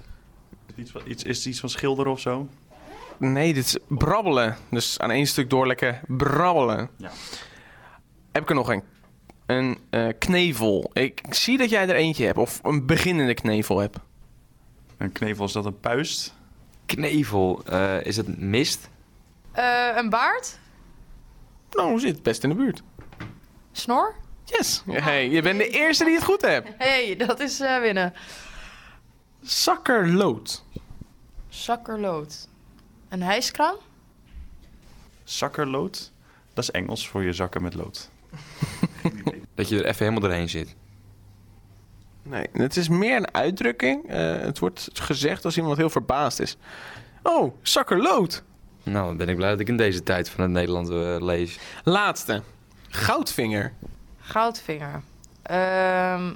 Iets, 0.76 0.91
van- 0.91 1.03
iets, 1.07 1.22
is 1.22 1.37
het 1.37 1.47
iets 1.47 1.61
van 1.61 1.68
schilder 1.68 2.07
of 2.07 2.20
zo? 2.20 2.49
Nee, 3.16 3.55
dit 3.55 3.64
is 3.64 3.78
brabbelen. 3.89 4.57
Dus 4.70 4.99
aan 4.99 5.11
één 5.11 5.26
stuk 5.26 5.51
door 5.51 5.66
lekker 5.66 6.01
brabbelen. 6.07 6.91
Ja. 6.97 7.11
Heb 8.33 8.43
ik 8.43 8.49
er 8.49 8.55
nog 8.55 8.68
een. 8.68 8.83
Een 9.51 9.78
eh, 9.90 10.09
knevel. 10.18 10.90
Ik 10.92 11.20
zie 11.30 11.59
dat 11.59 11.70
jij 11.70 11.88
er 11.88 11.94
eentje 11.94 12.24
hebt. 12.24 12.38
Of 12.38 12.61
een 12.62 12.86
beginnende 12.86 13.34
knevel 13.34 13.78
hebt. 13.78 13.98
Een 14.96 15.12
knevel, 15.12 15.44
is 15.44 15.53
dat 15.53 15.64
een 15.64 15.80
puist? 15.80 16.34
Knevel, 16.86 17.62
eh, 17.64 18.05
is 18.05 18.16
het 18.16 18.38
mist? 18.38 18.88
Eh, 19.53 19.88
een 19.94 20.11
baard? 20.11 20.59
Nou, 21.70 22.01
zit 22.01 22.22
best 22.22 22.42
in 22.42 22.48
de 22.48 22.55
buurt. 22.55 22.82
Snor? 23.72 24.14
Yes. 24.44 24.82
Hey, 24.86 25.28
je 25.28 25.42
bent 25.42 25.59
de 25.59 25.68
eerste 25.68 26.05
die 26.05 26.14
het 26.14 26.24
goed 26.24 26.40
hebt. 26.40 26.68
hey, 26.78 27.16
dat 27.16 27.40
is 27.40 27.61
eh, 27.61 27.80
winnen. 27.80 28.12
Zakkerlood. 29.40 30.64
Zakkerlood. 31.48 32.48
Een 33.09 33.22
hijskraan? 33.22 33.76
Zakkerlood? 35.24 36.12
Dat 36.55 36.64
is 36.64 36.70
Engels 36.70 37.09
voor 37.09 37.22
je 37.22 37.32
zakken 37.32 37.62
met 37.62 37.74
lood. 37.74 38.11
Dat 39.61 39.68
je 39.68 39.76
er 39.78 39.84
even 39.84 39.98
helemaal 39.98 40.20
doorheen 40.20 40.48
zit. 40.48 40.74
Nee, 42.22 42.46
het 42.52 42.76
is 42.76 42.88
meer 42.88 43.16
een 43.16 43.34
uitdrukking. 43.34 44.08
Eh, 44.08 44.18
het 44.40 44.58
wordt 44.58 44.88
gezegd 44.92 45.44
als 45.44 45.56
iemand 45.56 45.76
heel 45.76 45.90
verbaasd 45.90 46.40
is. 46.40 46.56
Oh, 47.22 47.54
zakkerlood. 47.62 48.42
Nou, 48.82 49.06
dan 49.06 49.16
ben 49.16 49.28
ik 49.28 49.36
blij 49.36 49.50
dat 49.50 49.61
ik 49.61 49.68
in 49.68 49.76
deze 49.76 50.02
tijd 50.02 50.28
van 50.30 50.42
het 50.42 50.50
Nederland 50.52 50.88
eh, 50.90 51.16
lees. 51.18 51.58
Laatste. 51.84 52.42
Goudvinger. 52.88 53.72
Goudvinger. 54.20 55.02
Ehm, 55.42 56.34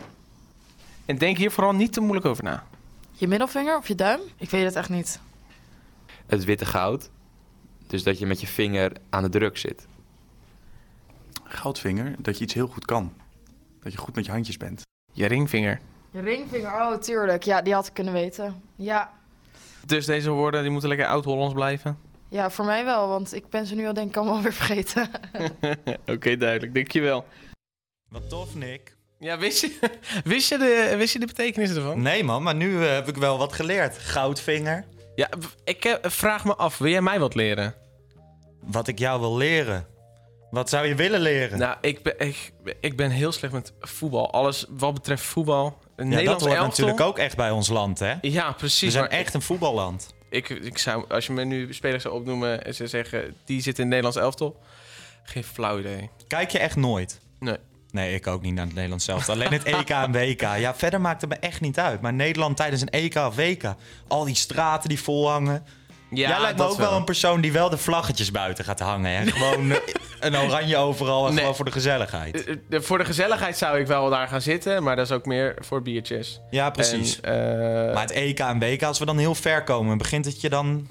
En 1.07 1.19
denk 1.19 1.37
hier 1.37 1.51
vooral 1.51 1.73
niet 1.73 1.93
te 1.93 2.01
moeilijk 2.01 2.27
over 2.27 2.45
na. 2.45 2.65
je 3.13 3.29
middelvinger 3.29 3.77
of 3.77 3.89
je 3.89 3.95
duim? 3.95 4.21
Ik 4.37 4.51
weet 4.51 4.65
het 4.65 4.77
echt 4.77 4.89
niet. 4.89 5.21
Het 6.27 6.45
witte 6.45 6.67
goud. 6.67 7.11
Dus 7.87 8.03
dat 8.03 8.19
je 8.19 8.27
met 8.27 8.41
je 8.41 8.47
vinger 8.47 8.93
aan 9.11 9.23
de 9.23 9.29
druk 9.29 9.57
zit. 9.59 9.87
Goudvinger, 11.57 12.15
dat 12.19 12.39
je 12.39 12.45
iets 12.45 12.55
heel 12.55 12.67
goed 12.67 12.85
kan. 12.85 13.13
Dat 13.83 13.93
je 13.93 13.99
goed 13.99 14.15
met 14.15 14.25
je 14.27 14.31
handjes 14.33 14.57
bent. 14.57 14.83
Je 15.13 15.27
ringvinger. 15.27 15.81
Je 16.11 16.21
ringvinger, 16.21 16.73
oh 16.73 16.95
tuurlijk. 16.97 17.43
Ja, 17.43 17.63
die 17.63 17.75
had 17.75 17.87
ik 17.87 17.95
kunnen 17.95 18.13
weten. 18.13 18.63
Ja, 18.77 19.13
Dus 19.87 20.07
deze 20.07 20.31
woorden 20.31 20.63
die 20.63 20.71
moeten 20.71 20.89
lekker 20.89 21.07
oud-Hollands 21.07 21.55
blijven. 21.55 21.99
ja 22.29 22.51
voor 22.51 22.65
mij 22.65 22.85
wel, 22.85 23.09
want 23.09 23.35
ik 23.35 23.49
ben 23.49 23.67
ze 23.67 23.75
nu 23.75 23.87
al 23.87 23.93
denk 23.95 24.09
ik 24.09 24.17
allemaal 24.17 24.43
weer 24.43 24.53
vergeten. 24.53 25.09
Oké, 26.15 26.37
duidelijk. 26.37 26.75
Dankjewel. 26.75 27.25
Wat 28.09 28.29
tof, 28.29 28.55
Nick. 28.55 28.97
Ja, 29.19 29.39
wist 29.39 29.61
je, 29.61 29.79
wist 30.25 30.49
je, 30.49 30.59
de, 30.59 30.95
wist 30.97 31.13
je 31.13 31.19
de 31.19 31.27
betekenis 31.27 31.71
ervan? 31.75 32.03
Nee 32.03 32.25
man, 32.25 32.43
maar 32.43 32.55
nu 32.55 32.83
eh, 32.85 32.93
heb 32.93 33.09
ik 33.09 33.17
wel 33.17 33.39
wat 33.39 33.53
geleerd. 33.53 33.99
Goudvinger. 33.99 34.85
Ja, 35.15 35.29
ik 35.65 35.85
eh, 35.85 35.95
vraag 36.11 36.45
me 36.45 36.55
af, 36.55 36.79
wil 36.79 36.91
jij 36.91 37.03
mij 37.03 37.19
wat 37.21 37.35
leren? 37.35 37.75
Wat 38.61 38.89
ik 38.89 38.99
jou 38.99 39.21
wil 39.21 39.37
leren. 39.37 39.87
Wat 40.55 40.69
zou 40.69 40.87
je 40.87 40.95
willen 40.95 41.21
leren? 41.21 41.59
Nou, 41.59 41.77
ik 41.81 42.03
ben, 42.03 42.19
ik, 42.19 42.53
ik 42.81 42.97
ben 42.97 43.11
heel 43.11 43.33
slecht 43.33 43.53
met 43.53 43.73
voetbal. 43.81 44.33
Alles 44.33 44.67
wat 44.69 44.95
betreft 44.95 45.23
voetbal. 45.23 45.79
Ja, 45.97 46.05
dat 46.05 46.27
hoort 46.27 46.45
elftal. 46.45 46.67
natuurlijk 46.67 47.01
ook 47.01 47.19
echt 47.19 47.37
bij 47.37 47.51
ons 47.51 47.69
land, 47.69 47.99
hè? 47.99 48.15
Ja, 48.21 48.53
precies. 48.53 48.81
We 48.81 48.91
zijn 48.91 49.09
echt 49.09 49.35
een 49.35 49.43
voetballand. 49.43 50.15
Ik, 50.29 50.49
ik 50.49 50.79
zou, 50.79 51.05
als 51.09 51.27
je 51.27 51.33
me 51.33 51.45
nu 51.45 51.75
spelers 51.75 52.03
zou 52.03 52.15
opnoemen 52.15 52.65
en 52.65 52.75
ze 52.75 52.87
zeggen 52.87 53.35
die 53.45 53.61
zit 53.61 53.75
in 53.75 53.81
het 53.81 53.89
Nederlands 53.89 54.19
elftal, 54.19 54.61
geen 55.25 55.45
flauw 55.45 55.79
idee. 55.79 56.11
Kijk 56.27 56.51
je 56.51 56.59
echt 56.59 56.77
nooit? 56.77 57.21
Nee. 57.39 57.57
Nee, 57.91 58.15
ik 58.15 58.27
ook 58.27 58.43
niet 58.43 58.55
naar 58.55 58.65
het 58.65 58.75
Nederlands 58.75 59.05
zelf. 59.05 59.29
Alleen 59.29 59.53
het 59.53 59.63
EK 59.63 59.91
en 59.91 60.13
WK. 60.13 60.41
Ja, 60.41 60.75
verder 60.75 61.01
maakt 61.01 61.21
het 61.21 61.31
me 61.31 61.37
echt 61.37 61.61
niet 61.61 61.79
uit. 61.79 62.01
Maar 62.01 62.13
Nederland 62.13 62.57
tijdens 62.57 62.83
een 62.83 62.91
EK 62.91 63.15
of 63.15 63.37
WK. 63.37 63.75
Al 64.09 64.25
die 64.25 64.35
straten 64.35 64.89
die 64.89 65.01
vol 65.01 65.31
hangen. 65.31 65.65
Ja, 66.17 66.29
Jij 66.29 66.41
lijkt 66.41 66.59
me 66.59 66.65
ook 66.65 66.77
wel. 66.77 66.89
wel. 66.89 66.99
een 66.99 67.05
persoon 67.05 67.41
die 67.41 67.53
wel 67.53 67.71
de 67.71 67.77
vlaggetjes 67.79 68.31
buiten 68.31 68.65
gaat 68.65 68.81
hangen. 68.81 69.11
Hè? 69.11 69.27
Gewoon 69.31 69.71
eh, 69.73 69.79
een 70.21 70.37
oranje 70.37 70.77
overal 70.77 71.23
en 71.27 71.31
Nee. 71.31 71.39
gewoon 71.39 71.57
voor 71.57 71.65
de 71.65 71.71
gezelligheid. 71.73 72.45
Eh, 72.45 72.55
eh, 72.71 72.81
voor 72.83 72.99
de 72.99 73.05
gezelligheid 73.05 73.59
zou 73.59 73.79
ik 73.79 73.87
wel 73.87 74.11
daar 74.11 74.29
gaan 74.29 74.41
zitten, 74.41 74.83
maar 74.83 74.97
dat 74.97 75.05
is 75.07 75.13
ook 75.13 75.27
meer 75.27 75.57
voor 75.59 75.83
biertjes. 75.83 76.41
Ja, 76.51 76.71
precies. 76.71 77.21
En, 77.21 77.33
eh, 77.89 77.95
Maar 77.95 78.03
het 78.03 78.11
EK 78.13 78.39
en 78.39 78.59
WK, 78.59 78.83
als 78.83 78.99
we 78.99 79.05
dan 79.05 79.19
heel 79.19 79.35
ver 79.35 79.63
komen, 79.65 79.99
begint 79.99 80.25
het 80.25 80.41
je 80.41 80.49
dan 80.49 80.89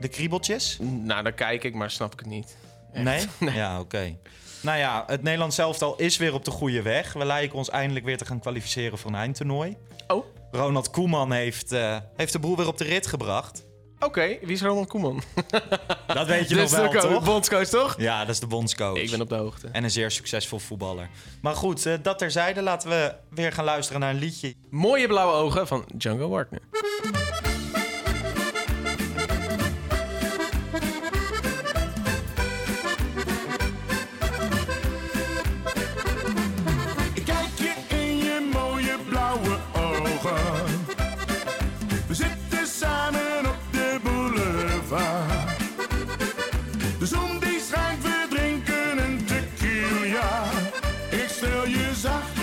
de 0.00 0.08
kriebeltjes? 0.08 0.78
Nou, 0.80 1.22
dan 1.22 1.34
kijk 1.34 1.64
ik, 1.64 1.74
maar 1.74 1.90
snap 1.90 2.12
ik 2.12 2.18
het 2.18 2.28
niet. 2.28 2.56
Echt. 2.92 3.04
Nee? 3.04 3.52
Ja, 3.54 3.80
oké. 3.80 4.16
Nou 4.62 4.78
ja, 4.78 5.04
het 5.06 5.22
Nederlands 5.22 5.58
elftal 5.58 5.96
is 5.96 6.16
weer 6.16 6.34
op 6.34 6.44
de 6.44 6.50
goede 6.50 6.82
weg. 6.82 7.12
We 7.12 7.24
lijken 7.24 7.58
ons 7.58 7.70
eindelijk 7.70 8.04
weer 8.04 8.16
te 8.16 8.24
gaan 8.24 8.40
kwalificeren 8.40 8.98
voor 8.98 9.10
een 9.10 9.16
eindtoernooi. 9.16 9.76
Oh. 10.06 10.24
Ronald 10.50 10.90
Koeman 10.90 11.32
heeft, 11.32 11.72
eh, 11.72 11.96
heeft 12.16 12.32
de 12.32 12.38
boel 12.38 12.56
weer 12.56 12.66
op 12.66 12.78
de 12.78 12.84
rit 12.84 13.06
gebracht. 13.06 13.64
Oké, 14.00 14.26
wie 14.42 14.52
is 14.52 14.62
Ronald 14.62 14.88
Koeman? 14.88 15.22
Dat 16.06 16.26
weet 16.26 16.48
je 16.48 16.54
nog 16.60 16.70
wel, 16.70 16.90
de 16.90 16.98
toch? 16.98 17.24
bondscoach, 17.24 17.68
toch? 17.68 17.94
Ja, 17.98 18.20
dat 18.20 18.28
is 18.34 18.40
de 18.40 18.46
bondscoach. 18.46 18.96
Ik 18.98 19.10
ben 19.10 19.20
op 19.20 19.28
de 19.28 19.34
hoogte. 19.34 19.68
En 19.72 19.84
een 19.84 19.90
zeer 19.90 20.10
succesvol 20.10 20.58
voetballer. 20.58 21.08
Maar 21.42 21.54
goed, 21.54 21.86
eh, 21.86 21.94
dat 22.02 22.18
terzijde. 22.18 22.62
Laten 22.62 22.88
we 22.88 23.14
weer 23.30 23.52
gaan 23.52 23.64
luisteren 23.64 24.00
naar 24.00 24.10
een 24.10 24.18
liedje. 24.18 24.54
Mooie 24.70 25.06
blauwe 25.06 25.32
ogen 25.32 25.66
van 25.66 25.84
Django 25.96 26.28
Wagner. 26.28 26.60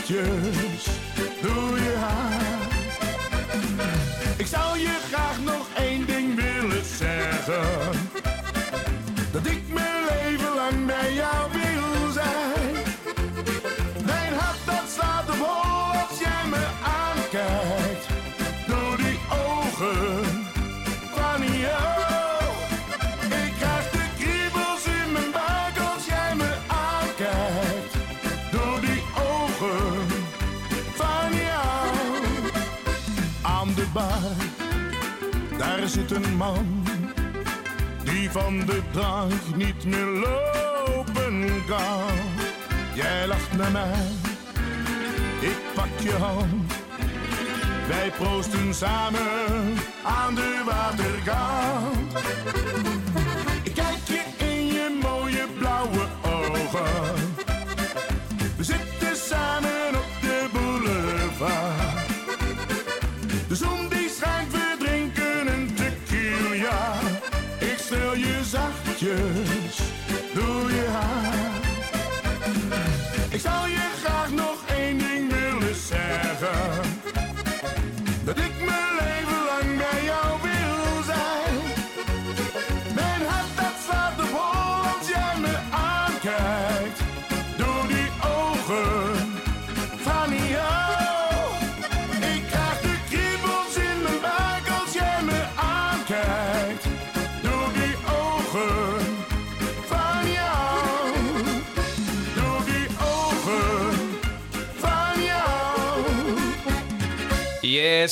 Yeah. 0.10 0.47
Zit 35.98 36.12
een 36.12 36.36
man. 36.36 36.84
Die 38.04 38.30
van 38.32 38.60
de 38.66 38.82
drank 38.92 39.56
niet 39.56 39.86
meer 39.86 40.06
lopen 40.06 41.64
kan. 41.68 42.18
Jij 42.94 43.28
lacht 43.28 43.58
naar 43.58 43.72
mij, 43.72 44.08
ik 45.40 45.58
pak 45.76 46.00
je 46.00 46.12
hand. 46.12 46.74
Wij 47.88 48.12
proosten 48.18 48.74
samen 48.74 49.76
aan 50.04 50.36
de 50.36 50.64
waterkant. 50.66 52.14
Ik 53.64 53.74
kijk 53.74 54.04
je 54.08 54.24
in 54.38 54.66
je 54.66 55.00
mooie 55.02 55.48
blauwe 55.58 56.06
ogen. 56.22 57.14
We 58.58 58.64
zitten 58.64 59.16
samen 59.16 59.90
op 59.90 60.22
de 60.22 60.48
boulevard. 60.54 61.77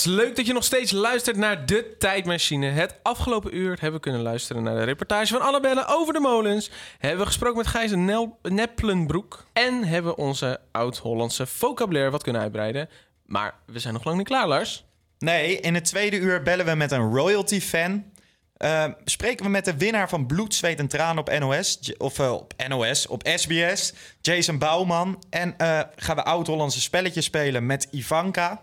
Leuk 0.04 0.36
dat 0.36 0.46
je 0.46 0.54
nog 0.54 0.64
steeds 0.64 0.91
luistert 0.91 1.38
naar 1.38 1.66
De 1.66 1.96
Tijdmachine. 1.98 2.68
Het 2.68 2.96
afgelopen 3.04 3.58
uur 3.58 3.70
hebben 3.72 3.91
we 3.91 4.00
kunnen 4.00 4.22
luisteren 4.22 4.64
naar 4.64 4.76
de 4.76 4.84
reportage 4.84 5.34
van 5.34 5.41
Annabelle 5.41 5.86
over 5.88 6.14
de 6.14 6.20
molens. 6.20 6.70
Hebben 6.98 7.20
we 7.20 7.26
gesproken 7.26 7.58
met 7.58 7.68
Gijs 7.68 7.91
Nel- 7.91 8.39
Neppelenbroek. 8.41 9.46
En 9.54 9.84
hebben 9.84 10.12
we 10.12 10.18
onze 10.22 10.60
oud-Hollandse 10.72 11.46
vocabulaire 11.48 12.12
wat 12.12 12.24
kunnen 12.24 12.41
uitbreiden. 12.41 12.89
Maar 13.26 13.54
we 13.66 13.80
zijn 13.80 13.93
nog 13.93 14.04
lang 14.04 14.18
niet 14.18 14.28
klaar, 14.28 14.48
Lars. 14.48 14.86
Nee, 15.20 15.60
in 15.60 15.74
het 15.74 15.86
tweede 15.86 16.18
uur 16.18 16.41
bellen 16.41 16.66
we 16.66 16.76
met 16.76 16.91
een 16.91 17.14
royalty-fan. 17.14 18.04
Eh, 18.58 18.86
spreken 19.06 19.46
we 19.46 19.52
met 19.52 19.66
de 19.66 19.78
winnaar 19.78 20.10
van 20.10 20.26
Bloed, 20.26 20.54
Zweet 20.56 20.80
en 20.80 20.88
Tranen 20.88 21.18
op 21.18 21.39
NOS. 21.39 21.80
Of 21.98 22.20
eh, 22.20 22.32
op 22.32 22.54
NOS, 22.68 23.08
op 23.08 23.28
SBS. 23.36 23.93
Jason 24.22 24.58
Bouwman. 24.58 25.24
En 25.30 25.58
eh, 25.58 25.80
gaan 25.96 26.16
we 26.16 26.24
oud-Hollandse 26.24 26.82
spelletjes 26.82 27.26
spelen 27.26 27.66
met 27.66 27.88
Ivanka. 27.91 28.62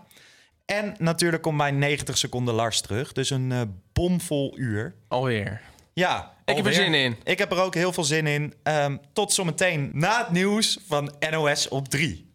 En 0.65 0.95
natuurlijk 0.97 1.43
komt 1.43 1.57
mijn 1.57 1.77
90 1.77 2.17
seconden 2.17 2.53
Lars 2.53 2.81
terug. 2.81 3.11
Dus 3.11 3.29
een 3.29 3.51
eh, 3.51 3.61
bomvol 3.93 4.57
uur. 4.57 4.95
Alweer. 5.07 5.61
Ja, 5.93 6.33
Ik 6.45 6.55
heb 6.55 6.65
er 6.65 6.71
alweer. 6.71 6.73
zin 6.73 6.93
in. 6.93 7.15
Ik 7.23 7.37
heb 7.37 7.51
er 7.51 7.61
ook 7.61 7.73
heel 7.75 7.93
veel 7.93 8.03
zin 8.03 8.27
in. 8.27 8.53
Ehm, 8.63 8.97
tot 9.13 9.33
zometeen 9.33 9.89
na 9.93 10.17
het 10.19 10.31
nieuws 10.31 10.79
van 10.87 11.13
NOS 11.31 11.67
op 11.67 11.87
3. 11.87 12.32